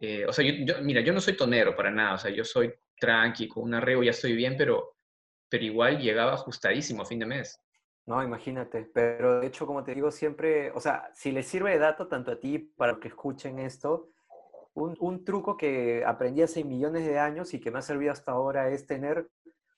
Eh, 0.00 0.24
o 0.26 0.32
sea, 0.32 0.44
yo, 0.44 0.82
mira, 0.82 1.00
yo 1.00 1.12
no 1.12 1.20
soy 1.20 1.36
tonero 1.36 1.76
para 1.76 1.90
nada, 1.90 2.14
o 2.14 2.18
sea, 2.18 2.30
yo 2.30 2.44
soy 2.44 2.72
tranqui, 2.98 3.48
con 3.48 3.64
un 3.64 3.74
arreo 3.74 4.02
ya 4.02 4.10
estoy 4.10 4.34
bien, 4.34 4.56
pero 4.56 4.96
pero 5.48 5.64
igual 5.64 5.98
llegaba 5.98 6.34
ajustadísimo 6.34 7.02
a 7.02 7.06
fin 7.06 7.18
de 7.18 7.26
mes. 7.26 7.60
No, 8.06 8.22
imagínate, 8.22 8.88
pero 8.92 9.40
de 9.40 9.48
hecho, 9.48 9.66
como 9.66 9.82
te 9.82 9.94
digo, 9.94 10.10
siempre, 10.10 10.70
o 10.72 10.80
sea, 10.80 11.10
si 11.14 11.32
les 11.32 11.46
sirve 11.46 11.72
de 11.72 11.78
dato 11.78 12.06
tanto 12.06 12.30
a 12.30 12.38
ti 12.38 12.58
para 12.58 12.98
que 13.00 13.08
escuchen 13.08 13.58
esto, 13.58 14.10
un, 14.74 14.96
un, 15.00 15.24
truco 15.24 15.56
que 15.56 16.04
aprendí 16.04 16.42
hace 16.42 16.62
millones 16.62 17.06
de 17.06 17.18
años 17.18 17.54
y 17.54 17.60
que 17.60 17.70
me 17.70 17.78
ha 17.78 17.82
servido 17.82 18.12
hasta 18.12 18.32
ahora 18.32 18.68
es 18.68 18.86
tener 18.86 19.28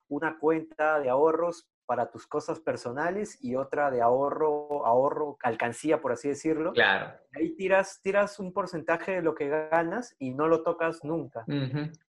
una 0.09 0.39
cuenta 0.39 0.99
de 0.99 1.09
ahorros 1.09 1.69
para 1.89 2.11
tus 2.11 2.27
cosas 2.27 2.61
personales 2.61 3.43
y 3.43 3.57
otra 3.57 3.91
de 3.91 4.03
ahorro, 4.03 4.85
ahorro, 4.85 5.39
alcancía, 5.43 6.03
por 6.03 6.13
así 6.13 6.29
decirlo. 6.29 6.75
Claro. 6.75 7.19
Ahí 7.33 7.57
tiras, 7.57 8.03
tiras 8.03 8.39
un 8.39 8.53
porcentaje 8.53 9.13
de 9.13 9.23
lo 9.23 9.35
que 9.35 9.49
ganas 9.49 10.15
y 10.19 10.35
no 10.35 10.49
lo 10.49 10.63
tocas 10.63 11.03
nunca. 11.03 11.47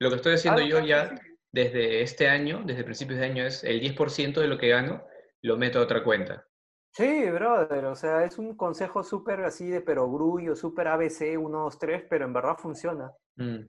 Lo 0.01 0.11
que 0.11 0.17
estoy 0.17 0.35
haciendo 0.35 0.63
yo 0.63 0.81
ya 0.81 1.15
desde 1.53 2.03
este 2.03 2.29
año, 2.29 2.63
desde 2.67 2.83
principios 2.83 3.21
de 3.21 3.27
año, 3.27 3.47
es 3.47 3.63
el 3.63 3.81
10% 3.81 4.41
de 4.41 4.49
lo 4.49 4.59
que 4.59 4.69
gano, 4.69 5.05
lo 5.43 5.57
meto 5.57 5.79
a 5.79 5.83
otra 5.83 6.03
cuenta. 6.03 6.45
Sí, 6.91 7.31
brother, 7.31 7.85
o 7.85 7.95
sea, 7.95 8.25
es 8.25 8.37
un 8.37 8.57
consejo 8.57 9.05
súper 9.05 9.43
así 9.45 9.69
de 9.69 9.81
perogrullo, 9.81 10.57
súper 10.57 10.89
ABC 10.89 11.39
1, 11.39 11.59
2, 11.61 11.79
3, 11.79 12.05
pero 12.11 12.25
en 12.25 12.33
verdad 12.33 12.57
funciona. 12.59 13.13
Mm. 13.37 13.61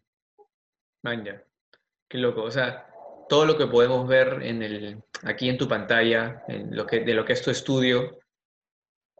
qué 2.09 2.17
loco, 2.17 2.41
o 2.41 2.49
sea, 2.49 2.88
todo 3.29 3.45
lo 3.45 3.57
que 3.57 3.67
podemos 3.67 4.07
ver 4.07 4.41
en 4.41 4.61
el, 4.61 5.03
aquí 5.23 5.47
en 5.49 5.57
tu 5.57 5.67
pantalla, 5.67 6.43
en 6.47 6.75
lo 6.75 6.85
que, 6.85 7.01
de 7.01 7.13
lo 7.13 7.23
que 7.23 7.33
es 7.33 7.41
tu 7.41 7.51
estudio, 7.51 8.19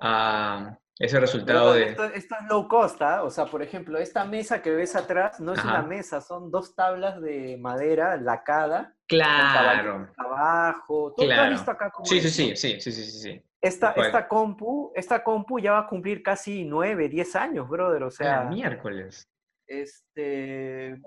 ah, 0.01 0.77
ese 0.99 1.17
resultado 1.17 1.73
de... 1.73 1.83
Esto, 1.83 2.03
es 2.03 2.27
low 2.49 2.67
cost, 2.67 3.01
¿ah? 3.01 3.23
O 3.23 3.29
sea, 3.29 3.45
por 3.45 3.63
ejemplo, 3.63 3.97
esta 3.97 4.25
mesa 4.25 4.61
que 4.61 4.71
ves 4.71 4.97
atrás 4.97 5.39
no 5.39 5.53
es 5.53 5.63
una 5.63 5.81
mesa, 5.81 6.19
son 6.19 6.51
dos 6.51 6.75
tablas 6.75 7.21
de 7.21 7.57
madera 7.57 8.17
lacada. 8.17 8.93
Claro. 9.07 10.09
Abajo. 10.17 11.13
¿Tú, 11.15 11.23
has 11.31 11.49
visto 11.51 11.71
acá 11.71 11.89
cómo 11.89 12.05
sí, 12.05 12.19
sí, 12.19 12.29
sí, 12.29 12.55
sí, 12.57 12.81
sí, 12.81 12.91
sí, 12.91 13.03
sí, 13.03 13.41
Esta, 13.61 13.91
esta, 13.91 14.27
compu, 14.27 14.91
esta 14.93 15.23
compu 15.23 15.59
ya 15.59 15.71
va 15.71 15.79
a 15.79 15.87
cumplir 15.87 16.21
casi 16.21 16.65
nueve, 16.65 17.07
diez 17.07 17.33
años, 17.33 17.69
brother. 17.69 18.03
O 18.03 18.11
sea... 18.11 18.43
miércoles. 18.43 19.25
Este... 19.65 20.99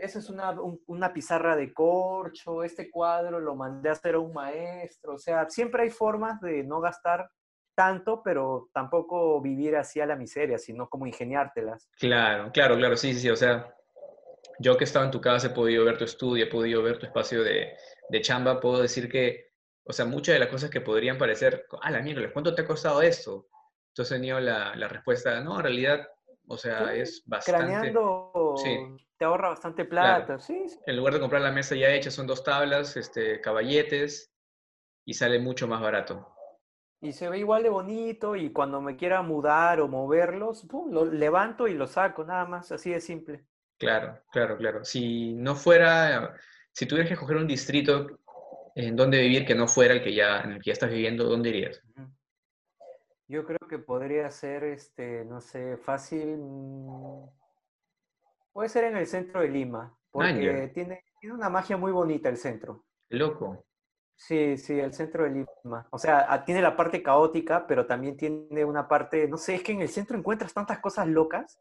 Esa 0.00 0.18
es 0.18 0.30
una, 0.30 0.54
una 0.86 1.12
pizarra 1.12 1.56
de 1.56 1.72
corcho, 1.72 2.62
este 2.62 2.90
cuadro 2.90 3.40
lo 3.40 3.54
mandé 3.54 3.88
a 3.88 3.92
hacer 3.92 4.14
a 4.14 4.18
un 4.18 4.32
maestro, 4.32 5.14
o 5.14 5.18
sea, 5.18 5.48
siempre 5.48 5.84
hay 5.84 5.90
formas 5.90 6.40
de 6.40 6.64
no 6.64 6.80
gastar 6.80 7.30
tanto, 7.74 8.22
pero 8.22 8.68
tampoco 8.74 9.40
vivir 9.40 9.76
así 9.76 10.00
a 10.00 10.06
la 10.06 10.16
miseria, 10.16 10.58
sino 10.58 10.88
como 10.88 11.06
ingeniártelas. 11.06 11.88
Claro, 11.98 12.50
claro, 12.52 12.76
claro, 12.76 12.96
sí, 12.96 13.14
sí, 13.14 13.20
sí, 13.20 13.30
o 13.30 13.36
sea, 13.36 13.74
yo 14.58 14.76
que 14.76 14.84
estaba 14.84 15.06
en 15.06 15.10
tu 15.10 15.20
casa 15.20 15.46
he 15.46 15.50
podido 15.50 15.84
ver 15.84 15.96
tu 15.96 16.04
estudio, 16.04 16.44
he 16.44 16.48
podido 16.48 16.82
ver 16.82 16.98
tu 16.98 17.06
espacio 17.06 17.42
de, 17.42 17.72
de 18.08 18.20
chamba, 18.20 18.60
puedo 18.60 18.82
decir 18.82 19.08
que, 19.08 19.52
o 19.84 19.92
sea, 19.92 20.04
muchas 20.04 20.34
de 20.34 20.40
las 20.40 20.48
cosas 20.48 20.68
que 20.68 20.82
podrían 20.82 21.16
parecer, 21.16 21.66
ah, 21.80 21.90
la 21.90 22.02
mierda, 22.02 22.30
¿cuánto 22.32 22.54
te 22.54 22.62
ha 22.62 22.66
costado 22.66 23.00
esto? 23.00 23.48
Entonces 23.88 24.12
he 24.12 24.20
tenido 24.20 24.40
la, 24.40 24.74
la 24.76 24.88
respuesta, 24.88 25.40
no, 25.40 25.56
en 25.56 25.62
realidad, 25.62 26.06
o 26.48 26.58
sea, 26.58 26.94
es 26.94 27.22
bastante... 27.24 27.66
Craneando 27.66 28.29
sí. 28.56 28.78
te 29.16 29.24
ahorra 29.24 29.50
bastante 29.50 29.84
plata, 29.84 30.38
sí, 30.38 30.66
En 30.86 30.96
lugar 30.96 31.14
de 31.14 31.20
comprar 31.20 31.42
la 31.42 31.52
mesa 31.52 31.74
ya 31.74 31.92
hecha, 31.92 32.10
son 32.10 32.26
dos 32.26 32.42
tablas, 32.44 32.96
este, 32.96 33.40
caballetes, 33.40 34.32
y 35.04 35.14
sale 35.14 35.38
mucho 35.38 35.66
más 35.66 35.80
barato 35.80 36.34
y 37.02 37.12
se 37.12 37.28
ve 37.28 37.38
igual 37.38 37.62
de 37.62 37.70
bonito 37.70 38.36
y 38.36 38.52
cuando 38.52 38.80
me 38.80 38.96
quiera 38.96 39.22
mudar 39.22 39.80
o 39.80 39.88
moverlos, 39.88 40.66
pum, 40.66 40.92
lo 40.92 41.04
levanto 41.06 41.66
y 41.66 41.74
lo 41.74 41.86
saco, 41.86 42.24
nada 42.24 42.44
más, 42.44 42.70
así 42.72 42.90
de 42.90 43.00
simple. 43.00 43.44
Claro, 43.78 44.20
claro, 44.30 44.58
claro. 44.58 44.84
Si 44.84 45.32
no 45.32 45.54
fuera, 45.54 46.36
si 46.72 46.86
tuvieras 46.86 47.08
que 47.08 47.14
escoger 47.14 47.38
un 47.38 47.46
distrito 47.46 48.18
en 48.74 48.94
donde 48.96 49.22
vivir 49.22 49.46
que 49.46 49.54
no 49.54 49.66
fuera 49.66 49.94
el 49.94 50.02
que 50.02 50.14
ya, 50.14 50.42
en 50.42 50.52
el 50.52 50.58
que 50.58 50.68
ya 50.68 50.74
estás 50.74 50.90
viviendo, 50.90 51.24
¿dónde 51.24 51.48
irías? 51.48 51.82
Yo 53.28 53.46
creo 53.46 53.66
que 53.68 53.78
podría 53.78 54.30
ser, 54.30 54.64
este, 54.64 55.24
no 55.24 55.40
sé, 55.40 55.78
fácil. 55.78 56.38
Puede 58.60 58.68
ser 58.68 58.84
en 58.84 58.96
el 58.98 59.06
centro 59.06 59.40
de 59.40 59.48
Lima, 59.48 59.96
porque 60.10 60.70
tiene, 60.74 61.02
tiene 61.18 61.34
una 61.34 61.48
magia 61.48 61.78
muy 61.78 61.92
bonita 61.92 62.28
el 62.28 62.36
centro. 62.36 62.84
Loco. 63.08 63.64
Sí, 64.14 64.58
sí, 64.58 64.78
el 64.78 64.92
centro 64.92 65.24
de 65.24 65.30
Lima. 65.30 65.88
O 65.88 65.96
sea, 65.96 66.44
tiene 66.44 66.60
la 66.60 66.76
parte 66.76 67.02
caótica, 67.02 67.66
pero 67.66 67.86
también 67.86 68.18
tiene 68.18 68.62
una 68.66 68.86
parte, 68.86 69.26
no 69.28 69.38
sé, 69.38 69.54
es 69.54 69.62
que 69.62 69.72
en 69.72 69.80
el 69.80 69.88
centro 69.88 70.18
encuentras 70.18 70.52
tantas 70.52 70.78
cosas 70.78 71.08
locas. 71.08 71.58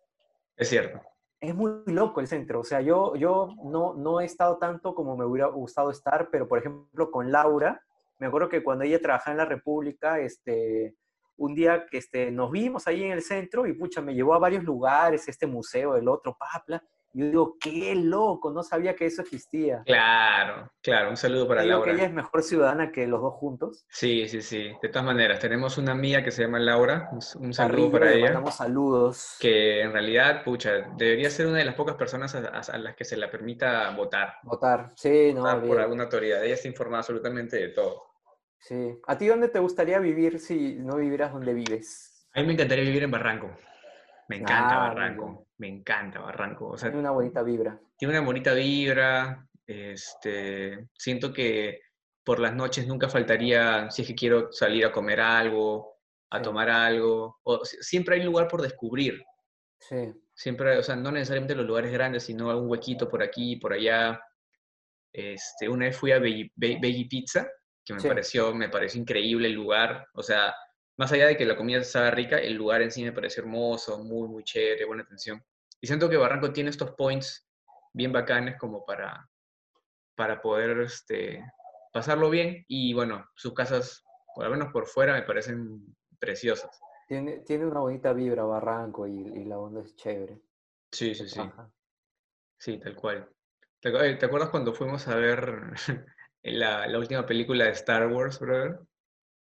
Es 0.58 0.68
cierto. 0.68 1.00
Es 1.40 1.56
muy 1.56 1.72
loco 1.86 2.20
el 2.20 2.28
centro. 2.28 2.60
O 2.60 2.66
sea, 2.66 2.82
yo, 2.82 3.16
yo 3.16 3.48
no, 3.64 3.94
no 3.94 4.20
he 4.20 4.26
estado 4.26 4.58
tanto 4.58 4.94
como 4.94 5.16
me 5.16 5.24
hubiera 5.24 5.48
gustado 5.48 5.92
estar, 5.92 6.28
pero 6.30 6.50
por 6.50 6.60
ejemplo 6.60 7.12
con 7.12 7.32
Laura, 7.32 7.82
me 8.18 8.28
acuerdo 8.28 8.50
que 8.50 8.62
cuando 8.62 8.84
ella 8.84 9.00
trabajaba 9.00 9.32
en 9.32 9.38
la 9.38 9.46
República, 9.46 10.20
este, 10.20 10.98
un 11.40 11.56
día 11.56 11.86
que 11.90 11.98
este, 11.98 12.32
nos 12.32 12.52
vimos 12.52 12.88
ahí 12.88 13.04
en 13.04 13.12
el 13.12 13.22
centro 13.24 13.66
y 13.66 13.74
pucha, 13.74 14.02
me 14.02 14.14
llevó 14.14 14.34
a 14.34 14.40
varios 14.40 14.64
lugares, 14.64 15.28
este 15.28 15.48
museo, 15.48 15.96
el 15.96 16.08
otro, 16.08 16.38
papla, 16.38 16.84
yo 17.12 17.26
digo, 17.26 17.58
qué 17.60 17.96
loco, 17.96 18.52
no 18.52 18.62
sabía 18.62 18.96
que 18.96 19.08
eso 19.08 19.24
existía. 19.24 19.82
Claro, 19.84 20.72
claro, 20.80 21.10
un 21.10 21.18
saludo 21.18 21.48
para 21.48 21.64
Digo 21.64 21.78
Laura. 21.78 21.86
que 21.92 21.98
ella 21.98 22.06
es 22.08 22.14
mejor 22.14 22.44
ciudadana 22.44 22.92
que 22.92 23.08
los 23.08 23.20
dos 23.20 23.34
juntos. 23.34 23.84
Sí, 23.90 24.28
sí, 24.28 24.44
sí. 24.44 24.72
De 24.80 24.90
todas 24.90 25.06
maneras, 25.06 25.40
tenemos 25.40 25.80
una 25.80 25.94
amiga 25.94 26.24
que 26.24 26.30
se 26.30 26.44
llama 26.44 26.60
Laura, 26.60 27.10
un, 27.12 27.18
un 27.46 27.54
saludo 27.54 27.56
Carrillo, 27.56 27.92
para 27.92 28.06
le 28.06 28.18
ella, 28.18 28.26
mandamos 28.26 28.56
saludos. 28.56 29.38
que 29.40 29.82
en 29.82 29.92
realidad, 29.92 30.44
pucha, 30.44 30.72
debería 30.98 31.32
ser 31.32 31.48
una 31.48 31.58
de 31.58 31.66
las 31.66 31.74
pocas 31.76 31.96
personas 31.96 32.36
a, 32.36 32.48
a- 32.48 32.60
a 32.60 32.78
las 32.78 32.96
que 32.96 33.06
se 33.06 33.18
le 33.18 33.28
permita 33.28 33.90
votar, 33.96 34.36
Votar, 34.44 34.92
sí, 34.96 35.32
no, 35.34 35.42
votar 35.42 35.62
por 35.64 35.80
alguna 35.80 36.04
autoridad. 36.04 36.44
Ella 36.46 36.54
está 36.54 36.68
informada 36.68 37.00
absolutamente 37.00 37.58
de 37.58 37.70
todo. 37.70 38.04
Sí. 38.60 39.00
¿A 39.08 39.18
ti 39.18 39.28
dónde 39.28 39.50
te 39.50 39.60
gustaría 39.60 40.00
vivir 40.00 40.40
si 40.40 40.76
no 40.76 40.98
vivieras 40.98 41.34
donde 41.34 41.54
vives? 41.54 42.28
A 42.34 42.42
mí 42.42 42.48
me 42.48 42.54
encantaría 42.54 42.84
vivir 42.84 43.04
en 43.04 43.12
Barranco. 43.12 43.50
Me 44.28 44.38
encanta 44.38 44.76
Ah, 44.76 44.90
Barranco, 44.90 45.26
bien. 45.26 45.46
me 45.58 45.68
encanta 45.68 46.20
Barranco. 46.20 46.68
O 46.70 46.78
sea, 46.78 46.90
Tiene 46.90 47.00
una 47.00 47.12
bonita 47.12 47.42
vibra. 47.42 47.80
tiene 47.98 48.14
una 48.18 48.26
bonita 48.26 48.54
vibra. 48.54 49.48
Este, 49.66 50.88
siento 50.94 51.34
que 51.34 51.82
por 52.24 52.40
las 52.40 52.54
noches 52.54 52.86
nunca 52.88 53.10
faltaría, 53.10 53.90
si 53.90 54.04
es 54.04 54.08
que 54.08 54.16
quiero 54.16 54.52
salir 54.52 54.86
a 54.86 54.92
comer 54.92 55.20
algo, 55.20 55.96
a 56.30 56.38
Sí. 56.38 56.44
tomar 56.44 56.70
algo, 56.70 57.40
o 57.44 57.66
si- 57.66 57.82
siempre 57.82 58.16
hay 58.16 58.24
lugar 58.24 58.48
por 58.48 58.62
descubrir. 58.62 59.24
Sí, 59.80 60.14
Siempre, 60.36 60.78
o 60.78 60.84
sea, 60.84 60.96
no 60.96 61.12
necesariamente 61.12 61.54
los 61.56 61.66
lugares 61.66 61.92
grandes, 61.92 62.24
sino 62.24 62.50
algún 62.50 62.70
huequito 62.70 63.10
por 63.10 63.22
aquí, 63.22 63.58
por 63.58 63.74
allá. 63.74 64.22
Este, 65.12 65.68
una 65.68 65.86
vez 65.88 65.98
fui 65.98 66.12
a 66.14 66.20
Veggie, 66.20 66.52
Ve- 66.56 66.78
Veggie 66.82 67.08
Pizza, 67.10 67.48
que 67.86 67.94
me 67.94 68.00
Sí. 68.00 68.08
pareció, 68.08 68.54
me 68.54 68.70
pareció 68.70 69.02
increíble 69.02 69.48
el 69.48 69.54
lugar. 69.56 70.08
O 70.14 70.24
sea, 70.24 70.56
más 70.98 71.12
allá 71.12 71.28
de 71.28 71.38
que 71.38 71.46
la 71.46 71.56
comida 71.58 71.80
estaba 71.80 72.12
rica, 72.12 72.38
el 72.38 72.54
lugar 72.56 72.82
en 72.82 72.92
sí 72.92 73.04
me 73.04 73.14
pareció 73.14 73.44
hermoso, 73.44 74.04
muy, 74.04 74.28
muy 74.28 74.44
chévere, 74.44 74.86
buena 74.86 75.04
atención. 75.04 75.44
Y 75.82 75.88
siento 75.88 76.10
que 76.10 76.18
Barranco 76.18 76.52
tiene 76.54 76.70
estos 76.70 76.92
points 76.92 77.48
bien 77.94 78.12
bacanes 78.12 78.58
como 78.58 78.86
para, 78.86 79.28
para 80.16 80.42
poder 80.42 80.82
este, 80.82 81.44
pasarlo 81.94 82.30
bien. 82.30 82.66
Y 82.68 82.94
bueno, 82.94 83.26
sus 83.36 83.54
casas, 83.54 84.04
por 84.36 84.46
lo 84.46 84.52
menos 84.52 84.72
por 84.74 84.88
fuera, 84.88 85.14
me 85.14 85.24
parecen 85.24 85.96
preciosas. 86.20 86.80
tiene, 87.08 87.40
tiene 87.40 87.66
una 87.66 87.80
bonita 87.80 88.14
vibra 88.14 88.44
Barranco 88.44 89.08
y, 89.08 89.14
y 89.20 89.46
la 89.46 89.58
onda 89.58 89.82
es 89.82 89.96
chévere. 89.96 90.42
Sí, 90.92 91.16
sí, 91.16 91.28
sí. 91.30 91.40
Ajá. 91.40 91.72
Sí, 92.58 92.78
tal 92.80 92.96
cual. 92.96 93.30
¿Te, 93.80 93.90
acu- 93.90 94.04
eh, 94.04 94.16
te 94.16 94.26
acuerdas 94.26 94.50
cuando 94.50 94.74
fuimos 94.74 95.08
a 95.08 95.16
ver 95.16 95.72
la, 96.44 96.88
la 96.88 97.00
última 97.00 97.26
película 97.26 97.66
de 97.66 97.72
Star 97.72 98.08
Wars, 98.08 98.40
brother? 98.40 98.80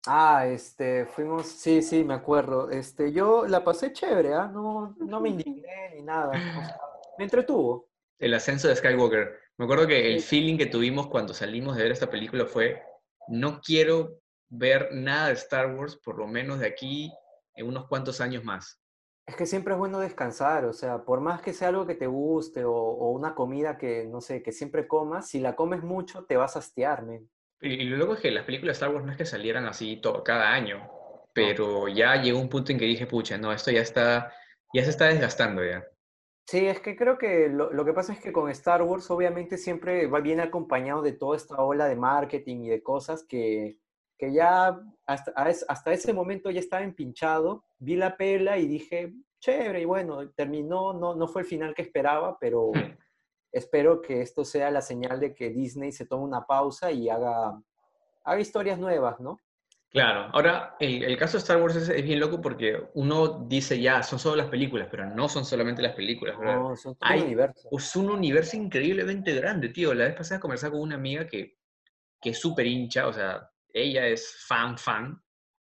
Ah, 0.06 0.48
este, 0.48 1.06
fuimos, 1.06 1.48
sí, 1.48 1.82
sí, 1.82 2.04
me 2.04 2.14
acuerdo. 2.14 2.70
Este, 2.70 3.14
yo 3.14 3.48
la 3.48 3.64
pasé 3.64 3.94
chévere, 3.94 4.34
¿ah? 4.34 4.50
No, 4.52 4.96
no 5.00 5.22
me 5.22 5.30
indigné 5.30 5.92
ni 5.96 6.02
nada. 6.02 6.30
o 6.30 6.34
sea, 6.34 6.78
me 7.18 7.24
entretuvo. 7.24 7.90
El 8.20 8.34
ascenso 8.34 8.68
de 8.68 8.76
Skywalker. 8.76 9.40
Me 9.58 9.66
acuerdo 9.66 9.88
que 9.88 10.14
el 10.14 10.22
feeling 10.22 10.58
que 10.58 10.66
tuvimos 10.66 11.08
cuando 11.08 11.34
salimos 11.34 11.76
de 11.76 11.84
ver 11.84 11.92
esta 11.92 12.10
película 12.10 12.46
fue, 12.46 12.82
no 13.28 13.62
quiero 13.62 14.20
ver 14.50 14.90
nada 14.92 15.28
de 15.28 15.34
Star 15.34 15.74
Wars, 15.76 15.96
por 15.98 16.18
lo 16.18 16.28
menos 16.28 16.60
de 16.60 16.68
aquí 16.68 17.12
en 17.56 17.68
unos 17.68 17.88
cuantos 17.88 18.20
años 18.20 18.44
más. 18.44 18.83
Es 19.26 19.36
que 19.38 19.46
siempre 19.46 19.74
es 19.74 19.80
bueno 19.80 20.00
descansar, 20.00 20.66
o 20.66 20.74
sea, 20.74 21.04
por 21.04 21.22
más 21.22 21.42
que 21.42 21.54
sea 21.54 21.70
algo 21.70 21.88
que 21.88 21.96
te 21.96 22.08
guste 22.08 22.66
o, 22.66 22.74
o 22.74 23.12
una 23.12 23.34
comida 23.34 23.78
que, 23.78 24.06
no 24.06 24.20
sé, 24.20 24.44
que 24.44 24.52
siempre 24.52 24.88
comas, 24.88 25.30
si 25.30 25.40
la 25.40 25.56
comes 25.56 25.82
mucho 25.82 26.26
te 26.26 26.36
vas 26.36 26.56
a 26.56 26.60
hastiar, 26.60 27.04
men. 27.04 27.30
Y, 27.62 27.86
lo 27.86 27.96
loco 27.96 28.16
es 28.16 28.20
que 28.20 28.32
las 28.32 28.44
películas 28.44 28.78
de 28.78 28.86
Star 28.86 28.94
Wars 28.94 29.06
no 29.06 29.12
es 29.14 29.18
que 29.18 29.26
salieran 29.26 29.66
así 29.66 29.96
todo, 29.96 30.22
cada 30.22 30.52
año, 30.52 30.90
pero 31.34 31.88
ya 31.88 32.22
llegó 32.22 32.40
un 32.40 32.50
punto 32.50 32.74
en 32.74 32.78
que 32.78 32.86
dije, 32.86 33.08
pucha, 33.08 33.38
no, 33.38 33.54
esto 33.54 33.72
ya 33.72 33.80
está, 33.80 34.34
ya 34.74 34.84
se 34.84 34.90
está 34.90 35.06
desgastando 35.06 35.64
ya. 35.64 35.88
Sí, 36.46 36.68
es 36.68 36.82
que 36.82 36.98
creo 36.98 37.18
que 37.18 37.48
lo, 37.48 37.72
lo 37.72 37.86
que 37.86 37.94
pasa 37.94 38.12
es 38.12 38.20
que 38.20 38.34
con 38.34 38.50
Star 38.50 38.82
Wars 38.82 39.10
obviamente 39.10 39.58
siempre 39.58 40.08
va 40.08 40.20
bien 40.20 40.42
acompañado 40.42 41.02
de 41.02 41.14
toda 41.14 41.38
esta 41.38 41.56
ola 41.64 41.88
de 41.88 41.96
marketing 41.96 42.64
y 42.64 42.70
de 42.70 42.84
cosas 42.84 43.24
que, 43.24 43.78
que 44.24 44.34
ya 44.34 44.80
hasta, 45.06 45.32
hasta 45.68 45.92
ese 45.92 46.14
momento 46.14 46.50
ya 46.50 46.60
estaba 46.60 46.84
empinchado. 46.84 47.66
Vi 47.80 47.96
la 47.96 48.16
pela 48.16 48.58
y 48.58 48.68
dije, 48.68 49.14
chévere, 49.40 49.82
y 49.82 49.86
bueno, 49.86 50.30
terminó, 50.32 50.94
no, 50.94 51.14
no 51.16 51.28
fue 51.28 51.42
el 51.42 51.48
final 51.48 51.74
que 51.74 51.82
esperaba, 51.82 52.38
pero 52.40 52.72
Hmm. 52.74 52.98
espero 53.52 54.02
que 54.02 54.22
esto 54.22 54.46
sea 54.46 54.72
la 54.72 54.82
señal 54.82 55.20
de 55.20 55.34
que 55.34 55.50
Disney 55.50 55.92
se 55.92 56.06
tome 56.06 56.24
una 56.24 56.46
pausa 56.46 56.92
y 56.92 57.10
haga, 57.10 57.62
haga 58.24 58.40
historias 58.40 58.80
nuevas, 58.80 59.20
¿no? 59.20 59.40
Claro, 59.90 60.30
ahora 60.34 60.76
el, 60.80 61.04
el 61.04 61.18
caso 61.18 61.34
de 61.34 61.42
Star 61.42 61.62
Wars 61.62 61.76
es, 61.76 61.88
es 61.90 62.04
bien 62.04 62.20
loco 62.20 62.42
porque 62.42 62.82
uno 62.96 63.46
dice 63.48 63.80
ya, 63.80 64.02
son 64.02 64.18
solo 64.18 64.38
las 64.38 64.48
películas, 64.48 64.88
pero 64.90 65.06
no 65.06 65.30
son 65.30 65.46
solamente 65.46 65.84
las 65.84 65.94
películas, 65.94 66.40
¿verdad? 66.40 66.56
No, 66.62 66.76
son 66.76 66.96
todo 66.96 67.10
Hay- 67.10 67.20
un 67.20 67.26
universo. 67.26 67.68
Es 67.72 67.96
un 67.96 68.10
universo 68.10 68.58
increíblemente 68.58 69.36
grande, 69.36 69.70
tío. 69.70 69.94
La 69.94 70.06
vez 70.06 70.16
pasada 70.16 70.40
conversaba 70.40 70.72
con 70.72 70.82
una 70.82 70.96
amiga 70.96 71.28
que, 71.28 71.58
que 72.20 72.32
es 72.32 72.40
súper 72.40 72.66
hincha, 72.66 73.06
o 73.08 73.14
sea, 73.14 73.48
ella 73.74 74.08
es 74.08 74.36
fan, 74.48 74.78
fan, 74.78 75.20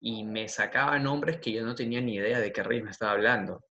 y 0.01 0.25
me 0.25 0.49
sacaba 0.49 0.99
nombres 0.99 1.39
que 1.41 1.53
yo 1.53 1.65
no 1.65 1.75
tenía 1.75 2.01
ni 2.01 2.17
idea 2.17 2.39
de 2.41 2.53
qué 2.53 2.63
rey 2.63 2.83
me 2.83 2.91
estaba 2.91 3.13
hablando. 3.13 3.65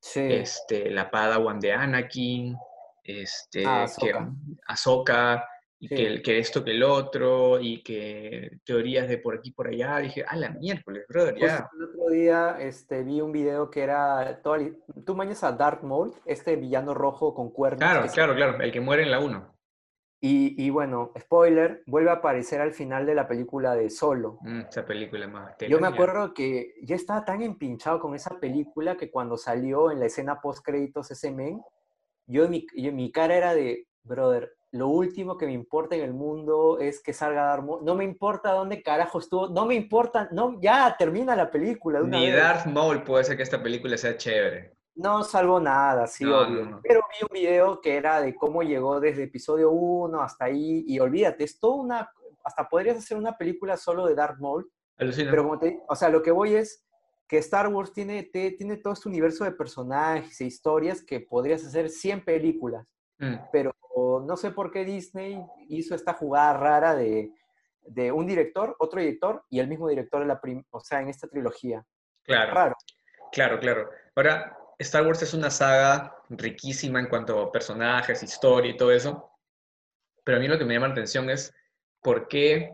Sí, 0.00 0.20
Este, 0.20 0.90
la 0.90 1.10
Padawan 1.10 1.58
de 1.60 1.72
Anakin, 1.72 2.56
este, 3.02 3.64
Ah, 3.66 3.86
que 4.00 4.12
Ahsoka. 4.66 5.46
Y 5.80 5.88
Sí. 5.88 6.22
que, 6.22 6.38
esto, 6.38 6.64
que 6.64 6.70
el 6.70 6.82
otro, 6.82 7.60
y 7.60 7.82
que 7.82 8.58
teorías 8.64 9.06
de 9.06 9.18
por 9.18 9.36
aquí, 9.36 9.50
por 9.50 9.68
allá. 9.68 9.98
Dije, 9.98 10.24
a 10.26 10.34
la 10.36 10.48
miércoles, 10.50 11.04
brother, 11.06 11.36
ya. 11.36 11.68
el 11.76 11.84
otro 11.84 12.08
día 12.10 12.56
este, 12.60 13.02
vi 13.02 13.20
un 13.20 13.32
video 13.32 13.70
que 13.70 13.82
era, 13.82 14.40
toda 14.42 14.60
tú 15.04 15.14
mañas 15.14 15.44
a 15.44 15.52
Darth 15.52 15.82
Maul, 15.82 16.14
este 16.24 16.56
villano 16.56 16.94
rojo 16.94 17.34
con 17.34 17.50
cuernos. 17.50 17.80
Claro, 17.80 18.08
se- 18.08 18.14
claro, 18.14 18.34
claro, 18.34 18.60
el 18.62 18.72
que 18.72 18.80
muere 18.80 19.02
en 19.02 19.10
la 19.10 19.20
1. 19.20 19.53
Y, 20.26 20.54
y 20.56 20.70
bueno, 20.70 21.12
spoiler, 21.18 21.82
vuelve 21.86 22.08
a 22.08 22.14
aparecer 22.14 22.62
al 22.62 22.72
final 22.72 23.04
de 23.04 23.14
la 23.14 23.28
película 23.28 23.74
de 23.74 23.90
Solo. 23.90 24.38
esa 24.70 24.86
película 24.86 25.28
más. 25.28 25.54
Yo 25.68 25.78
me 25.78 25.86
acuerdo 25.86 26.32
que 26.32 26.72
ya 26.82 26.96
estaba 26.96 27.26
tan 27.26 27.42
empinchado 27.42 28.00
con 28.00 28.14
esa 28.14 28.40
película 28.40 28.96
que 28.96 29.10
cuando 29.10 29.36
salió 29.36 29.90
en 29.90 30.00
la 30.00 30.06
escena 30.06 30.40
post 30.40 30.64
créditos 30.64 31.10
ese 31.10 31.30
men, 31.30 31.60
yo 32.26 32.48
mi, 32.48 32.66
yo- 32.74 32.90
mi 32.92 33.12
cara 33.12 33.34
era 33.36 33.54
de, 33.54 33.86
brother, 34.02 34.50
lo 34.72 34.88
último 34.88 35.36
que 35.36 35.44
me 35.44 35.52
importa 35.52 35.94
en 35.94 36.00
el 36.04 36.14
mundo 36.14 36.78
es 36.78 37.02
que 37.02 37.12
salga 37.12 37.42
Darth 37.44 37.64
Maul. 37.64 37.84
No 37.84 37.94
me 37.94 38.04
importa 38.04 38.52
dónde 38.52 38.82
carajo 38.82 39.18
estuvo, 39.18 39.48
no 39.50 39.66
me 39.66 39.74
importa, 39.74 40.30
no, 40.32 40.58
ya 40.58 40.96
termina 40.98 41.36
la 41.36 41.50
película 41.50 41.98
de 41.98 42.04
una 42.06 42.18
Ni 42.18 42.30
vez. 42.30 42.34
Darth 42.36 42.64
Maul 42.66 43.02
puede 43.02 43.20
hacer 43.20 43.36
que 43.36 43.42
esta 43.42 43.62
película 43.62 43.98
sea 43.98 44.16
chévere. 44.16 44.72
No 44.96 45.24
salvó 45.24 45.58
nada, 45.60 46.06
sí, 46.06 46.24
No, 46.24 46.40
obvio. 46.42 46.64
no, 46.64 46.70
no. 46.72 46.80
Pero 46.82 47.00
vi 47.10 47.24
un 47.28 47.34
video 47.34 47.80
que 47.80 47.96
era 47.96 48.20
de 48.20 48.34
cómo 48.34 48.62
llegó 48.62 49.00
desde 49.00 49.24
episodio 49.24 49.70
1 49.70 50.20
hasta 50.20 50.44
ahí, 50.46 50.84
y 50.86 50.98
olvídate, 51.00 51.44
es 51.44 51.58
toda 51.58 51.76
una, 51.82 52.10
hasta 52.44 52.68
podrías 52.68 52.98
hacer 52.98 53.16
una 53.16 53.36
película 53.36 53.76
solo 53.76 54.06
de 54.06 54.14
Darth 54.14 54.38
Maul, 54.38 54.70
Alucina. 54.98 55.30
pero 55.30 55.42
como 55.42 55.58
te 55.58 55.80
o 55.88 55.96
sea, 55.96 56.08
lo 56.10 56.22
que 56.22 56.30
voy 56.30 56.54
es 56.54 56.84
que 57.26 57.38
Star 57.38 57.66
Wars 57.68 57.92
tiene, 57.92 58.22
te- 58.22 58.52
tiene 58.52 58.76
todo 58.76 58.92
este 58.92 59.08
universo 59.08 59.42
de 59.44 59.50
personajes 59.52 60.40
e 60.40 60.44
historias 60.44 61.02
que 61.02 61.20
podrías 61.20 61.64
hacer 61.64 61.88
100 61.90 62.24
películas, 62.24 62.86
Mm, 63.18 63.34
pero 63.52 63.72
no 64.26 64.36
sé 64.36 64.50
por 64.50 64.70
qué 64.72 64.84
Disney 64.84 65.40
hizo 65.68 65.94
esta 65.94 66.14
jugada 66.14 66.52
rara 66.56 66.94
de, 66.96 67.32
de 67.86 68.10
un 68.12 68.26
director, 68.26 68.74
otro 68.80 69.00
director 69.00 69.44
y 69.50 69.60
el 69.60 69.68
mismo 69.68 69.88
director 69.88 70.20
en 70.22 70.28
la 70.28 70.40
prim- 70.40 70.64
o 70.70 70.80
sea, 70.80 71.00
en 71.00 71.08
esta 71.08 71.28
trilogía. 71.28 71.84
claro, 72.24 72.52
Raro. 72.52 72.74
claro, 73.32 73.58
claro. 73.60 73.88
Ahora, 74.16 74.58
Star 74.78 75.06
Wars 75.06 75.22
es 75.22 75.34
una 75.34 75.50
saga 75.50 76.16
riquísima 76.30 77.00
en 77.00 77.06
cuanto 77.08 77.40
a 77.40 77.52
personajes, 77.52 78.22
historia 78.22 78.70
y 78.72 78.76
todo 78.76 78.90
eso. 78.92 79.30
Pero 80.24 80.38
a 80.38 80.40
mí 80.40 80.48
lo 80.48 80.58
que 80.58 80.64
me 80.64 80.74
llama 80.74 80.88
la 80.88 80.92
atención 80.94 81.30
es 81.30 81.52
por 82.02 82.28
qué, 82.28 82.70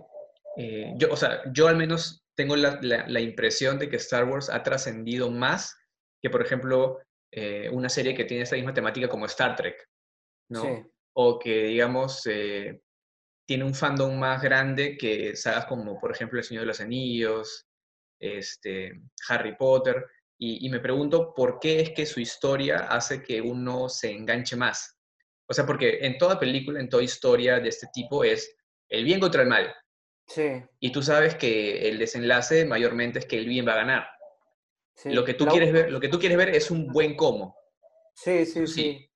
eh, 0.57 0.93
yo, 0.97 1.13
o 1.13 1.17
sea, 1.17 1.43
yo 1.53 1.69
al 1.69 1.77
menos 1.77 2.25
tengo 2.35 2.57
la, 2.57 2.79
la- 2.83 3.07
la 3.07 3.21
impresión 3.21 3.79
de 3.79 3.89
que 3.89 3.97
Star 3.97 4.25
Wars 4.25 4.49
ha 4.51 4.63
trascendido 4.63 5.31
más 5.31 5.77
que, 6.23 6.31
por 6.31 6.43
ejemplo, 6.43 7.01
eh, 7.33 7.69
una 7.71 7.89
serie 7.89 8.15
que 8.15 8.25
tiene 8.25 8.43
esta 8.45 8.57
misma 8.57 8.75
temática 8.75 9.09
como 9.09 9.27
Star 9.27 9.57
Trek, 9.57 9.89
¿no? 10.49 10.63
Sí. 10.63 10.69
o 11.13 11.39
que, 11.39 11.65
digamos, 11.65 12.25
eh, 12.27 12.83
tiene 13.47 13.65
un 13.65 13.75
fandom 13.75 14.17
más 14.19 14.41
grande 14.43 14.97
que 14.97 15.35
sagas 15.37 15.67
como, 15.67 15.99
por 16.01 16.13
ejemplo, 16.13 16.39
El 16.39 16.45
Señor 16.45 16.63
de 16.63 16.67
los 16.69 16.81
Anillos, 16.81 17.67
este, 18.21 19.01
Harry 19.29 19.57
Potter, 19.57 20.07
y, 20.41 20.67
y 20.67 20.71
me 20.71 20.81
pregunto 20.81 21.35
por 21.35 21.61
qué 21.61 21.81
es 21.81 21.91
que 21.91 22.07
su 22.07 22.19
historia 22.19 22.87
hace 22.89 23.23
que 23.23 23.41
uno 23.41 23.89
se 23.89 24.11
enganche 24.11 24.57
más. 24.57 24.99
O 25.47 25.53
sea, 25.53 25.67
porque 25.67 25.99
en 26.01 26.17
toda 26.17 26.39
película, 26.41 26.81
en 26.81 26.89
toda 26.89 27.03
historia 27.03 27.61
de 27.61 27.69
este 27.69 27.89
tipo 27.93 28.25
es 28.25 28.57
el 28.89 29.05
bien 29.05 29.21
contra 29.21 29.43
el 29.43 29.49
mal, 29.49 29.73
Sí, 30.27 30.63
y 30.79 30.93
tú 30.93 31.03
sabes 31.03 31.35
que 31.35 31.89
el 31.89 31.99
desenlace 31.99 32.65
mayormente 32.65 33.19
es 33.19 33.27
que 33.27 33.37
el 33.37 33.47
bien 33.47 33.67
va 33.67 33.73
a 33.73 33.77
ganar. 33.85 34.09
sí. 34.95 35.11
Lo 35.11 35.25
que 35.25 35.35
tú 35.35 35.45
La 35.45 35.51
quieres 35.51 35.73
ver, 35.73 35.91
lo 35.91 35.99
que 36.01 36.09
tú 36.09 36.19
quieres 36.21 36.39
ver 36.39 36.51
es 36.51 36.71
un 36.71 36.87
buen 36.93 37.17
cómo. 37.17 37.57
Sí, 38.15 38.47
sí, 38.47 38.67
Sí. 38.67 38.73
sí. 38.73 39.11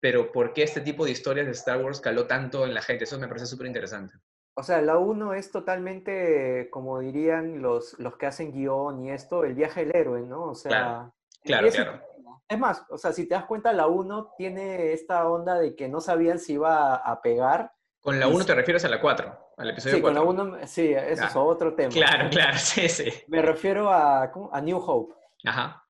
Pero 0.00 0.30
¿por 0.30 0.52
qué 0.52 0.62
este 0.64 0.82
tipo 0.82 1.04
de 1.06 1.12
historias 1.12 1.46
de 1.46 1.52
Star 1.52 1.82
Wars 1.82 2.00
caló 2.00 2.26
tanto 2.26 2.64
en 2.66 2.74
la 2.74 2.82
gente? 2.82 3.04
Eso 3.04 3.18
me 3.18 3.26
parece 3.26 3.46
súper 3.46 3.66
interesante. 3.68 4.14
O 4.58 4.62
sea, 4.64 4.82
la 4.82 4.98
1 4.98 5.34
es 5.34 5.52
totalmente, 5.52 6.68
como 6.70 6.98
dirían 6.98 7.62
los, 7.62 7.96
los 8.00 8.16
que 8.16 8.26
hacen 8.26 8.50
guion 8.50 9.04
y 9.04 9.12
esto, 9.12 9.44
el 9.44 9.54
viaje 9.54 9.84
del 9.84 9.94
héroe, 9.94 10.22
¿no? 10.22 10.46
O 10.46 10.54
sea, 10.56 11.12
Claro, 11.44 11.68
y 11.68 11.70
claro. 11.70 11.92
termina. 11.92 12.04
Es 12.48 12.58
más, 12.58 12.84
o 12.90 12.98
sea, 12.98 13.12
si 13.12 13.28
te 13.28 13.36
das 13.36 13.44
cuenta, 13.44 13.72
la 13.72 13.86
1 13.86 14.32
tiene 14.36 14.92
esta 14.92 15.28
onda 15.28 15.54
de 15.60 15.76
que 15.76 15.88
no 15.88 16.00
sabían 16.00 16.40
si 16.40 16.54
iba 16.54 16.96
a 16.96 17.22
pegar. 17.22 17.70
Con 18.00 18.18
la 18.18 18.26
1 18.26 18.44
te 18.44 18.54
refieres 18.56 18.84
a 18.84 18.88
la 18.88 19.00
4, 19.00 19.52
al 19.58 19.70
episodio 19.70 19.94
sí, 19.94 20.00
4. 20.02 20.24
con 20.26 20.36
la 20.36 20.44
1, 20.56 20.66
sí, 20.66 20.92
eso 20.92 21.24
es 21.24 21.36
otro 21.36 21.74
tema. 21.76 21.90
Claro, 21.92 22.28
claro, 22.30 22.56
sí, 22.58 22.88
sí. 22.88 23.12
Me 23.28 23.40
refiero 23.40 23.92
a, 23.92 24.24
a 24.24 24.60
New 24.60 24.78
Hope. 24.78 25.14
Ajá, 25.44 25.84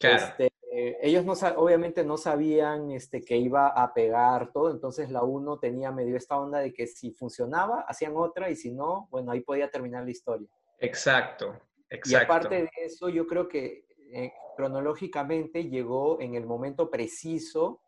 claro. 0.00 0.16
Este, 0.16 0.50
ellos 0.76 1.24
no, 1.24 1.32
obviamente 1.56 2.04
no 2.04 2.16
sabían 2.16 2.90
este, 2.90 3.22
que 3.22 3.36
iba 3.36 3.68
a 3.68 3.94
pegar 3.94 4.50
todo, 4.52 4.70
entonces 4.70 5.10
la 5.10 5.22
1 5.22 5.58
tenía 5.58 5.92
medio 5.92 6.16
esta 6.16 6.38
onda 6.38 6.58
de 6.58 6.72
que 6.72 6.86
si 6.86 7.12
funcionaba, 7.12 7.84
hacían 7.86 8.16
otra 8.16 8.50
y 8.50 8.56
si 8.56 8.72
no, 8.72 9.08
bueno, 9.10 9.30
ahí 9.30 9.40
podía 9.40 9.70
terminar 9.70 10.04
la 10.04 10.10
historia. 10.10 10.48
Exacto, 10.80 11.54
exacto. 11.88 12.10
Y 12.10 12.14
aparte 12.14 12.54
de 12.62 12.70
eso, 12.84 13.08
yo 13.08 13.26
creo 13.26 13.48
que 13.48 13.86
eh, 14.12 14.32
cronológicamente 14.56 15.68
llegó 15.68 16.20
en 16.20 16.34
el 16.34 16.46
momento 16.46 16.90
preciso 16.90 17.80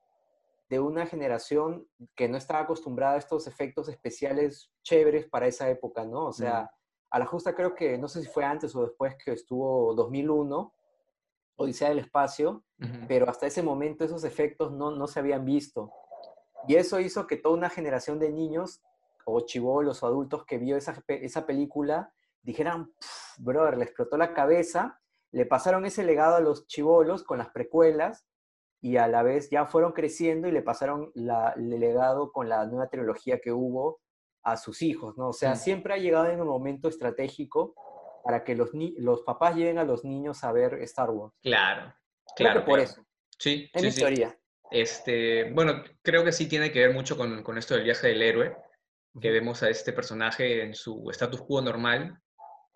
de 0.68 0.80
una 0.80 1.06
generación 1.06 1.86
que 2.14 2.28
no 2.28 2.36
estaba 2.36 2.60
acostumbrada 2.60 3.14
a 3.14 3.18
estos 3.18 3.46
efectos 3.46 3.88
especiales 3.88 4.70
chéveres 4.82 5.26
para 5.26 5.46
esa 5.46 5.68
época, 5.70 6.04
¿no? 6.04 6.26
O 6.26 6.32
sea, 6.32 6.70
a 7.10 7.18
la 7.18 7.26
justa 7.26 7.54
creo 7.54 7.74
que, 7.74 7.96
no 7.98 8.08
sé 8.08 8.22
si 8.22 8.28
fue 8.28 8.44
antes 8.44 8.74
o 8.74 8.82
después 8.82 9.14
que 9.24 9.32
estuvo 9.32 9.94
2001, 9.94 10.72
Odisea 11.56 11.88
del 11.88 11.98
Espacio, 11.98 12.64
pero 13.08 13.28
hasta 13.28 13.46
ese 13.46 13.62
momento 13.62 14.04
esos 14.04 14.24
efectos 14.24 14.72
no, 14.72 14.90
no 14.90 15.06
se 15.06 15.20
habían 15.20 15.44
visto. 15.44 15.90
Y 16.68 16.76
eso 16.76 17.00
hizo 17.00 17.26
que 17.26 17.36
toda 17.36 17.56
una 17.56 17.70
generación 17.70 18.18
de 18.18 18.30
niños, 18.30 18.82
o 19.24 19.40
chivolos 19.40 20.02
o 20.02 20.06
adultos 20.06 20.44
que 20.44 20.58
vio 20.58 20.76
esa, 20.76 21.02
esa 21.08 21.46
película, 21.46 22.12
dijeran, 22.42 22.92
brother, 23.38 23.76
le 23.76 23.84
explotó 23.84 24.16
la 24.16 24.34
cabeza, 24.34 25.00
le 25.32 25.46
pasaron 25.46 25.84
ese 25.84 26.04
legado 26.04 26.36
a 26.36 26.40
los 26.40 26.66
chivolos 26.66 27.24
con 27.24 27.38
las 27.38 27.50
precuelas 27.50 28.26
y 28.80 28.98
a 28.98 29.08
la 29.08 29.22
vez 29.22 29.50
ya 29.50 29.66
fueron 29.66 29.92
creciendo 29.92 30.48
y 30.48 30.52
le 30.52 30.62
pasaron 30.62 31.10
la, 31.14 31.54
el 31.56 31.70
legado 31.70 32.30
con 32.32 32.48
la 32.48 32.66
nueva 32.66 32.88
trilogía 32.88 33.40
que 33.40 33.52
hubo 33.52 34.00
a 34.42 34.56
sus 34.56 34.82
hijos, 34.82 35.18
¿no? 35.18 35.30
O 35.30 35.32
sea, 35.32 35.56
siempre 35.56 35.94
ha 35.94 35.98
llegado 35.98 36.26
en 36.26 36.40
un 36.40 36.46
momento 36.46 36.88
estratégico 36.88 37.74
para 38.26 38.42
que 38.42 38.56
los, 38.56 38.70
los 38.72 39.22
papás 39.22 39.54
lleven 39.54 39.78
a 39.78 39.84
los 39.84 40.04
niños 40.04 40.42
a 40.42 40.50
ver 40.50 40.74
Star 40.82 41.10
Wars. 41.10 41.32
Claro, 41.40 41.94
claro. 42.34 42.64
por 42.64 42.80
eso. 42.80 43.06
Sí, 43.38 43.70
en 43.72 43.80
sí, 43.82 43.86
mi 43.86 43.94
teoría. 43.94 44.36
Este, 44.68 45.52
bueno, 45.52 45.84
creo 46.02 46.24
que 46.24 46.32
sí 46.32 46.48
tiene 46.48 46.72
que 46.72 46.80
ver 46.80 46.92
mucho 46.92 47.16
con, 47.16 47.44
con 47.44 47.56
esto 47.56 47.74
del 47.74 47.84
viaje 47.84 48.08
del 48.08 48.22
héroe, 48.22 48.56
que 49.20 49.30
vemos 49.30 49.62
a 49.62 49.70
este 49.70 49.92
personaje 49.92 50.64
en 50.64 50.74
su 50.74 51.08
status 51.10 51.40
quo 51.42 51.62
normal, 51.62 52.20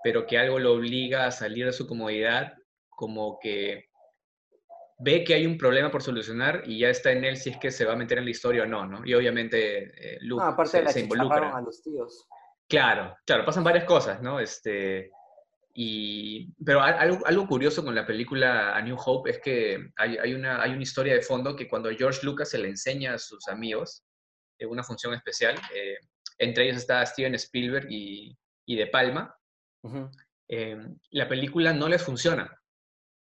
pero 0.04 0.24
que 0.24 0.38
algo 0.38 0.60
lo 0.60 0.74
obliga 0.74 1.26
a 1.26 1.32
salir 1.32 1.66
de 1.66 1.72
su 1.72 1.88
comodidad, 1.88 2.52
como 2.88 3.40
que 3.40 3.88
ve 5.00 5.24
que 5.24 5.34
hay 5.34 5.46
un 5.46 5.58
problema 5.58 5.90
por 5.90 6.04
solucionar 6.04 6.62
y 6.64 6.78
ya 6.78 6.90
está 6.90 7.10
en 7.10 7.24
él 7.24 7.38
si 7.38 7.50
es 7.50 7.56
que 7.56 7.72
se 7.72 7.84
va 7.84 7.94
a 7.94 7.96
meter 7.96 8.18
en 8.18 8.24
la 8.24 8.30
historia 8.30 8.62
o 8.62 8.66
no, 8.66 8.86
¿no? 8.86 9.04
Y 9.04 9.14
obviamente 9.14 10.14
eh, 10.14 10.18
Luke 10.20 10.44
aparte 10.46 10.70
se, 10.70 10.78
de 10.78 10.84
la 10.84 10.90
se 10.92 11.00
involucra. 11.00 11.56
a 11.56 11.60
los 11.60 11.82
tíos. 11.82 12.28
Claro, 12.68 13.16
claro, 13.26 13.44
pasan 13.44 13.64
varias 13.64 13.82
cosas, 13.82 14.22
¿no? 14.22 14.38
Este, 14.38 15.10
y, 15.82 16.52
pero 16.62 16.82
algo, 16.82 17.26
algo 17.26 17.46
curioso 17.46 17.82
con 17.82 17.94
la 17.94 18.06
película 18.06 18.76
A 18.76 18.82
New 18.82 18.98
Hope 19.02 19.30
es 19.30 19.40
que 19.40 19.88
hay, 19.96 20.18
hay, 20.18 20.34
una, 20.34 20.60
hay 20.60 20.72
una 20.72 20.82
historia 20.82 21.14
de 21.14 21.22
fondo 21.22 21.56
que 21.56 21.68
cuando 21.68 21.88
George 21.88 22.20
Lucas 22.22 22.50
se 22.50 22.58
le 22.58 22.68
enseña 22.68 23.14
a 23.14 23.18
sus 23.18 23.48
amigos 23.48 24.04
en 24.58 24.68
una 24.68 24.82
función 24.82 25.14
especial, 25.14 25.56
eh, 25.74 25.96
entre 26.36 26.64
ellos 26.64 26.76
está 26.76 27.06
Steven 27.06 27.34
Spielberg 27.34 27.86
y, 27.88 28.36
y 28.66 28.76
De 28.76 28.88
Palma, 28.88 29.34
eh, 30.48 30.76
la 31.12 31.26
película 31.26 31.72
no 31.72 31.88
les 31.88 32.02
funciona. 32.02 32.54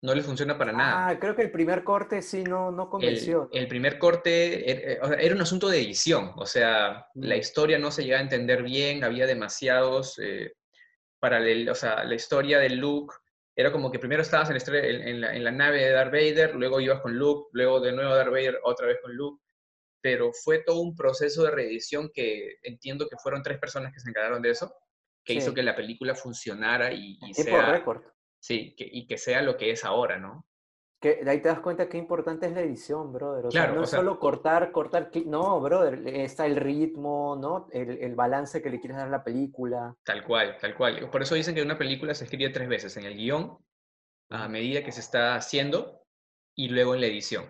No 0.00 0.14
les 0.14 0.24
funciona 0.24 0.57
para 0.57 0.72
nada. 0.72 1.09
Ah, 1.09 1.18
creo 1.18 1.36
que 1.36 1.42
el 1.42 1.50
primer 1.50 1.84
corte 1.84 2.22
sí 2.22 2.42
no, 2.42 2.70
no 2.70 2.88
convenció. 2.88 3.50
El, 3.52 3.64
el 3.64 3.68
primer 3.68 3.98
corte 3.98 4.96
era, 4.96 5.14
era, 5.16 5.34
un 5.34 5.42
asunto 5.42 5.68
de 5.68 5.82
edición, 5.82 6.32
o 6.36 6.46
sea, 6.46 7.07
la 7.16 7.36
historia 7.36 7.78
no 7.78 7.90
se 7.90 8.04
llegaba 8.04 8.20
a 8.20 8.22
entender 8.22 8.62
bien, 8.62 9.04
había 9.04 9.26
demasiados 9.26 10.18
eh, 10.20 10.54
paralelos, 11.27 11.77
o 11.77 11.81
sea, 11.81 12.05
la 12.05 12.14
historia 12.14 12.61
de 12.61 12.70
Luke 12.70 13.14
era 13.57 13.72
como 13.72 13.91
que 13.91 13.99
primero 13.99 14.22
estabas 14.22 14.51
en, 14.51 14.57
en, 14.57 15.20
la, 15.20 15.35
en, 15.35 15.43
la, 15.45 15.51
nave 15.51 15.85
de 15.85 15.91
Darth 15.91 16.12
Vader, 16.12 16.55
luego 16.55 16.79
ibas 16.79 17.01
con 17.01 17.16
Luke, 17.16 17.49
luego 17.53 17.81
de 17.81 17.93
nuevo 17.93 18.14
Darth 18.14 18.31
Vader, 18.31 18.61
otra 18.62 18.87
vez 18.87 18.99
con 19.03 19.16
Luke, 19.16 19.43
pero 20.01 20.31
fue 20.33 20.62
todo 20.62 20.81
un 20.81 20.95
proceso 20.95 21.43
de 21.43 21.51
reedición 21.51 22.11
que 22.14 22.59
entiendo 22.62 23.09
que 23.09 23.16
fueron 23.16 23.43
tres 23.43 23.59
personas 23.59 23.93
que 23.93 23.99
se 23.99 24.09
encargaron 24.09 24.41
de 24.41 24.51
eso, 24.51 24.72
que 25.24 25.33
sí. 25.33 25.39
hizo 25.39 25.53
que 25.53 25.64
la 25.64 25.74
película 25.74 26.14
funcionara 26.14 26.93
y, 26.93 27.18
y 27.27 27.35
sea... 27.35 27.72
récord. 27.72 28.05
Sí, 28.39 28.77
que, 28.77 28.89
y 28.89 29.09
que 29.09 29.18
sea 29.18 29.43
lo 29.43 29.57
que 29.57 29.72
es 29.72 29.85
ahora, 29.85 30.18
¿no? 30.18 30.47
Que 31.07 31.22
de 31.22 31.30
ahí 31.30 31.40
te 31.40 31.48
das 31.48 31.61
cuenta 31.61 31.88
qué 31.88 31.98
importante 31.98 32.46
es 32.46 32.52
la 32.52 32.62
edición, 32.62 33.12
brother. 33.12 33.46
O 33.46 33.48
claro, 33.50 33.66
sea, 33.68 33.74
no 33.74 33.80
o 33.80 33.84
es 33.84 33.90
sea, 33.90 34.00
solo 34.00 34.18
cortar, 34.18 34.72
cortar, 34.72 35.09
no, 35.26 35.61
brother, 35.61 36.04
está 36.09 36.46
el 36.46 36.57
ritmo, 36.57 37.38
¿no? 37.40 37.68
El, 37.70 37.98
el, 38.02 38.16
balance 38.16 38.61
que 38.61 38.70
le 38.70 38.80
quieres 38.80 38.96
dar 38.96 39.07
a 39.07 39.11
la 39.11 39.22
película. 39.22 39.94
Tal 40.02 40.24
cual, 40.24 40.57
tal 40.61 40.74
cual. 40.74 41.09
Por 41.09 41.22
eso 41.22 41.36
dicen 41.36 41.54
que 41.54 41.62
una 41.62 41.78
película 41.78 42.12
se 42.12 42.24
escribe 42.24 42.50
tres 42.50 42.68
veces, 42.68 42.96
en 42.96 43.04
el 43.04 43.14
guion, 43.14 43.57
a 44.30 44.48
medida 44.48 44.82
que 44.82 44.90
se 44.90 44.98
está 44.98 45.36
haciendo, 45.36 46.02
y 46.57 46.70
luego 46.70 46.96
en 46.96 47.02
la 47.02 47.07
edición. 47.07 47.44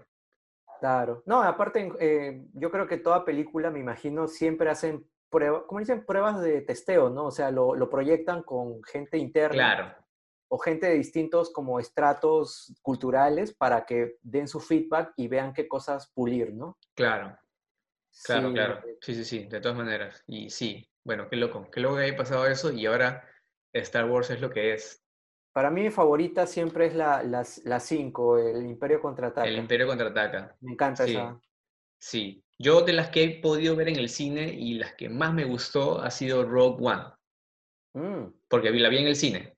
Claro. 0.78 1.22
No, 1.24 1.42
aparte, 1.42 1.90
eh, 1.98 2.44
yo 2.52 2.70
creo 2.70 2.86
que 2.86 2.98
toda 2.98 3.24
película, 3.24 3.70
me 3.70 3.80
imagino, 3.80 4.28
siempre 4.28 4.68
hacen 4.68 5.08
pruebas, 5.30 5.62
como 5.66 5.80
dicen, 5.80 6.04
pruebas 6.04 6.42
de 6.42 6.60
testeo, 6.60 7.08
¿no? 7.08 7.24
O 7.24 7.30
sea, 7.30 7.50
lo, 7.50 7.74
lo 7.74 7.88
proyectan 7.88 8.42
con 8.42 8.82
gente 8.82 9.16
interna. 9.16 9.54
Claro 9.54 10.05
o 10.48 10.58
gente 10.58 10.86
de 10.86 10.94
distintos 10.94 11.52
como 11.52 11.80
estratos 11.80 12.74
culturales 12.82 13.54
para 13.54 13.84
que 13.84 14.16
den 14.22 14.48
su 14.48 14.60
feedback 14.60 15.12
y 15.16 15.28
vean 15.28 15.52
qué 15.52 15.66
cosas 15.66 16.10
pulir, 16.12 16.54
¿no? 16.54 16.78
Claro, 16.94 17.36
claro, 18.24 18.48
sí. 18.48 18.54
claro. 18.54 18.80
Sí, 19.00 19.14
sí, 19.14 19.24
sí, 19.24 19.44
de 19.44 19.60
todas 19.60 19.76
maneras. 19.76 20.22
Y 20.26 20.50
sí, 20.50 20.88
bueno, 21.04 21.28
qué 21.28 21.36
loco, 21.36 21.68
qué 21.70 21.80
loco 21.80 21.96
que 21.96 22.04
haya 22.04 22.16
pasado 22.16 22.46
eso 22.46 22.72
y 22.72 22.86
ahora 22.86 23.28
Star 23.72 24.08
Wars 24.08 24.30
es 24.30 24.40
lo 24.40 24.50
que 24.50 24.74
es. 24.74 25.02
Para 25.52 25.70
mí 25.70 25.82
mi 25.82 25.90
favorita 25.90 26.46
siempre 26.46 26.86
es 26.86 26.94
la 26.94 27.22
5, 27.44 27.62
la, 27.64 27.80
cinco, 27.80 28.38
el 28.38 28.66
Imperio 28.66 29.00
Contraataca. 29.00 29.48
El 29.48 29.56
Imperio 29.56 29.86
Contraataca. 29.86 30.54
Me 30.60 30.72
encanta 30.72 31.04
sí. 31.04 31.12
esa. 31.12 31.40
Sí, 31.98 32.44
yo 32.58 32.82
de 32.82 32.92
las 32.92 33.08
que 33.08 33.24
he 33.24 33.40
podido 33.40 33.74
ver 33.74 33.88
en 33.88 33.96
el 33.96 34.08
cine 34.08 34.52
y 34.52 34.74
las 34.74 34.94
que 34.94 35.08
más 35.08 35.32
me 35.32 35.44
gustó 35.44 36.00
ha 36.00 36.10
sido 36.10 36.44
Rogue 36.44 36.84
One. 36.84 37.04
Mm. 37.94 38.32
Porque 38.48 38.70
la 38.70 38.88
vi 38.90 38.98
en 38.98 39.06
el 39.06 39.16
cine. 39.16 39.55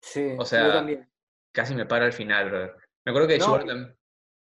Sí, 0.00 0.34
o 0.38 0.44
sea, 0.44 0.66
yo 0.66 0.72
también. 0.72 1.08
casi 1.52 1.74
me 1.74 1.86
para 1.86 2.06
al 2.06 2.12
final, 2.12 2.48
brother. 2.50 2.74
Me 3.04 3.10
acuerdo 3.10 3.28
que 3.28 3.34
de 3.34 3.38
No, 3.40 3.58
también- 3.58 3.94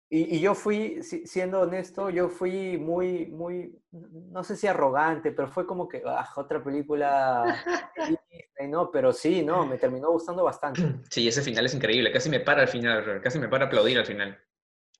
Y, 0.08 0.36
y 0.36 0.40
yo 0.40 0.54
fui, 0.54 1.02
si- 1.02 1.26
siendo 1.26 1.60
honesto, 1.62 2.10
yo 2.10 2.28
fui 2.28 2.78
muy, 2.78 3.26
muy, 3.26 3.76
no 3.90 4.44
sé 4.44 4.54
si 4.54 4.68
arrogante, 4.68 5.32
pero 5.32 5.48
fue 5.48 5.66
como 5.66 5.88
que, 5.88 6.00
ah, 6.06 6.28
otra 6.36 6.62
película 6.62 7.44
¿no? 8.68 8.90
Pero 8.90 9.12
sí, 9.12 9.42
no, 9.44 9.66
me 9.66 9.78
terminó 9.78 10.10
gustando 10.10 10.44
bastante. 10.44 10.80
Sí, 11.10 11.26
ese 11.26 11.42
final 11.42 11.66
es 11.66 11.74
increíble. 11.74 12.12
Casi 12.12 12.30
me 12.30 12.40
para 12.40 12.62
al 12.62 12.68
final, 12.68 13.02
brother. 13.02 13.22
Casi 13.22 13.38
me 13.38 13.48
para 13.48 13.64
a 13.64 13.66
aplaudir 13.68 13.98
al 13.98 14.06
final. 14.06 14.38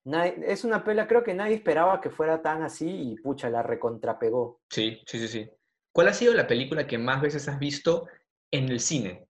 Nadie- 0.05 0.37
es 0.47 0.65
una 0.65 0.83
pela, 0.85 1.07
creo 1.07 1.23
que 1.23 1.35
nadie 1.35 1.55
esperaba 1.55 2.01
que 2.01 2.11
fuera 2.11 2.41
tan 2.43 2.63
así 2.63 2.89
y 3.13 3.17
pucha, 3.17 3.51
la 3.51 3.63
recontrapegó. 3.63 4.61
Sí, 4.71 5.03
sí, 5.07 5.19
sí, 5.19 5.29
sí. 5.29 5.51
¿Cuál 5.93 6.09
ha 6.09 6.13
sido 6.15 6.35
la 6.35 6.47
película 6.47 6.87
que 6.87 6.99
más 6.99 7.21
veces 7.21 7.49
has 7.49 7.59
visto 7.59 8.07
en 8.51 8.69
el 8.69 8.81
cine? 8.81 9.26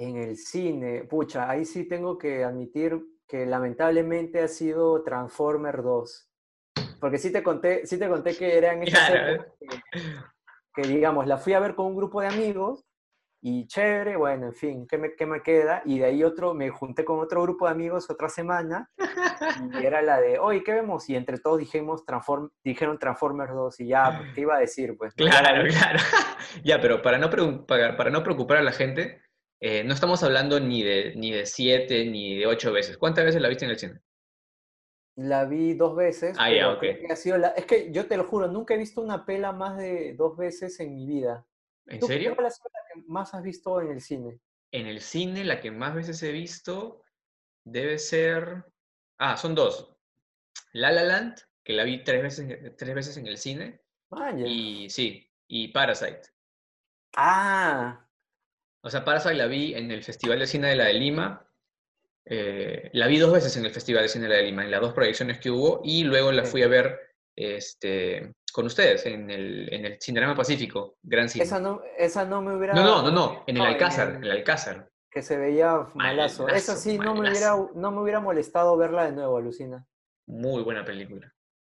En 0.00 0.16
el 0.16 0.38
cine, 0.38 1.04
pucha, 1.04 1.50
ahí 1.50 1.66
sí 1.66 1.86
tengo 1.86 2.16
que 2.16 2.42
admitir 2.42 2.98
que 3.28 3.44
lamentablemente 3.44 4.40
ha 4.40 4.48
sido 4.48 5.02
Transformer 5.02 5.82
2. 5.82 6.30
Porque 6.98 7.18
sí 7.18 7.30
te 7.30 7.42
conté, 7.42 7.86
sí 7.86 7.98
te 7.98 8.08
conté 8.08 8.34
que 8.34 8.56
eran 8.56 8.82
esas 8.82 9.10
Claro. 9.10 9.44
que, 9.60 9.68
que, 10.74 10.88
digamos, 10.88 11.26
la 11.26 11.36
fui 11.36 11.52
a 11.52 11.60
ver 11.60 11.74
con 11.74 11.84
un 11.84 11.96
grupo 11.96 12.22
de 12.22 12.28
amigos 12.28 12.82
y 13.42 13.66
chévere, 13.66 14.16
bueno, 14.16 14.46
en 14.46 14.54
fin, 14.54 14.86
¿qué 14.86 14.96
me, 14.96 15.14
qué 15.14 15.26
me 15.26 15.42
queda? 15.42 15.82
Y 15.84 15.98
de 15.98 16.06
ahí 16.06 16.24
otro, 16.24 16.54
me 16.54 16.70
junté 16.70 17.04
con 17.04 17.20
otro 17.20 17.42
grupo 17.42 17.66
de 17.66 17.72
amigos 17.72 18.08
otra 18.08 18.30
semana 18.30 18.90
y 19.80 19.84
era 19.84 20.00
la 20.00 20.18
de, 20.18 20.38
oye, 20.38 20.62
¿qué 20.62 20.72
vemos? 20.72 21.10
Y 21.10 21.14
entre 21.16 21.38
todos 21.40 21.58
dijimos 21.58 22.06
Transform, 22.06 22.48
dijeron 22.64 22.98
Transformers 22.98 23.52
2 23.52 23.80
y 23.80 23.88
ya, 23.88 24.16
pues, 24.16 24.34
¿qué 24.34 24.40
iba 24.40 24.56
a 24.56 24.60
decir? 24.60 24.96
Pues, 24.96 25.12
Claro, 25.12 25.68
claro. 25.68 25.98
Ya, 26.64 26.80
pero 26.80 27.02
para 27.02 27.18
no, 27.18 27.28
para 27.66 28.10
no 28.10 28.22
preocupar 28.22 28.56
a 28.56 28.62
la 28.62 28.72
gente, 28.72 29.20
eh, 29.60 29.84
no 29.84 29.94
estamos 29.94 30.22
hablando 30.22 30.60
ni 30.60 30.82
de, 30.82 31.14
ni 31.16 31.32
de 31.32 31.46
siete 31.46 32.04
ni 32.06 32.36
de 32.38 32.46
ocho 32.46 32.72
veces. 32.72 32.98
¿Cuántas 32.98 33.24
veces 33.24 33.42
la 33.42 33.48
viste 33.48 33.64
en 33.64 33.70
el 33.72 33.78
cine? 33.78 34.00
La 35.16 35.44
vi 35.44 35.74
dos 35.74 35.94
veces. 35.96 36.36
Ah, 36.38 36.50
ya, 36.50 36.68
pero 36.68 36.72
ok. 36.72 36.80
creo 36.80 36.98
que 36.98 37.12
ha 37.12 37.16
sido 37.16 37.38
la- 37.38 37.48
Es 37.50 37.66
que 37.66 37.92
yo 37.92 38.06
te 38.08 38.16
lo 38.16 38.24
juro, 38.24 38.48
nunca 38.48 38.74
he 38.74 38.78
visto 38.78 39.00
una 39.02 39.24
pela 39.26 39.52
más 39.52 39.76
de 39.76 40.14
dos 40.14 40.36
veces 40.36 40.80
en 40.80 40.94
mi 40.94 41.06
vida. 41.06 41.46
¿En 41.86 42.00
¿Tú 42.00 42.06
serio? 42.06 42.34
¿Cuál 42.34 42.46
ha 42.46 42.50
sido 42.50 42.70
la 42.72 42.80
que 43.02 43.08
más 43.08 43.34
has 43.34 43.42
visto 43.42 43.80
en 43.80 43.90
el 43.92 44.00
cine? 44.00 44.40
En 44.72 44.86
el 44.88 45.00
cine, 45.00 45.44
la 45.44 45.60
que 45.60 45.70
más 45.70 45.94
veces 45.94 46.20
he 46.24 46.32
visto 46.32 47.04
debe 47.64 47.98
ser. 47.98 48.64
Ah, 49.18 49.36
son 49.36 49.54
dos. 49.54 49.96
La 50.72 50.92
La 50.92 51.04
Land, 51.04 51.36
que 51.64 51.74
la 51.74 51.84
vi 51.84 52.04
tres 52.04 52.22
veces, 52.22 52.76
tres 52.76 52.94
veces 52.94 53.16
en 53.18 53.26
el 53.28 53.38
cine. 53.38 53.82
Vaya. 54.10 54.46
Y 54.46 54.90
sí, 54.90 55.30
y 55.48 55.68
Parasite. 55.68 56.22
Ah, 57.16 58.08
O 58.82 58.90
sea, 58.90 59.04
Parasite 59.04 59.34
la 59.34 59.46
vi 59.46 59.74
en 59.74 59.90
el 59.90 60.02
Festival 60.02 60.38
de 60.38 60.46
Cine 60.46 60.68
de 60.68 60.76
la 60.76 60.84
de 60.86 60.94
Lima 60.94 61.46
Eh, 62.32 62.90
la 62.92 63.06
vi 63.06 63.18
dos 63.18 63.32
veces 63.32 63.56
en 63.56 63.64
el 63.64 63.72
Festival 63.72 64.02
de 64.02 64.08
Cine 64.08 64.28
de 64.28 64.42
Lima, 64.42 64.62
en 64.62 64.70
las 64.70 64.80
dos 64.80 64.92
proyecciones 64.92 65.40
que 65.40 65.50
hubo, 65.50 65.80
y 65.82 66.04
luego 66.04 66.30
la 66.30 66.44
fui 66.44 66.62
a 66.62 66.68
ver 66.68 66.98
este, 67.34 68.34
con 68.52 68.66
ustedes 68.66 69.06
en 69.06 69.30
el, 69.30 69.72
en 69.72 69.86
el 69.86 69.98
Cinerama 70.00 70.36
Pacífico, 70.36 70.96
Gran 71.02 71.28
Cine. 71.28 71.44
Esa 71.44 71.58
no, 71.58 71.82
esa 71.98 72.24
no 72.24 72.42
me 72.42 72.54
hubiera... 72.54 72.74
No, 72.74 72.84
no, 72.84 73.02
no, 73.02 73.10
no, 73.10 73.44
en 73.46 73.56
el 73.56 73.62
Alcázar, 73.62 74.16
en 74.16 74.24
el 74.24 74.30
Alcázar. 74.30 74.90
Que 75.10 75.22
se 75.22 75.38
veía 75.38 75.88
malazo. 75.94 76.46
esa 76.48 76.76
sí 76.76 76.98
no 76.98 77.14
me, 77.14 77.30
hubiera, 77.30 77.56
no 77.74 77.90
me 77.90 78.00
hubiera 78.00 78.20
molestado 78.20 78.76
verla 78.76 79.06
de 79.06 79.12
nuevo, 79.12 79.36
Alucina. 79.38 79.84
Muy 80.26 80.62
buena 80.62 80.84
película. 80.84 81.34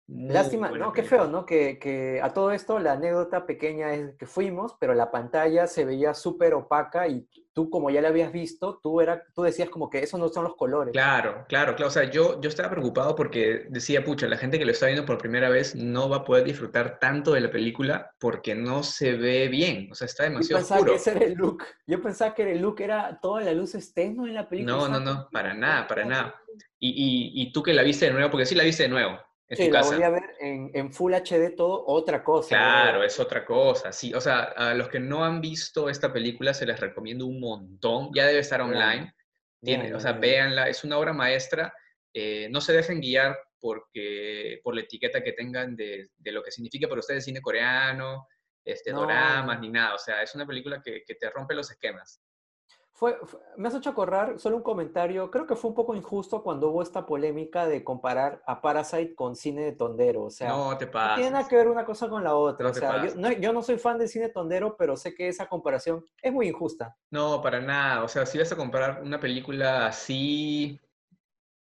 Lástima, 0.08 0.70
¿no? 0.70 0.91
Qué 0.91 1.04
feo, 1.04 1.28
¿no? 1.28 1.45
Que, 1.45 1.80
que, 1.80 2.20
a 2.22 2.34
todo 2.34 2.51
esto 2.51 2.78
la 2.78 2.93
anécdota 2.93 3.45
pequeña 3.45 3.93
es 3.93 4.16
que 4.18 4.26
fuimos, 4.26 4.76
pero 4.78 4.93
la 4.93 5.12
pantalla 5.12 5.66
se 5.66 5.86
veía 5.86 6.14
súper 6.14 6.54
opaca 6.54 7.08
y 7.08 7.26
tú 7.54 7.70
como 7.70 7.89
ya 7.89 8.01
la 8.01 8.10
habías 8.10 8.34
visto, 8.34 8.80
tú, 8.84 8.99
era, 8.99 9.24
tú 9.34 9.43
decías 9.43 9.70
como 9.70 9.89
que 9.89 9.99
esos 9.99 10.20
no 10.20 10.28
son 10.28 10.43
los 10.43 10.56
colores. 10.56 10.91
Claro, 10.91 11.45
claro, 11.47 11.76
claro. 11.76 11.88
O 11.88 11.91
sea, 11.91 12.10
yo, 12.10 12.41
yo 12.41 12.49
estaba 12.49 12.70
preocupado 12.72 13.16
porque 13.16 13.66
decía, 13.70 14.04
pucha, 14.04 14.28
la 14.28 14.38
gente 14.38 14.60
que 14.60 14.66
lo 14.66 14.72
está 14.72 14.88
viendo 14.88 15.06
por 15.06 15.18
primera 15.18 15.49
vez 15.49 15.74
no 15.74 16.10
va 16.10 16.18
a 16.18 16.26
poder 16.26 16.43
disfrutar 16.43 16.99
tanto 16.99 17.32
de 17.32 17.41
la 17.41 17.49
película 17.49 18.12
porque 18.20 18.56
no 18.56 18.84
se 18.84 19.14
ve 19.14 19.47
bien. 19.47 19.88
O 19.89 19.95
sea, 19.95 20.06
está 20.06 20.24
demasiado 20.24 20.60
yo 20.60 20.68
pensaba 20.68 20.82
oscuro. 20.82 20.93
Que 20.93 20.99
ese 20.99 21.12
era 21.12 21.26
el 21.26 21.34
look. 21.36 21.64
Yo 21.88 22.01
pensaba 22.01 22.36
que 22.36 22.51
el 22.51 22.62
look 22.62 22.82
era 22.82 23.20
toda 23.22 23.41
la 23.41 23.54
luz 23.54 23.74
externa 23.74 24.24
en 24.28 24.34
la 24.34 24.49
película. 24.49 24.76
No, 24.76 24.88
no, 24.89 24.99
no, 24.99 25.30
para 25.32 25.54
nada, 25.54 25.88
para 25.88 26.04
nada. 26.04 26.36
Y, 26.78 26.89
y, 26.89 27.41
y 27.41 27.54
tú 27.54 27.64
que 27.64 27.74
la 27.74 27.84
viste 27.84 28.08
de 28.08 28.12
nuevo, 28.12 28.30
porque 28.30 28.45
sí 28.45 28.54
la 28.54 28.66
viste 28.66 28.84
de 28.84 28.89
nuevo 28.89 29.18
sí, 29.56 29.72
la 29.72 29.84
voy 29.84 30.01
a 30.04 30.10
ver 30.10 30.36
en, 30.39 30.72
en, 30.74 30.93
Full 30.93 31.14
HD 31.14 31.56
todo, 31.56 31.84
otra 31.88 32.24
cosa. 32.24 32.49
Claro, 32.49 33.04
es 33.04 33.20
otra 33.20 33.45
cosa, 33.45 33.91
sí. 33.91 34.14
O 34.14 34.22
sea, 34.22 34.41
a 34.56 34.74
los 34.74 34.89
que 34.89 34.99
no 34.99 35.24
han 35.24 35.41
visto 35.41 35.89
esta 35.89 36.12
película 36.12 36.54
se 36.54 36.66
les 36.66 36.80
recomiendo 36.80 37.26
un 37.26 37.39
montón. 37.39 38.10
Ya 38.14 38.28
debe 38.28 38.39
estar 38.39 38.62
online. 38.62 39.14
Tiene, 39.62 39.93
o 39.93 39.99
sea, 39.99 40.14
véanla, 40.14 40.68
es 40.68 40.84
una 40.84 40.97
obra 40.97 41.14
maestra. 41.14 41.74
Eh, 42.14 42.47
no 42.51 42.62
se 42.62 42.74
dejen 42.74 42.99
guiar 42.99 43.38
porque, 43.60 44.60
por 44.64 44.76
la 44.76 44.82
etiqueta 44.82 45.24
que 45.24 45.34
tengan 45.34 45.76
de, 45.76 46.10
de 46.18 46.32
lo 46.32 46.43
que 46.43 46.51
significa 46.51 46.88
para 46.88 46.99
ustedes 46.99 47.24
cine 47.24 47.41
coreano, 47.41 48.28
este, 48.66 48.91
doramas, 48.91 49.60
ni 49.60 49.70
nada. 49.70 49.95
O 49.95 49.99
sea, 49.99 50.22
es 50.22 50.36
una 50.36 50.45
película 50.45 50.82
que, 50.84 51.04
que 51.06 51.16
te 51.16 51.30
rompe 51.30 51.56
los 51.56 51.72
esquemas. 51.72 52.22
Fue, 52.95 53.17
me 53.57 53.67
has 53.67 53.73
hecho 53.73 53.89
acordar, 53.89 54.39
solo 54.39 54.57
un 54.57 54.63
comentario, 54.63 55.31
creo 55.31 55.47
que 55.47 55.55
fue 55.55 55.69
un 55.69 55.75
poco 55.75 55.95
injusto 55.95 56.43
cuando 56.43 56.69
hubo 56.69 56.83
esta 56.83 57.07
polémica 57.07 57.67
de 57.67 57.83
comparar 57.83 58.43
a 58.45 58.61
Parasite 58.61 59.15
con 59.15 59.35
cine 59.35 59.63
de 59.63 59.71
tondero, 59.71 60.23
o 60.25 60.29
sea, 60.29 60.49
no, 60.49 60.77
te 60.77 60.85
pasa. 60.85 61.15
tiene 61.15 61.31
nada 61.31 61.47
que 61.47 61.55
ver 61.55 61.69
una 61.69 61.85
cosa 61.85 62.07
con 62.07 62.23
la 62.23 62.35
otra, 62.35 62.69
o 62.69 62.73
sea, 62.73 63.03
yo 63.03 63.15
no, 63.15 63.31
yo 63.31 63.51
no, 63.51 63.63
soy 63.63 63.79
fan 63.79 63.97
del 63.97 64.09
cine 64.09 64.29
tondero, 64.29 64.77
pero 64.77 64.95
sé 64.95 65.15
que 65.15 65.27
esa 65.27 65.49
comparación 65.49 66.05
es 66.21 66.31
muy 66.31 66.47
injusta. 66.47 66.95
No, 67.09 67.41
para 67.41 67.59
nada, 67.59 68.03
o 68.03 68.07
sea, 68.07 68.27
si 68.27 68.37
vas 68.37 68.51
a 68.51 68.55
comparar 68.55 69.01
una 69.01 69.19
película 69.19 69.87
así... 69.87 70.79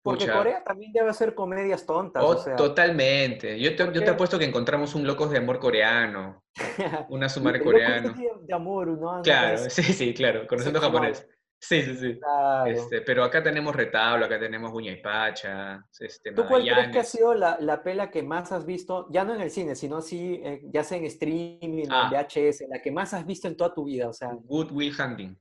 Porque 0.03 0.27
Corea 0.27 0.63
también 0.63 0.91
debe 0.91 1.09
hacer 1.09 1.35
comedias 1.35 1.85
tontas. 1.85 2.23
Oh, 2.23 2.29
o 2.29 2.37
sea, 2.37 2.55
totalmente. 2.55 3.59
Yo 3.59 3.75
te, 3.75 3.83
yo 3.93 4.03
te 4.03 4.09
apuesto 4.09 4.39
que 4.39 4.45
encontramos 4.45 4.95
un 4.95 5.05
Locos 5.05 5.29
de 5.29 5.37
Amor 5.37 5.59
coreano, 5.59 6.43
una 7.09 7.29
Sumare 7.29 7.61
coreano. 7.61 8.13
de 8.41 8.53
amor, 8.53 8.87
¿no? 8.87 9.21
Claro, 9.21 9.57
sí, 9.69 9.83
sí, 9.83 10.13
claro, 10.13 10.47
conociendo 10.47 10.79
sí, 10.79 10.85
japonés. 10.85 11.27
Sí, 11.63 11.83
sí, 11.83 11.95
sí. 11.95 12.19
Claro. 12.19 12.71
Este, 12.71 13.01
pero 13.01 13.23
acá 13.23 13.43
tenemos 13.43 13.75
Retablo, 13.75 14.25
acá 14.25 14.39
tenemos 14.39 14.71
Uña 14.73 14.93
y 14.93 15.01
Pacha. 15.01 15.85
Este, 15.99 16.31
¿Tú 16.31 16.47
cuál 16.47 16.63
crees 16.63 16.89
que 16.89 16.99
ha 16.99 17.03
sido 17.03 17.35
la, 17.35 17.57
la, 17.59 17.83
pela 17.83 18.09
que 18.09 18.23
más 18.23 18.51
has 18.51 18.65
visto, 18.65 19.07
ya 19.11 19.23
no 19.23 19.35
en 19.35 19.41
el 19.41 19.51
cine, 19.51 19.75
sino 19.75 19.97
así, 19.97 20.41
eh, 20.43 20.61
ya 20.73 20.83
sea 20.83 20.97
en 20.97 21.05
streaming, 21.05 21.85
ah. 21.91 22.09
en 22.11 22.49
VHS, 22.49 22.63
la 22.67 22.81
que 22.81 22.91
más 22.91 23.13
has 23.13 23.27
visto 23.27 23.47
en 23.47 23.55
toda 23.55 23.75
tu 23.75 23.85
vida? 23.85 24.09
O 24.09 24.13
sea, 24.13 24.31
Good 24.33 24.71
Will 24.71 24.95
Hunting. 24.99 25.37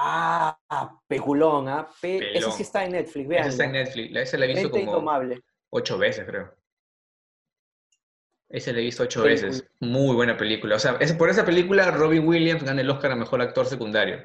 Ah, 0.00 1.00
peculón, 1.08 1.68
¿ah? 1.68 1.88
Pe 2.00 2.36
Eso 2.36 2.52
sí 2.52 2.62
está 2.62 2.84
en 2.84 2.92
Netflix, 2.92 3.26
vean. 3.26 3.40
Esa 3.40 3.50
está 3.50 3.64
en 3.64 3.72
Netflix. 3.72 4.16
Esa 4.16 4.38
la 4.38 4.44
he 4.44 4.48
visto 4.48 4.70
como 4.70 4.82
indomable. 4.82 5.42
ocho 5.70 5.98
veces, 5.98 6.24
creo. 6.24 6.54
Esa 8.48 8.72
la 8.72 8.78
he 8.78 8.82
visto 8.82 9.02
ocho 9.02 9.24
veces. 9.24 9.68
Muy 9.80 10.14
buena 10.14 10.36
película. 10.36 10.76
O 10.76 10.78
sea, 10.78 10.96
es, 11.00 11.12
por 11.14 11.30
esa 11.30 11.44
película 11.44 11.90
Robin 11.90 12.26
Williams 12.26 12.62
gana 12.62 12.80
el 12.80 12.88
Oscar 12.88 13.10
a 13.10 13.16
Mejor 13.16 13.42
Actor 13.42 13.66
Secundario. 13.66 14.22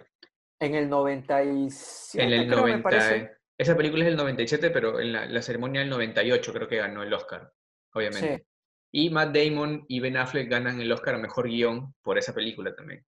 En 0.60 0.76
el 0.76 0.88
97, 0.88 2.24
En 2.24 2.34
el 2.34 2.48
90. 2.48 3.32
Esa 3.58 3.76
película 3.76 4.04
es 4.04 4.10
del 4.10 4.18
97, 4.18 4.70
pero 4.70 5.00
en 5.00 5.12
la, 5.12 5.26
la, 5.26 5.42
ceremonia 5.42 5.82
del 5.82 5.90
98 5.90 6.54
creo 6.54 6.68
que 6.68 6.78
ganó 6.78 7.02
el 7.02 7.14
Oscar, 7.14 7.52
obviamente. 7.94 8.38
Sí. 8.38 8.44
Y 8.92 9.10
Matt 9.10 9.36
Damon 9.36 9.86
y 9.88 10.00
Ben 10.00 10.18
Affleck 10.18 10.50
ganan 10.50 10.80
el 10.80 10.92
Oscar 10.92 11.16
a 11.16 11.18
Mejor 11.18 11.48
Guión 11.48 11.96
por 12.04 12.20
esa 12.20 12.34
película 12.34 12.76
también. 12.76 13.04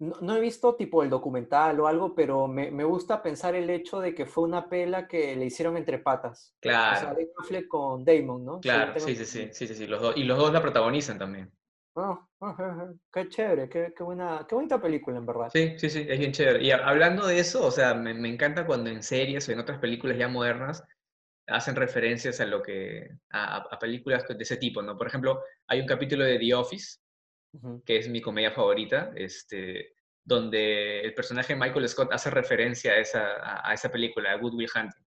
No, 0.00 0.16
no, 0.22 0.34
he 0.34 0.40
visto 0.40 0.74
tipo 0.76 1.02
el 1.02 1.10
documental 1.10 1.78
o 1.78 1.86
algo, 1.86 2.14
pero 2.14 2.48
me, 2.48 2.70
me, 2.70 2.84
gusta 2.84 3.22
pensar 3.22 3.54
el 3.54 3.68
hecho 3.68 4.00
de 4.00 4.14
que 4.14 4.24
fue 4.24 4.44
una 4.44 4.66
pela 4.66 5.06
que 5.06 5.36
le 5.36 5.44
hicieron 5.44 5.76
entre 5.76 5.98
patas. 5.98 6.54
Claro. 6.58 6.96
O 6.96 7.00
sea, 7.00 7.12
Ben 7.12 7.28
Affleck 7.38 7.68
con 7.68 8.02
Damon, 8.02 8.42
¿no? 8.42 8.60
Claro, 8.60 8.98
sí, 8.98 9.14
sí, 9.14 9.26
sí, 9.26 9.50
sí, 9.52 9.66
sí, 9.66 9.74
sí, 9.74 9.86
los 9.86 10.00
dos. 10.00 10.16
Y 10.16 10.24
los 10.24 10.38
dos 10.38 10.54
la 10.54 10.62
protagonizan 10.62 11.18
también. 11.18 11.52
Oh, 11.92 12.18
oh, 12.38 12.56
qué 13.12 13.28
chévere, 13.28 13.68
qué, 13.68 13.92
qué, 13.94 14.02
buena, 14.02 14.46
qué 14.48 14.54
bonita 14.54 14.80
película, 14.80 15.18
en 15.18 15.26
verdad. 15.26 15.50
Sí, 15.52 15.74
sí, 15.76 15.90
sí, 15.90 16.06
es 16.08 16.18
bien 16.18 16.32
chévere. 16.32 16.64
Y 16.64 16.70
hablando 16.70 17.26
de 17.26 17.38
eso, 17.38 17.66
o 17.66 17.70
sea, 17.70 17.92
me, 17.92 18.14
me 18.14 18.30
encanta 18.30 18.64
cuando 18.64 18.88
en 18.88 19.02
series 19.02 19.46
o 19.48 19.52
en 19.52 19.58
otras 19.58 19.80
películas 19.80 20.16
ya 20.16 20.28
modernas 20.28 20.82
hacen 21.46 21.76
referencias 21.76 22.40
a 22.40 22.46
lo 22.46 22.62
que, 22.62 23.10
a, 23.30 23.56
a 23.56 23.78
películas 23.78 24.26
de 24.26 24.36
ese 24.38 24.56
tipo, 24.56 24.80
¿no? 24.80 24.96
Por 24.96 25.08
ejemplo, 25.08 25.42
hay 25.66 25.80
un 25.80 25.86
capítulo 25.86 26.24
de 26.24 26.38
The 26.38 26.54
Office, 26.54 27.00
uh 27.52 27.58
-huh. 27.58 27.84
que 27.84 27.96
es 27.98 28.08
mi 28.08 28.20
comedia 28.20 28.50
favorita, 28.50 29.12
este, 29.14 29.94
donde 30.24 31.00
el 31.00 31.14
personaje 31.14 31.56
Michael 31.56 31.88
Scott 31.88 32.12
hace 32.12 32.30
referencia 32.30 32.92
a 32.92 32.98
esa, 32.98 33.36
a, 33.36 33.70
a 33.70 33.74
esa 33.74 33.90
película, 33.90 34.32
a 34.32 34.36
Good 34.36 34.54
Will 34.54 34.70
Hunting. 34.74 35.04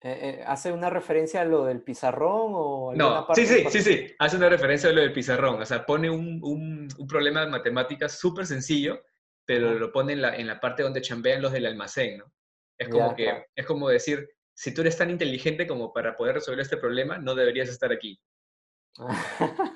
Eh, 0.00 0.18
eh, 0.22 0.44
¿Hace 0.46 0.70
una 0.70 0.90
referencia 0.90 1.40
a 1.40 1.44
lo 1.44 1.64
del 1.64 1.82
pizarrón 1.82 2.52
o 2.54 2.92
No, 2.94 3.26
sí, 3.34 3.44
sí, 3.46 3.64
sí, 3.68 3.82
sí, 3.82 4.14
hace 4.20 4.36
una 4.36 4.48
referencia 4.48 4.90
a 4.90 4.92
lo 4.92 5.00
del 5.00 5.12
pizarrón, 5.12 5.60
o 5.60 5.66
sea, 5.66 5.84
pone 5.84 6.08
un, 6.08 6.38
un, 6.42 6.86
un 6.96 7.06
problema 7.08 7.44
de 7.44 7.50
matemáticas 7.50 8.16
súper 8.16 8.46
sencillo, 8.46 9.02
pero 9.44 9.74
lo 9.74 9.90
pone 9.90 10.12
en 10.12 10.22
la, 10.22 10.36
en 10.36 10.46
la 10.46 10.60
parte 10.60 10.84
donde 10.84 11.00
chambean 11.00 11.42
los 11.42 11.52
del 11.52 11.66
almacén, 11.66 12.18
¿no? 12.18 12.32
Es 12.78 12.88
como, 12.88 13.10
ya, 13.10 13.16
que, 13.16 13.24
claro. 13.24 13.44
es 13.56 13.66
como 13.66 13.88
decir, 13.88 14.28
si 14.54 14.72
tú 14.72 14.82
eres 14.82 14.96
tan 14.96 15.10
inteligente 15.10 15.66
como 15.66 15.92
para 15.92 16.14
poder 16.14 16.34
resolver 16.34 16.60
este 16.60 16.76
problema, 16.76 17.18
no 17.18 17.34
deberías 17.34 17.68
estar 17.68 17.90
aquí. 17.90 18.20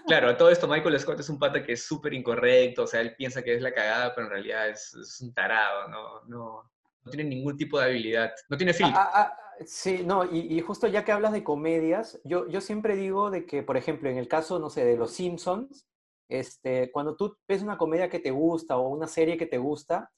Claro, 0.07 0.31
a 0.31 0.37
todo 0.37 0.51
esto 0.51 0.66
Michael 0.66 0.99
Scott 0.99 1.20
es 1.20 1.29
un 1.29 1.39
pata 1.39 1.62
que 1.62 1.73
es 1.73 1.85
súper 1.85 2.12
incorrecto, 2.14 2.85
o 2.85 2.87
sea, 2.87 3.01
él 3.01 3.14
piensa 3.16 3.43
que 3.43 3.55
es 3.55 3.62
la 3.62 3.73
cagada, 3.73 4.14
pero 4.14 4.27
en 4.27 4.33
realidad 4.33 4.68
es, 4.68 4.95
es 4.95 5.20
un 5.20 5.33
tarado, 5.33 5.89
no, 5.89 6.23
no, 6.27 6.70
no, 7.05 7.11
tiene 7.11 7.29
ningún 7.29 7.57
tipo 7.57 7.79
de 7.79 7.87
habilidad, 7.87 8.33
no 8.49 8.57
tiene 8.57 8.73
filtro. 8.73 8.99
Ah, 8.99 9.11
ah, 9.14 9.39
sí, 9.64 10.03
no, 10.05 10.25
y, 10.25 10.57
y, 10.57 10.61
justo 10.61 10.87
ya 10.87 11.05
que 11.05 11.12
hablas 11.12 11.33
de 11.33 11.45
comedias, 11.45 12.20
yo, 12.25 12.49
yo 12.49 12.61
siempre 12.61 12.97
digo 12.97 13.31
de 13.31 13.47
que, 13.47 13.62
por 13.62 13.77
ejemplo, 13.77 14.11
en 14.11 14.18
el 14.18 14.29
caso, 14.29 14.59
no 14.59 14.70
sé, 14.70 14.85
de 14.85 14.97
Los 14.97 15.12
Simpsons, 15.12 15.87
este, 16.29 16.91
cuando 16.91 17.14
tú 17.14 17.37
ves 17.47 17.62
una 17.62 17.77
comedia 17.77 18.09
que 18.09 18.18
te 18.18 18.31
gusta 18.31 18.77
o 18.77 18.89
una 18.89 19.07
serie 19.07 19.37
que 19.37 19.47
te 19.47 19.59
gusta, 19.59 20.11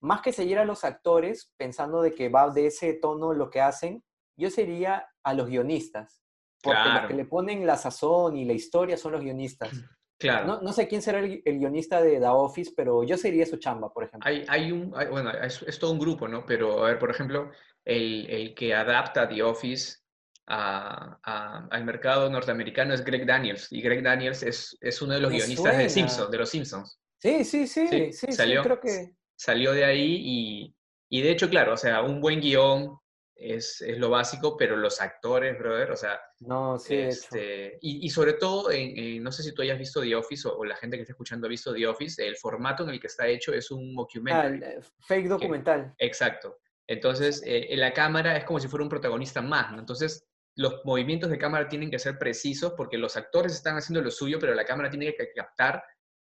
más 0.00 0.20
que 0.20 0.32
seguir 0.32 0.58
a 0.58 0.66
los 0.66 0.84
actores 0.84 1.50
pensando 1.56 2.02
de 2.02 2.14
que 2.14 2.28
va 2.28 2.50
de 2.50 2.66
ese 2.66 2.92
tono 2.92 3.32
lo 3.32 3.48
que 3.48 3.62
hacen, 3.62 4.04
yo 4.36 4.50
sería 4.50 5.08
a 5.22 5.32
los 5.32 5.48
guionistas. 5.48 6.23
Porque 6.64 6.80
claro. 6.80 7.00
los 7.02 7.08
que 7.08 7.14
le 7.14 7.24
ponen 7.26 7.66
la 7.66 7.76
sazón 7.76 8.36
y 8.36 8.44
la 8.44 8.54
historia 8.54 8.96
son 8.96 9.12
los 9.12 9.22
guionistas. 9.22 9.70
Claro. 10.16 10.46
No, 10.46 10.62
no 10.62 10.72
sé 10.72 10.86
quién 10.86 11.02
será 11.02 11.18
el, 11.18 11.42
el, 11.44 11.58
guionista 11.58 12.00
de 12.00 12.20
The 12.20 12.28
Office, 12.28 12.72
pero 12.74 13.02
yo 13.02 13.16
sería 13.16 13.44
su 13.44 13.56
chamba, 13.56 13.92
por 13.92 14.04
ejemplo. 14.04 14.26
Hay, 14.30 14.44
hay 14.48 14.70
un, 14.70 14.92
hay, 14.96 15.08
bueno, 15.08 15.30
es, 15.32 15.60
es, 15.62 15.76
todo 15.78 15.90
un 15.90 15.98
grupo, 15.98 16.28
¿no? 16.28 16.46
Pero, 16.46 16.84
a 16.84 16.86
ver, 16.86 17.00
por 17.00 17.10
ejemplo, 17.10 17.50
el, 17.84 18.24
el 18.30 18.54
que 18.54 18.72
adapta 18.72 19.28
The 19.28 19.42
Office 19.42 19.98
a, 20.46 21.18
a, 21.22 21.66
al 21.68 21.84
mercado 21.84 22.30
norteamericano 22.30 22.94
es 22.94 23.04
Greg 23.04 23.26
Daniels. 23.26 23.66
Y 23.72 23.82
Greg 23.82 24.02
Daniels 24.02 24.44
es, 24.44 24.78
es 24.80 25.02
uno 25.02 25.14
de 25.14 25.20
los 25.20 25.32
Me 25.32 25.38
guionistas 25.38 25.64
suena. 25.64 25.78
de, 25.78 25.90
Simpson, 25.90 26.30
de 26.30 26.38
los 26.38 26.48
Simpsons. 26.48 26.98
Sí, 27.18 27.44
sí, 27.44 27.66
sí, 27.66 27.88
sí, 27.88 28.12
sí, 28.12 28.32
salió, 28.32 28.62
sí 28.62 28.68
creo 28.68 28.80
que... 28.80 29.14
Salió 29.36 29.72
de 29.72 29.84
ahí 29.84 30.20
y, 30.22 30.74
y 31.08 31.22
de 31.22 31.32
hecho, 31.32 31.50
claro, 31.50 31.74
o 31.74 31.76
sea, 31.76 32.02
un 32.02 32.20
buen 32.20 32.40
guion 32.40 32.96
es, 33.36 33.80
es, 33.80 33.98
lo 33.98 34.10
básico, 34.10 34.56
pero 34.56 34.76
los 34.76 35.00
actores, 35.00 35.58
brother, 35.58 35.90
o 35.90 35.96
sea... 35.96 36.20
No, 36.40 36.78
sí, 36.78 36.94
este, 36.96 37.78
y, 37.80 38.06
y, 38.06 38.10
sobre 38.10 38.34
todo, 38.34 38.70
en, 38.70 38.96
en, 38.96 39.22
no 39.22 39.32
sé 39.32 39.42
si 39.42 39.52
tú 39.52 39.62
hayas 39.62 39.78
visto 39.78 40.00
The 40.00 40.14
Office 40.14 40.46
o, 40.46 40.56
o, 40.56 40.64
la 40.64 40.76
gente 40.76 40.96
que 40.96 41.02
está 41.02 41.12
escuchando 41.12 41.46
ha 41.46 41.50
visto 41.50 41.72
The 41.72 41.86
Office, 41.86 42.24
el 42.24 42.36
formato 42.36 42.84
en 42.84 42.90
el 42.90 43.00
que 43.00 43.08
está 43.08 43.26
hecho 43.26 43.52
es 43.52 43.70
un 43.70 43.94
mockumentary. 43.94 44.62
Ah, 44.64 44.80
fake 45.00 45.28
documental. 45.28 45.94
Que, 45.98 46.06
exacto. 46.06 46.58
Entonces, 46.86 47.42
eh, 47.46 47.74
la 47.76 47.92
cámara 47.92 48.36
es 48.36 48.44
como 48.44 48.60
si 48.60 48.68
fuera 48.68 48.82
un 48.82 48.90
protagonista 48.90 49.40
más, 49.40 49.72
¿no? 49.72 49.78
Entonces, 49.78 50.26
los 50.56 50.84
movimientos 50.84 51.30
de 51.30 51.38
cámara 51.38 51.68
tienen 51.68 51.90
que 51.90 51.98
ser 51.98 52.18
precisos 52.18 52.74
porque 52.76 52.98
los 52.98 53.16
actores 53.16 53.52
están 53.52 53.76
haciendo 53.76 54.02
lo 54.02 54.10
suyo, 54.10 54.38
pero 54.38 54.54
la 54.54 54.64
cámara 54.64 54.90
tiene 54.90 55.14
que 55.14 55.32
captar 55.34 55.82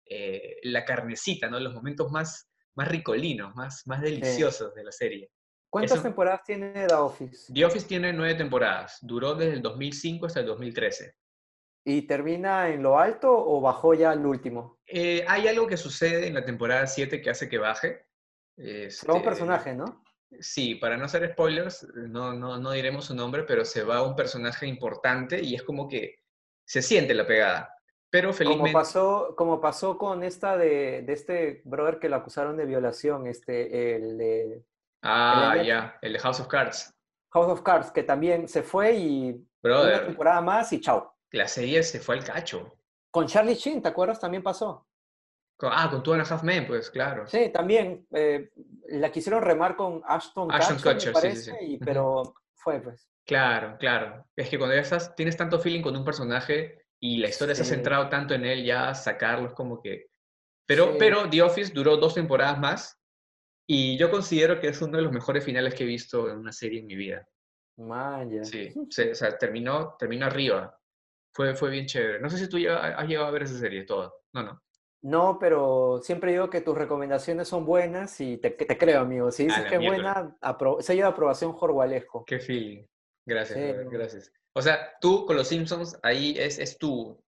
eh, 0.05 0.57
la 0.63 0.83
carnecita, 0.83 1.49
¿no? 1.49 1.59
Los 1.59 1.73
momentos 1.73 2.11
más, 2.11 2.49
más 2.75 2.87
ricolinos, 2.87 3.55
más, 3.55 3.85
más 3.85 4.01
deliciosos 4.01 4.71
sí. 4.73 4.79
de 4.79 4.83
la 4.83 4.91
serie. 4.91 5.31
¿Cuántas 5.77 5.97
Eso, 5.97 6.03
temporadas 6.03 6.43
tiene 6.43 6.87
The 6.87 6.93
Office? 6.93 7.53
The 7.53 7.65
Office 7.65 7.87
tiene 7.87 8.11
nueve 8.11 8.35
temporadas. 8.35 8.97
Duró 9.01 9.35
desde 9.35 9.53
el 9.53 9.61
2005 9.61 10.25
hasta 10.25 10.39
el 10.39 10.47
2013. 10.47 11.15
¿Y 11.85 12.01
termina 12.01 12.69
en 12.69 12.83
lo 12.83 12.99
alto 12.99 13.31
o 13.31 13.61
bajó 13.61 13.93
ya 13.93 14.11
al 14.11 14.25
último? 14.25 14.79
Eh, 14.87 15.23
hay 15.27 15.47
algo 15.47 15.67
que 15.67 15.77
sucede 15.77 16.27
en 16.27 16.33
la 16.33 16.43
temporada 16.43 16.85
7 16.87 17.21
que 17.21 17.29
hace 17.29 17.47
que 17.47 17.59
baje. 17.59 18.07
Este, 18.57 19.11
un 19.11 19.21
personaje, 19.21 19.73
¿no? 19.73 20.03
sí, 20.39 20.75
para 20.75 20.97
no 20.97 21.05
hacer 21.05 21.31
spoilers, 21.31 21.87
no, 21.93 22.33
no, 22.33 22.57
no 22.57 22.71
diremos 22.71 23.05
su 23.05 23.15
nombre, 23.15 23.43
pero 23.43 23.63
se 23.63 23.83
va 23.83 24.01
un 24.01 24.15
personaje 24.15 24.67
importante 24.67 25.41
y 25.41 25.55
es 25.55 25.63
como 25.63 25.87
que 25.87 26.15
se 26.65 26.81
siente 26.81 27.13
la 27.13 27.27
pegada. 27.27 27.73
Pero 28.09 28.33
felizmente... 28.33 28.71
Como 28.71 28.83
pasó, 28.83 29.35
como 29.37 29.61
pasó 29.61 29.97
con 29.97 30.23
esta 30.23 30.57
de, 30.57 31.03
de 31.03 31.13
este 31.13 31.61
brother 31.65 31.99
que 31.99 32.09
lo 32.09 32.15
acusaron 32.15 32.57
de 32.57 32.65
violación, 32.65 33.27
este, 33.27 33.95
el 33.95 34.17
de... 34.17 34.63
Ah, 35.01 35.55
ya, 35.63 35.97
el 36.01 36.13
de 36.13 36.19
House 36.19 36.39
of 36.39 36.47
Cards. 36.47 36.93
House 37.31 37.47
of 37.51 37.61
Cards, 37.61 37.91
que 37.91 38.03
también 38.03 38.47
se 38.47 38.63
fue 38.63 38.93
y 38.95 39.29
una 39.31 39.43
Brother, 39.61 40.05
temporada 40.07 40.41
más 40.41 40.71
y 40.73 40.79
chao. 40.81 41.13
la 41.31 41.47
serie 41.47 41.83
se 41.83 41.99
fue 41.99 42.15
al 42.15 42.23
cacho. 42.23 42.73
Con 43.11 43.27
Charlie 43.27 43.55
Sheen, 43.55 43.81
¿te 43.81 43.89
acuerdas? 43.89 44.19
También 44.19 44.43
pasó. 44.43 44.87
Con- 45.57 45.71
ah, 45.73 45.89
con 45.89 46.03
Two 46.03 46.13
and 46.13 46.21
a 46.23 46.33
Half 46.33 46.43
Men, 46.43 46.67
pues 46.67 46.89
claro. 46.89 47.25
Sí, 47.27 47.49
también. 47.49 48.05
eh, 48.11 48.49
la 48.89 49.11
quisieron 49.11 49.41
remar 49.43 49.75
con 49.75 50.01
Ashton, 50.05 50.51
Ashton 50.51 50.77
Kutcher, 50.77 50.93
me 50.95 50.99
sí, 50.99 51.11
parece, 51.13 51.35
sí, 51.35 51.51
sí. 51.51 51.65
y- 51.73 51.77
pero 51.77 52.33
fue 52.55 52.79
pues. 52.79 53.09
Claro, 53.25 53.75
claro. 53.77 54.25
Es 54.35 54.49
que 54.49 54.57
cuando 54.57 54.75
ya 54.75 54.81
estás, 54.81 55.13
tienes 55.15 55.35
tanto 55.35 55.59
feeling 55.59 55.81
con 55.81 55.95
un 55.97 56.05
personaje 56.05 56.85
y 56.99 57.17
la 57.17 57.27
historia 57.27 57.55
se 57.55 57.63
ha 57.63 57.65
centrado 57.65 58.07
tanto 58.07 58.33
en 58.33 58.45
él, 58.45 58.63
ya 58.63 58.93
sacarlo 58.95 59.47
es 59.49 59.53
como 59.53 59.81
que... 59.81 60.07
Pero, 60.65 60.95
pero 60.97 61.29
The 61.29 61.41
Office 61.41 61.73
duró 61.73 61.97
dos 61.97 62.13
temporadas 62.13 62.57
más 62.59 62.97
y 63.67 63.97
yo 63.97 64.09
considero 64.09 64.59
que 64.59 64.69
es 64.69 64.81
uno 64.81 64.97
de 64.97 65.03
los 65.03 65.11
mejores 65.11 65.43
finales 65.43 65.75
que 65.75 65.83
he 65.83 65.87
visto 65.87 66.29
en 66.29 66.37
una 66.37 66.51
serie 66.51 66.79
en 66.79 66.87
mi 66.87 66.95
vida. 66.95 67.27
Man, 67.77 68.31
ya. 68.31 68.43
Sí, 68.43 68.73
se- 68.89 69.11
o 69.11 69.15
sea, 69.15 69.37
terminó, 69.37 69.95
terminó 69.99 70.25
arriba. 70.25 70.79
Fue, 71.33 71.53
fue 71.55 71.69
bien 71.69 71.85
chévere. 71.85 72.19
No 72.19 72.29
sé 72.29 72.37
si 72.39 72.49
tú 72.49 72.57
ya 72.57 72.77
has 72.97 73.07
llegado 73.07 73.27
a 73.27 73.31
ver 73.31 73.43
esa 73.43 73.59
serie, 73.59 73.83
todo. 73.83 74.21
No, 74.33 74.41
no. 74.43 74.61
No, 75.03 75.37
pero 75.39 75.99
siempre 76.01 76.31
digo 76.31 76.49
que 76.49 76.61
tus 76.61 76.75
recomendaciones 76.75 77.47
son 77.47 77.63
buenas 77.65 78.19
y 78.19 78.37
te, 78.37 78.55
creo, 78.57 79.01
amigo. 79.01 79.29
Si 79.31 79.43
dices 79.43 79.65
que 79.65 79.75
es 79.75 79.85
buena, 79.85 80.35
apro 80.41 80.81
sello 80.81 81.03
de 81.03 81.09
aprobación 81.09 81.53
jorgualesco. 81.53 82.25
Qué 82.25 82.39
feeling. 82.39 82.83
Gracias, 83.23 83.59
Sí, 83.59 83.63
brother, 83.65 83.85
no. 83.85 83.91
gracias. 83.91 84.33
O 84.53 84.61
sea, 84.61 84.93
tú 84.99 85.27
con 85.27 85.35
los 85.35 85.47
Simpsons, 85.47 85.99
ahí 86.01 86.33
es, 86.39 86.57
es 86.57 86.79
tu, 86.79 87.23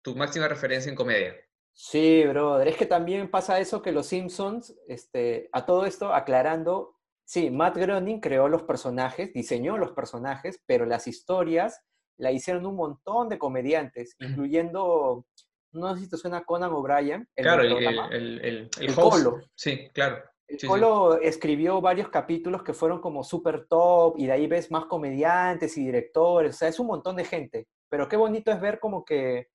tu 0.00 0.14
máxima 0.14 0.46
referencia 0.46 0.88
en 0.90 0.94
comedia. 0.94 1.34
Sí, 1.80 2.24
brother. 2.24 2.66
Es 2.66 2.76
que 2.76 2.86
también 2.86 3.30
pasa 3.30 3.60
eso 3.60 3.80
que 3.80 3.92
los 3.92 4.06
Simpsons, 4.06 4.76
este, 4.88 5.48
a 5.52 5.64
todo 5.64 5.86
esto, 5.86 6.12
aclarando, 6.12 6.96
sí, 7.24 7.50
Matt 7.50 7.76
Groening 7.76 8.18
creó 8.18 8.48
los 8.48 8.64
personajes, 8.64 9.32
diseñó 9.32 9.78
los 9.78 9.92
personajes, 9.92 10.60
pero 10.66 10.86
las 10.86 11.06
historias 11.06 11.80
la 12.16 12.32
hicieron 12.32 12.66
un 12.66 12.74
montón 12.74 13.28
de 13.28 13.38
comediantes, 13.38 14.16
incluyendo, 14.18 15.24
no 15.70 15.94
sé 15.94 16.02
si 16.02 16.10
te 16.10 16.16
suena 16.16 16.44
Conan 16.44 16.72
O'Brien, 16.72 17.28
el 17.36 17.44
claro, 17.44 17.62
el, 17.62 17.72
el, 17.76 18.40
el, 18.40 18.70
el. 18.80 18.94
Colo. 18.96 19.38
Sí, 19.54 19.88
claro. 19.94 20.16
El 20.48 20.58
sí, 20.58 20.62
sí. 20.62 20.66
Colo 20.66 21.20
escribió 21.20 21.80
varios 21.80 22.08
capítulos 22.08 22.64
que 22.64 22.74
fueron 22.74 23.00
como 23.00 23.22
super 23.22 23.68
top 23.68 24.18
y 24.18 24.26
de 24.26 24.32
ahí 24.32 24.48
ves 24.48 24.72
más 24.72 24.86
comediantes 24.86 25.78
y 25.78 25.84
directores, 25.84 26.56
o 26.56 26.58
sea, 26.58 26.66
es 26.66 26.80
un 26.80 26.88
montón 26.88 27.14
de 27.14 27.24
gente. 27.24 27.68
Pero 27.88 28.08
qué 28.08 28.16
bonito 28.16 28.50
es 28.50 28.60
ver 28.60 28.80
como 28.80 29.04
que, 29.04 29.46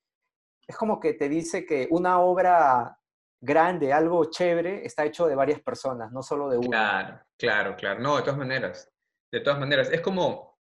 es 0.68 0.76
como 0.78 0.99
que 0.99 1.14
te 1.14 1.30
dice 1.30 1.66
que 1.66 1.88
una 1.91 2.20
obra 2.20 2.97
grande, 3.41 3.91
algo 3.91 4.26
chévere, 4.30 4.86
está 4.86 5.05
hecho 5.05 5.28
de 5.28 5.36
varias 5.36 5.61
personas, 5.61 6.11
no 6.11 6.24
solo 6.24 6.49
de 6.49 6.57
una. 6.57 6.70
Claro, 6.70 7.26
claro, 7.38 7.76
claro. 7.76 7.99
No, 7.99 8.16
de 8.18 8.24
todas 8.24 8.38
maneras. 8.38 8.89
De 9.32 9.41
todas 9.41 9.59
maneras. 9.59 9.89
Es 9.91 10.01
como 10.01 10.57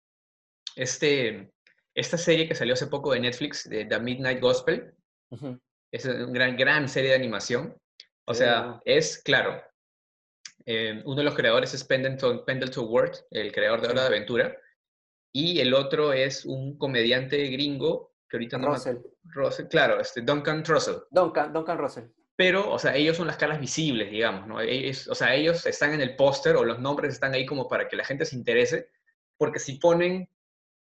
este, 0.75 1.53
esta 1.93 2.17
serie 2.17 2.47
que 2.47 2.55
salió 2.55 2.73
hace 2.73 2.87
poco 2.87 3.13
de 3.13 3.19
Netflix, 3.19 3.69
de 3.69 3.85
The 3.85 3.99
Midnight 3.99 4.41
Gospel. 4.41 4.95
Es 5.91 6.05
una 6.05 6.25
gran, 6.31 6.57
gran 6.57 6.89
serie 6.89 7.11
de 7.11 7.15
animación. 7.15 7.75
O 8.25 8.33
Sí, 8.33 8.39
sea, 8.39 8.79
es, 8.85 9.21
claro, 9.21 9.61
eh, 10.65 11.01
uno 11.05 11.17
de 11.17 11.23
los 11.23 11.35
creadores 11.35 11.73
es 11.73 11.83
Pendleton, 11.83 12.45
Pendleton 12.45 12.85
Ward, 12.87 13.15
el 13.31 13.51
creador 13.51 13.81
de. 13.81 13.87
Hora 13.89 14.01
de 14.01 14.07
Aventura, 14.07 14.57
y 15.33 15.59
el 15.59 15.73
otro 15.73 16.13
es 16.13 16.45
un 16.45 16.77
comediante 16.77 17.37
gringo, 17.47 18.10
que 18.31 18.37
ahorita 18.37 18.57
no 18.57 18.69
me 18.69 18.75
Russell. 18.75 18.97
Russell, 19.25 19.67
claro, 19.67 19.99
este, 19.99 20.21
Duncan 20.21 20.63
Trussell. 20.63 21.03
Duncan, 21.11 21.51
Duncan 21.51 21.77
Russell. 21.77 22.05
Pero, 22.37 22.71
o 22.71 22.79
sea, 22.79 22.95
ellos 22.95 23.17
son 23.17 23.27
las 23.27 23.35
caras 23.35 23.59
visibles, 23.59 24.09
digamos, 24.09 24.47
¿no? 24.47 24.61
Ellos, 24.61 25.09
o 25.09 25.15
sea, 25.15 25.35
ellos 25.35 25.65
están 25.65 25.91
en 25.93 25.99
el 25.99 26.15
póster 26.15 26.55
o 26.55 26.63
los 26.63 26.79
nombres 26.79 27.13
están 27.13 27.33
ahí 27.33 27.45
como 27.45 27.67
para 27.67 27.89
que 27.89 27.97
la 27.97 28.05
gente 28.05 28.25
se 28.25 28.37
interese, 28.37 28.89
porque 29.37 29.59
si 29.59 29.73
ponen 29.73 30.29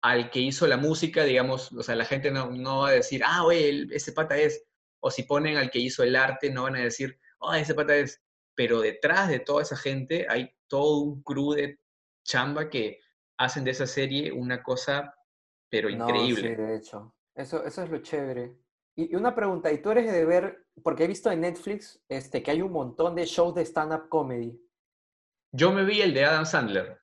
al 0.03 0.31
que 0.31 0.41
hizo 0.41 0.67
la 0.67 0.77
música, 0.77 1.25
digamos, 1.25 1.73
o 1.73 1.83
sea, 1.83 1.97
la 1.97 2.05
gente 2.05 2.31
no, 2.31 2.51
no 2.51 2.81
va 2.81 2.91
a 2.91 2.93
decir, 2.93 3.23
ah, 3.25 3.45
oye, 3.45 3.89
ese 3.91 4.13
pata 4.13 4.37
es, 4.37 4.63
o 5.01 5.11
si 5.11 5.23
ponen 5.23 5.57
al 5.57 5.71
que 5.71 5.79
hizo 5.79 6.03
el 6.03 6.17
arte, 6.17 6.51
no 6.51 6.65
van 6.65 6.77
a 6.77 6.81
decir, 6.81 7.19
oh, 7.39 7.55
ese 7.55 7.75
pata 7.75 7.97
es, 7.97 8.23
pero 8.55 8.81
detrás 8.81 9.29
de 9.31 9.41
toda 9.41 9.63
esa 9.63 9.77
gente 9.77 10.27
hay 10.29 10.51
todo 10.69 10.99
un 11.01 11.23
crew 11.23 11.55
de 11.55 11.81
chamba 12.25 12.69
que 12.69 13.01
hacen 13.39 13.65
de 13.65 13.71
esa 13.71 13.87
serie 13.87 14.31
una 14.33 14.63
cosa, 14.63 15.15
pero 15.71 15.89
No, 15.91 16.09
increíble. 16.09 16.51
sí, 16.51 16.63
de 16.63 16.77
hecho. 16.77 17.15
Eso, 17.39 17.65
eso 17.65 17.83
es 17.85 17.91
lo 17.91 17.99
chévere. 17.99 18.57
Y, 18.97 19.13
y 19.13 19.15
una 19.15 19.33
pregunta, 19.35 19.71
¿y 19.71 19.81
tú 19.81 19.93
eres 19.93 20.11
de 20.11 20.25
ver, 20.25 20.67
porque 20.83 21.05
he 21.05 21.07
visto 21.07 21.31
en 21.31 21.41
Netflix 21.43 22.03
este, 22.09 22.43
que 22.43 22.51
hay 22.51 22.63
un 22.63 22.73
montón 22.73 23.15
de 23.15 23.25
shows 23.27 23.55
de 23.55 23.63
stand-up 23.65 24.09
comedy? 24.09 24.61
Yo 25.53 25.73
me 25.73 25.85
vi 25.85 26.03
el 26.03 26.13
de 26.13 26.25
Adam 26.25 26.45
Sandler. 26.45 27.01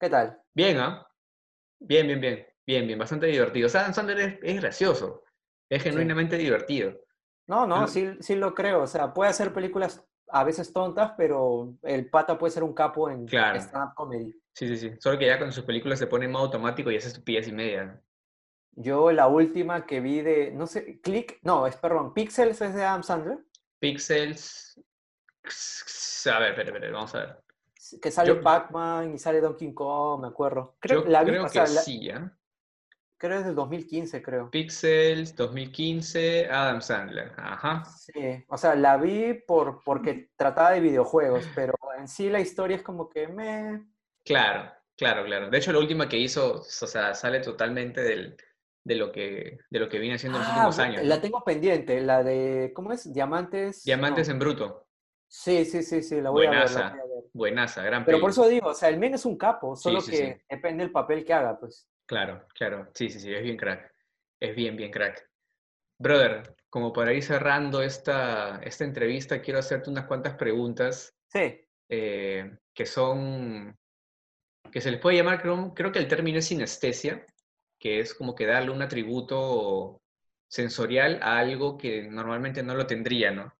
¿Qué 0.00 0.10
tal? 0.10 0.42
Bien, 0.52 0.78
¿ah? 0.78 1.06
Bien, 1.78 2.06
bien, 2.08 2.20
bien, 2.20 2.46
bien, 2.66 2.86
bien, 2.88 2.98
bastante 2.98 3.26
divertido. 3.26 3.66
O 3.66 3.70
sea, 3.70 3.82
Adam 3.82 3.94
Sandler 3.94 4.18
es, 4.18 4.38
es 4.42 4.60
gracioso, 4.60 5.22
es 5.70 5.80
genuinamente 5.82 6.36
divertido. 6.36 7.00
No, 7.46 7.66
no, 7.66 7.86
sí, 7.86 8.10
sí 8.20 8.34
lo 8.34 8.54
creo. 8.54 8.82
O 8.82 8.86
sea, 8.88 9.14
puede 9.14 9.30
hacer 9.30 9.52
películas 9.52 10.04
a 10.28 10.42
veces 10.42 10.72
tontas, 10.72 11.12
pero 11.16 11.74
el 11.82 12.10
pata 12.10 12.36
puede 12.36 12.50
ser 12.50 12.64
un 12.64 12.74
capo 12.74 13.08
en 13.10 13.26
Claro. 13.26 13.60
stand-up 13.60 13.94
comedy. 13.94 14.32
Sí, 14.54 14.66
sí, 14.66 14.76
sí. 14.76 14.96
Solo 14.98 15.18
que 15.18 15.26
ya 15.26 15.38
con 15.38 15.52
sus 15.52 15.64
películas 15.64 16.00
se 16.00 16.08
pone 16.08 16.24
en 16.24 16.32
modo 16.32 16.46
automático 16.46 16.90
y 16.90 16.96
hace 16.96 17.08
estupidez 17.08 17.46
y 17.46 17.52
media. 17.52 18.02
Yo 18.74 19.12
la 19.12 19.28
última 19.28 19.86
que 19.86 20.00
vi 20.00 20.22
de, 20.22 20.50
no 20.50 20.66
sé, 20.66 21.00
Click, 21.00 21.38
no, 21.42 21.66
es 21.66 21.76
perdón, 21.76 22.14
Pixels 22.14 22.60
es 22.60 22.74
de 22.74 22.84
Adam 22.84 23.02
Sandler, 23.02 23.38
Pixels. 23.78 24.80
A 26.32 26.38
ver, 26.38 26.50
espera, 26.50 26.70
espera, 26.70 26.92
vamos 26.92 27.14
a 27.16 27.18
ver. 27.18 27.38
que 28.00 28.10
sale 28.12 28.36
Pac-Man 28.36 29.14
y 29.14 29.18
sale 29.18 29.40
Donkey 29.40 29.74
Kong, 29.74 30.22
me 30.22 30.28
acuerdo. 30.28 30.76
Creo, 30.78 31.02
Yo 31.02 31.10
la 31.10 31.24
vi, 31.24 31.32
creo 31.32 31.42
o 31.42 31.46
que 31.46 31.52
sea, 31.52 31.66
sí, 31.66 32.04
¿ya? 32.04 32.32
creo 33.18 33.38
es 33.38 33.44
del 33.44 33.54
2015, 33.54 34.22
creo. 34.22 34.50
Pixels 34.50 35.34
2015, 35.36 36.48
Adam 36.48 36.80
Sandler. 36.80 37.32
Ajá. 37.36 37.84
Sí, 37.84 38.44
o 38.48 38.56
sea, 38.56 38.74
la 38.74 38.96
vi 38.96 39.34
por, 39.34 39.82
porque 39.84 40.30
trataba 40.36 40.72
de 40.72 40.80
videojuegos, 40.80 41.44
pero 41.54 41.74
en 41.98 42.08
sí 42.08 42.30
la 42.30 42.40
historia 42.40 42.76
es 42.76 42.82
como 42.82 43.08
que 43.08 43.26
me... 43.28 43.84
Claro, 44.24 44.72
claro, 44.96 45.24
claro. 45.24 45.50
De 45.50 45.58
hecho, 45.58 45.72
la 45.72 45.80
última 45.80 46.08
que 46.08 46.18
hizo, 46.18 46.60
o 46.60 46.62
sea, 46.62 47.14
sale 47.14 47.40
totalmente 47.40 48.00
del, 48.00 48.36
de, 48.84 48.94
lo 48.96 49.12
que, 49.12 49.58
de 49.70 49.78
lo 49.78 49.88
que 49.88 49.98
viene 49.98 50.16
haciendo 50.16 50.38
en 50.38 50.42
los 50.44 50.48
Ah, 50.52 50.54
últimos 50.54 50.78
años. 50.78 51.04
la 51.04 51.20
tengo 51.20 51.42
pendiente, 51.44 52.00
la 52.00 52.22
de, 52.22 52.72
¿cómo 52.74 52.92
es? 52.92 53.12
Diamantes. 53.12 53.84
Diamantes 53.84 54.28
no. 54.28 54.34
en 54.34 54.38
bruto. 54.40 54.86
Sí, 55.28 55.64
sí, 55.64 55.82
sí, 55.82 56.02
sí, 56.02 56.20
la 56.20 56.30
voy 56.30 56.46
a 56.46 56.50
ver, 56.50 56.58
la 56.58 56.64
Buenaza. 56.66 56.90
voy 56.90 56.98
a 57.00 57.04
ver. 57.04 57.24
Buenaza, 57.32 57.82
gran 57.84 58.04
Pero 58.04 58.20
por 58.20 58.30
eso 58.30 58.46
digo, 58.48 58.68
o 58.68 58.74
sea, 58.74 58.88
el 58.90 58.98
men 58.98 59.14
es 59.14 59.24
un 59.24 59.38
capo, 59.38 59.74
Sí, 59.76 59.84
solo 59.84 60.00
sí, 60.00 60.10
que 60.10 60.16
sí. 60.16 60.42
depende 60.50 60.84
del 60.84 60.92
papel 60.92 61.24
que 61.24 61.32
haga, 61.32 61.58
pues. 61.58 61.88
Claro, 62.06 62.46
claro. 62.54 62.90
Sí, 62.94 63.08
sí, 63.08 63.18
sí, 63.20 63.32
es 63.32 63.42
bien 63.42 63.56
crack. 63.56 63.90
Es 64.40 64.54
bien, 64.54 64.76
bien 64.76 64.90
crack. 64.90 65.26
Brother, 65.98 66.54
como 66.68 66.92
para 66.92 67.12
ir 67.14 67.22
cerrando 67.22 67.80
esta, 67.82 68.60
esta 68.64 68.84
entrevista, 68.84 69.40
quiero 69.40 69.60
hacerte 69.60 69.88
unas 69.88 70.06
cuantas 70.06 70.34
preguntas 70.34 71.14
Sí, 71.28 71.64
eh, 71.88 72.58
que 72.74 72.84
son, 72.84 73.74
que 74.70 74.80
se 74.80 74.90
les 74.90 75.00
puede 75.00 75.16
llamar, 75.16 75.40
creo, 75.40 75.72
creo 75.74 75.92
que 75.92 75.98
el 76.00 76.08
término 76.08 76.38
es 76.40 76.46
sinestesia, 76.46 77.24
que 77.82 77.98
es 77.98 78.14
como 78.14 78.36
que 78.36 78.46
darle 78.46 78.70
un 78.70 78.80
atributo 78.80 80.00
sensorial 80.46 81.18
a 81.20 81.38
algo 81.38 81.76
que 81.76 82.04
normalmente 82.04 82.62
no 82.62 82.76
lo 82.76 82.86
tendría, 82.86 83.32
¿no? 83.32 83.52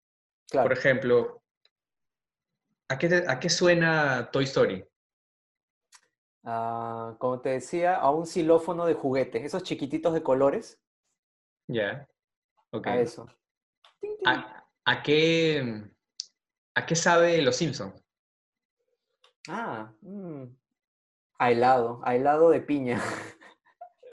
claro. 0.48 0.68
Por 0.68 0.78
ejemplo, 0.78 1.42
¿a 2.88 2.96
qué, 2.98 3.24
a 3.26 3.40
qué 3.40 3.50
suena 3.50 4.30
Toy 4.30 4.44
Story? 4.44 4.84
Ah, 6.44 7.16
como 7.18 7.40
te 7.40 7.48
decía, 7.48 7.96
a 7.96 8.12
un 8.12 8.26
xilófono 8.26 8.86
de 8.86 8.94
juguete, 8.94 9.44
esos 9.44 9.64
chiquititos 9.64 10.14
de 10.14 10.22
colores, 10.22 10.80
Ya, 11.66 12.06
ok. 12.70 12.86
a 12.86 12.98
eso. 13.00 13.26
Tin, 14.00 14.18
tin. 14.18 14.28
¿A, 14.28 14.68
a 14.84 15.02
qué, 15.02 15.82
¿A 16.76 16.86
qué 16.86 16.94
sabe 16.94 17.42
Los 17.42 17.56
Simpsons? 17.56 18.00
Ah, 19.48 19.92
mm, 20.02 20.44
a 21.40 21.50
helado, 21.50 22.00
a 22.04 22.14
helado 22.14 22.50
de 22.50 22.60
piña. 22.60 23.00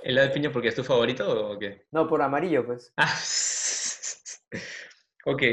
¿El 0.04 0.16
de 0.16 0.30
piña 0.30 0.52
porque 0.52 0.70
es 0.70 0.76
tu 0.76 0.84
favorito 0.84 1.52
o 1.52 1.60
qué? 1.60 1.86
No, 1.92 2.08
por 2.08 2.22
amarillo, 2.22 2.66
pues. 2.66 2.94
Ah, 2.98 3.08
ok. 5.26 5.44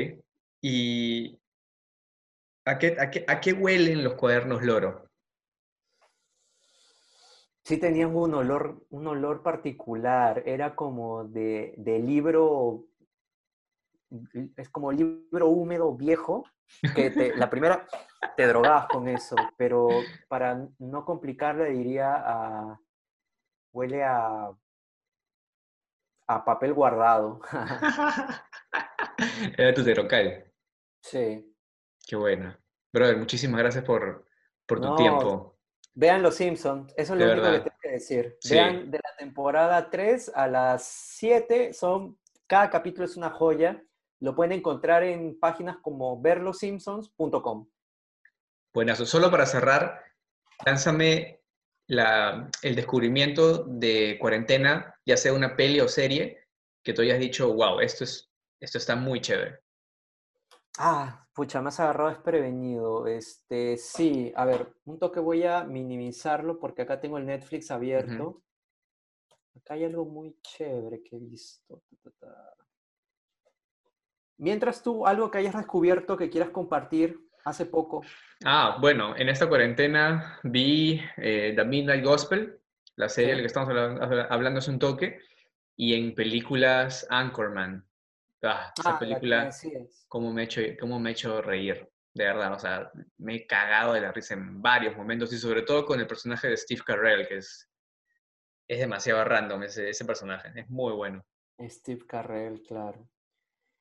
¿Y 0.63 1.39
a 2.65 2.79
qué, 2.79 2.97
a 2.99 3.11
qué, 3.11 3.25
a 3.27 3.41
qué 3.41 3.53
huelen 3.53 4.05
los 4.05 4.15
cuadernos 4.15 4.63
loro? 4.63 5.09
Sí 7.65 7.79
tenían 7.79 8.15
un 8.15 8.33
olor, 8.35 8.87
un 8.91 9.09
olor 9.09 9.43
particular, 9.43 10.45
era 10.47 10.77
como 10.77 11.25
de, 11.25 11.75
de 11.77 11.99
libro, 11.99 12.85
es 14.57 14.69
como 14.69 14.93
libro 14.93 15.49
húmedo 15.49 15.93
viejo, 15.97 16.45
que 16.95 17.11
te- 17.11 17.33
la 17.37 17.51
primera, 17.51 17.89
te 18.37 18.47
drogas 18.47 18.87
con 18.87 19.09
eso, 19.09 19.51
pero 19.57 20.05
para 20.29 20.69
no 20.79 21.05
complicarle 21.05 21.73
diría 21.73 22.15
a... 22.15 22.81
Huele 23.77 24.03
a... 24.03 24.51
a 26.29 26.45
papel 26.47 26.73
guardado. 26.73 27.43
Era 29.59 29.75
tu 29.75 29.85
terocal. 29.85 30.51
Sí. 31.03 31.55
Qué 32.07 32.17
buena. 32.17 32.59
Brother, 32.91 33.19
muchísimas 33.19 33.61
gracias 33.61 33.85
por, 33.85 34.27
por 34.65 34.81
tu 34.81 34.89
No, 34.89 34.97
tiempo. 34.97 35.59
Vean 35.93 36.23
Los 36.23 36.37
Simpsons, 36.37 36.91
eso 36.97 37.13
es 37.13 37.19
De 37.19 37.27
lo 37.27 37.33
único 37.33 37.53
que 37.53 37.59
tengo 37.59 37.77
que 37.83 37.91
decir. 37.91 38.39
Sí. 38.41 38.55
Vean 38.55 38.91
de 38.91 38.97
la 38.97 39.15
temporada 39.19 39.91
3 39.91 40.33
a 40.35 40.47
las 40.47 40.83
7, 40.85 41.75
son, 41.75 42.19
cada 42.47 42.71
capítulo 42.71 43.05
es 43.05 43.19
una 43.19 43.29
joya. 43.29 43.85
Lo 44.21 44.35
pueden 44.35 44.53
encontrar 44.53 45.03
en 45.03 45.39
páginas 45.39 45.77
como 45.83 46.19
verlosimpsons.com. 46.23 47.69
Buenazo. 48.73 49.05
Solo 49.05 49.31
para 49.31 49.45
cerrar, 49.45 50.03
lánzame 50.65 51.43
la- 51.89 52.51
el 52.63 52.75
descubrimiento 52.75 53.65
de 53.65 54.19
cuarentena, 54.21 54.95
ya 55.05 55.17
sea 55.17 55.33
una 55.33 55.57
peli 55.57 55.81
o 55.81 55.89
serie, 55.89 56.39
que 56.83 56.93
tú 56.93 57.03
hayas 57.03 57.19
dicho, 57.19 57.53
wow, 57.55 57.81
esto, 57.81 58.05
es, 58.05 58.31
esto 58.61 58.79
está 58.79 58.97
muy 58.97 59.21
chévere. 59.21 59.61
Ah, 60.79 61.27
pucha, 61.33 61.63
me 61.63 61.69
has 61.69 61.81
agarrado 61.81 62.11
desprevenido. 62.11 63.07
Este, 63.07 63.77
sí, 63.77 64.33
a 64.37 64.45
ver, 64.45 64.75
un 64.85 64.99
toque 64.99 65.21
voy 65.21 65.45
a 65.45 65.65
minimizarlo 65.65 66.59
porque 66.59 66.83
acá 66.83 67.01
tengo 67.01 67.19
el 67.19 67.27
Netflix 67.27 67.71
abierto. 67.71 68.43
Acá 69.57 69.75
hay 69.75 69.85
algo 69.85 70.05
muy 70.05 70.37
chévere 70.43 71.03
que 71.03 71.17
he 71.17 71.19
visto. 71.19 71.83
Mientras 74.39 74.83
tú, 74.83 75.07
algo 75.07 75.31
que 75.31 75.39
hayas 75.39 75.57
descubierto 75.57 76.17
que 76.17 76.29
quieras 76.29 76.51
compartir 76.51 77.26
hace 77.47 77.67
poco. 77.67 78.03
Ah, 78.45 78.77
bueno, 78.81 79.17
en 79.17 79.29
esta 79.29 79.49
cuarentena 79.49 80.39
vi 80.43 81.01
eh, 81.17 81.53
The 81.57 81.65
Midnight 81.65 82.05
Gospel, 82.05 82.59
la 82.97 83.09
serie 83.09 83.31
de 83.31 83.35
Sí. 83.35 83.37
la 83.37 83.43
que 83.43 83.47
estamos 83.47 83.69
habla- 83.71 84.05
habla- 84.05 84.27
hablando 84.31 84.59
hace 84.59 84.71
un 84.73 84.79
toque, 84.81 85.21
y 85.77 85.95
en 85.95 86.15
películas 86.15 87.07
Anchorman. 87.09 87.87
Ah, 88.43 88.73
esa 88.77 88.97
Ah, 88.97 88.99
película, 88.99 89.51
cómo 90.09 90.33
me 90.33 90.43
ha 90.43 90.45
hecho, 90.45 90.61
cómo 90.81 90.99
me 90.99 91.11
ha 91.11 91.13
hecho 91.13 91.41
reír, 91.41 91.89
de 92.15 92.25
verdad, 92.25 92.53
o 92.53 92.59
sea, 92.59 92.91
me 93.19 93.37
he 93.37 93.47
cagado 93.47 93.93
de 93.95 94.01
la 94.01 94.13
risa 94.13 94.35
en 94.35 94.61
varios 94.61 94.97
momentos, 94.97 95.33
y 95.33 95.39
sobre 95.39 95.63
todo 95.63 95.87
con 95.87 96.01
el 96.01 96.07
personaje 96.07 96.49
de 96.49 96.57
Steve 96.57 96.83
Carell, 96.85 97.27
que 97.29 97.37
es, 97.39 97.71
es 98.69 98.79
demasiado 98.81 99.25
random 99.25 99.63
ese, 99.63 99.89
ese 99.91 100.05
personaje, 100.05 100.51
es 100.55 100.69
muy 100.69 100.93
bueno, 100.95 101.25
Steve 101.61 102.05
Carrell, 102.07 102.63
claro. 102.63 103.09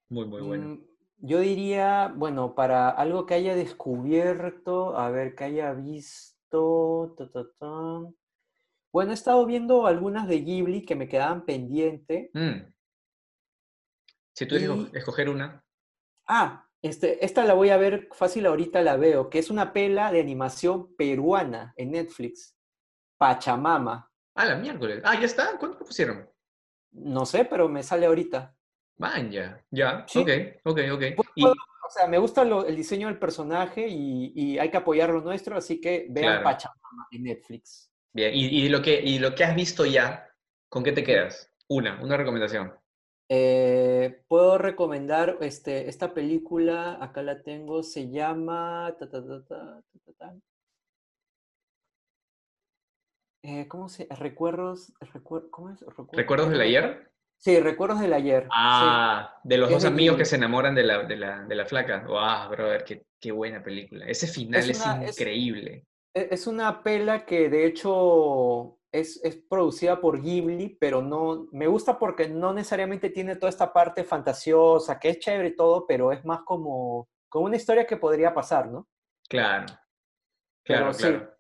muy, 0.09 0.25
muy 0.27 0.41
bueno. 0.41 0.67
Mm, 0.69 0.85
Yo 1.17 1.39
diría, 1.39 2.11
bueno, 2.15 2.55
para 2.55 2.89
algo 2.89 3.25
que 3.25 3.33
haya 3.35 3.55
descubierto, 3.55 4.97
a 4.97 5.09
ver, 5.09 5.35
que 5.35 5.45
haya 5.45 5.73
visto. 5.73 7.15
ta, 7.17 7.29
ta, 7.29 7.43
ta. 7.59 7.99
Bueno, 8.93 9.11
he 9.11 9.13
estado 9.13 9.45
viendo 9.45 9.87
algunas 9.87 10.27
de 10.27 10.39
Ghibli 10.41 10.85
que 10.85 10.95
me 10.95 11.07
quedaban 11.09 11.43
pendiente. 11.45 12.29
Mm. 12.33 12.71
Si 14.33 14.45
tú 14.45 14.55
Y- 14.55 14.97
escoger 14.97 15.29
una, 15.29 15.61
Ah, 16.27 16.65
este, 16.81 17.23
esta 17.23 17.43
la 17.45 17.53
voy 17.53 17.69
a 17.69 17.77
ver 17.77 18.07
fácil 18.13 18.45
ahorita 18.45 18.81
la 18.81 18.95
veo, 18.97 19.29
que 19.29 19.39
es 19.39 19.49
una 19.51 19.73
pela 19.73 20.11
de 20.11 20.19
animación 20.21 20.95
peruana 20.95 21.73
en 21.77 21.91
Netflix. 21.91 22.55
Pachamama. 23.17 24.11
ah, 24.35 24.45
la 24.45 24.55
miércoles, 24.55 25.01
ah, 25.05 25.19
ya 25.19 25.25
está, 25.25 25.57
¿cuánto 25.57 25.79
pusieron? 25.79 26.29
No 26.91 27.25
sé, 27.25 27.45
pero 27.45 27.67
me 27.69 27.83
sale 27.83 28.05
ahorita. 28.05 28.54
Man, 28.97 29.29
ya, 29.31 29.61
ya, 29.71 30.05
Sí. 30.07 30.19
ok, 30.19 30.29
ok, 30.63 30.79
ok. 30.93 31.03
Y, 31.35 31.43
O 31.45 31.89
sea, 31.89 32.07
me 32.07 32.17
gusta 32.17 32.43
lo- 32.43 32.65
el 32.65 32.75
diseño 32.75 33.07
del 33.07 33.19
personaje 33.19 33.87
y, 33.87 34.31
y 34.35 34.57
hay 34.57 34.71
que 34.71 34.77
apoyar 34.77 35.09
lo 35.11 35.21
nuestro, 35.21 35.55
así 35.55 35.79
que 35.79 36.07
vean 36.09 36.41
Claro. 36.41 36.43
Pachamama 36.43 37.07
en 37.11 37.23
Netflix. 37.23 37.91
bien, 38.11 38.33
y, 38.33 38.45
y 38.65 38.69
lo 38.69 38.81
que, 38.81 38.99
y 39.01 39.19
lo 39.19 39.35
que 39.35 39.43
has 39.43 39.55
visto 39.55 39.85
ya, 39.85 40.27
¿con 40.69 40.83
qué 40.83 40.91
te 40.93 41.03
quedas? 41.03 41.51
Una, 41.67 42.01
una 42.01 42.17
recomendación. 42.17 42.73
Eh, 43.29 44.23
puedo 44.27 44.57
recomendar 44.57 45.37
este, 45.41 45.87
esta 45.89 46.13
película, 46.13 46.97
acá 47.01 47.21
la 47.21 47.41
tengo, 47.43 47.83
se 47.83 48.09
llama... 48.09 48.95
ta, 48.99 49.09
ta, 49.09 49.23
ta, 49.25 49.43
ta, 49.45 49.81
ta, 49.81 49.99
ta, 50.05 50.11
ta. 50.17 50.35
Eh, 53.43 53.67
¿cómo 53.67 53.89
se...? 53.89 54.07
Recuerdos... 54.09 54.93
recuer- 55.01 55.49
¿Cómo 55.51 55.69
es? 55.69 55.81
Recuer- 55.81 56.17
¿Recuerdos 56.17 56.49
del 56.49 56.61
ayer? 56.61 57.11
Sí, 57.45 57.59
Recuerdos 57.59 57.99
del 57.99 58.11
ayer. 58.11 58.45
sí. 58.45 58.49
Ah, 58.51 59.39
de 59.43 59.57
los 59.59 59.69
Es 59.69 59.75
dos 59.75 59.85
amigos 59.85 60.17
que 60.17 60.25
se 60.25 60.35
enamoran 60.35 60.73
de 60.73 60.81
la, 60.81 61.03
de 61.03 61.15
la, 61.15 61.43
de 61.43 61.53
la 61.55 61.65
flaca. 61.67 62.03
Wow, 62.07 62.49
brother, 62.49 62.83
qué, 62.83 63.03
qué 63.21 63.31
buena 63.31 63.61
película. 63.61 64.03
Ese 64.07 64.25
final 64.25 64.67
es, 64.67 64.83
una- 64.83 65.03
es- 65.05 65.21
increíble. 65.21 65.85
E- 66.15 66.27
Es 66.31 66.47
una 66.47 66.81
pela 66.81 67.23
que 67.23 67.47
de 67.47 67.67
hecho 67.67 68.79
es, 68.91 69.23
es 69.23 69.35
producida 69.47 70.01
por 70.01 70.19
Ghibli, 70.23 70.75
pero 70.79 71.03
no, 71.03 71.47
me 71.51 71.67
gusta 71.67 71.99
porque 71.99 72.27
no 72.27 72.51
necesariamente 72.51 73.11
tiene 73.11 73.35
toda 73.35 73.51
esta 73.51 73.71
parte 73.71 74.03
fantasiosa, 74.03 74.97
que 74.99 75.09
es 75.09 75.19
chévere 75.19 75.49
y 75.49 75.55
todo, 75.55 75.85
pero 75.85 76.11
es 76.11 76.25
más 76.25 76.39
como, 76.43 77.07
como 77.29 77.45
una 77.45 77.57
historia 77.57 77.85
que 77.85 77.97
podría 77.97 78.33
pasar, 78.33 78.71
¿no? 78.71 78.87
Claro, 79.29 79.67
Pero 80.63 80.79
claro, 80.79 80.93
sí. 80.93 81.03
claro. 81.03 81.31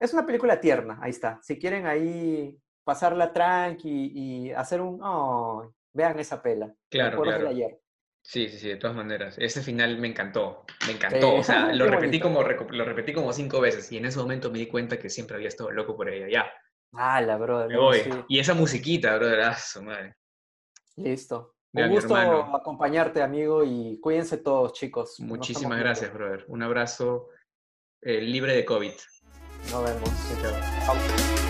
Es 0.00 0.12
una 0.12 0.26
película 0.26 0.60
tierna, 0.60 0.98
ahí 1.00 1.10
está. 1.10 1.38
Si 1.42 1.58
quieren 1.60 1.86
ahí 1.86 2.58
pasarla 2.84 3.32
tranqui 3.32 4.12
y 4.14 4.52
hacer 4.52 4.80
un, 4.80 5.00
oh, 5.02 5.72
vean 5.92 6.18
esa 6.18 6.42
pela. 6.42 6.72
Claro, 6.90 7.22
claro. 7.22 7.48
ayer. 7.48 7.80
Sí, 8.22 8.48
sí, 8.48 8.58
sí, 8.58 8.68
de 8.68 8.76
todas 8.76 8.96
maneras. 8.96 9.36
Ese 9.38 9.60
final 9.62 9.98
me 9.98 10.08
encantó, 10.08 10.64
me 10.86 10.92
encantó. 10.94 11.32
Sí, 11.32 11.38
O 11.38 11.42
sea, 11.42 11.66
lo 11.74 11.86
repetí, 11.86 12.18
bonito. 12.20 12.28
como, 12.28 12.42
lo 12.72 12.84
repetí 12.84 13.12
como 13.12 13.32
cinco 13.32 13.60
veces 13.60 13.90
y 13.92 13.98
en 13.98 14.06
ese 14.06 14.18
momento 14.18 14.50
me 14.50 14.58
di 14.58 14.66
cuenta 14.66 14.98
que 14.98 15.10
siempre 15.10 15.36
había 15.36 15.48
estado 15.48 15.70
loco 15.70 15.96
por 15.96 16.08
ella. 16.08 16.28
Ya, 16.30 16.46
Ah, 16.96 17.20
la 17.20 17.36
brother. 17.36 17.68
me 17.68 17.76
voy. 17.76 17.98
sí. 18.00 18.10
Y 18.28 18.38
esa 18.38 18.54
musiquita, 18.54 19.16
brother, 19.16 19.40
ah, 19.40 19.54
su 19.56 19.82
madre. 19.82 20.14
Listo. 20.96 21.56
Ya, 21.72 21.86
Un 21.86 21.90
gusto 21.90 22.14
acompañarte, 22.16 23.20
amigo, 23.20 23.64
y 23.64 23.98
cuídense 24.00 24.36
todos, 24.38 24.74
chicos. 24.74 25.18
Muchísimas 25.18 25.70
viendo. 25.70 25.84
gracias, 25.84 26.12
brother. 26.14 26.44
Un 26.46 26.62
abrazo 26.62 27.30
eh, 28.00 28.20
libre 28.20 28.54
de 28.54 28.64
COVID. 28.64 28.92
Nos 29.72 29.84
vemos. 29.84 30.10
Chao. 30.40 30.52
Chao. 30.86 31.43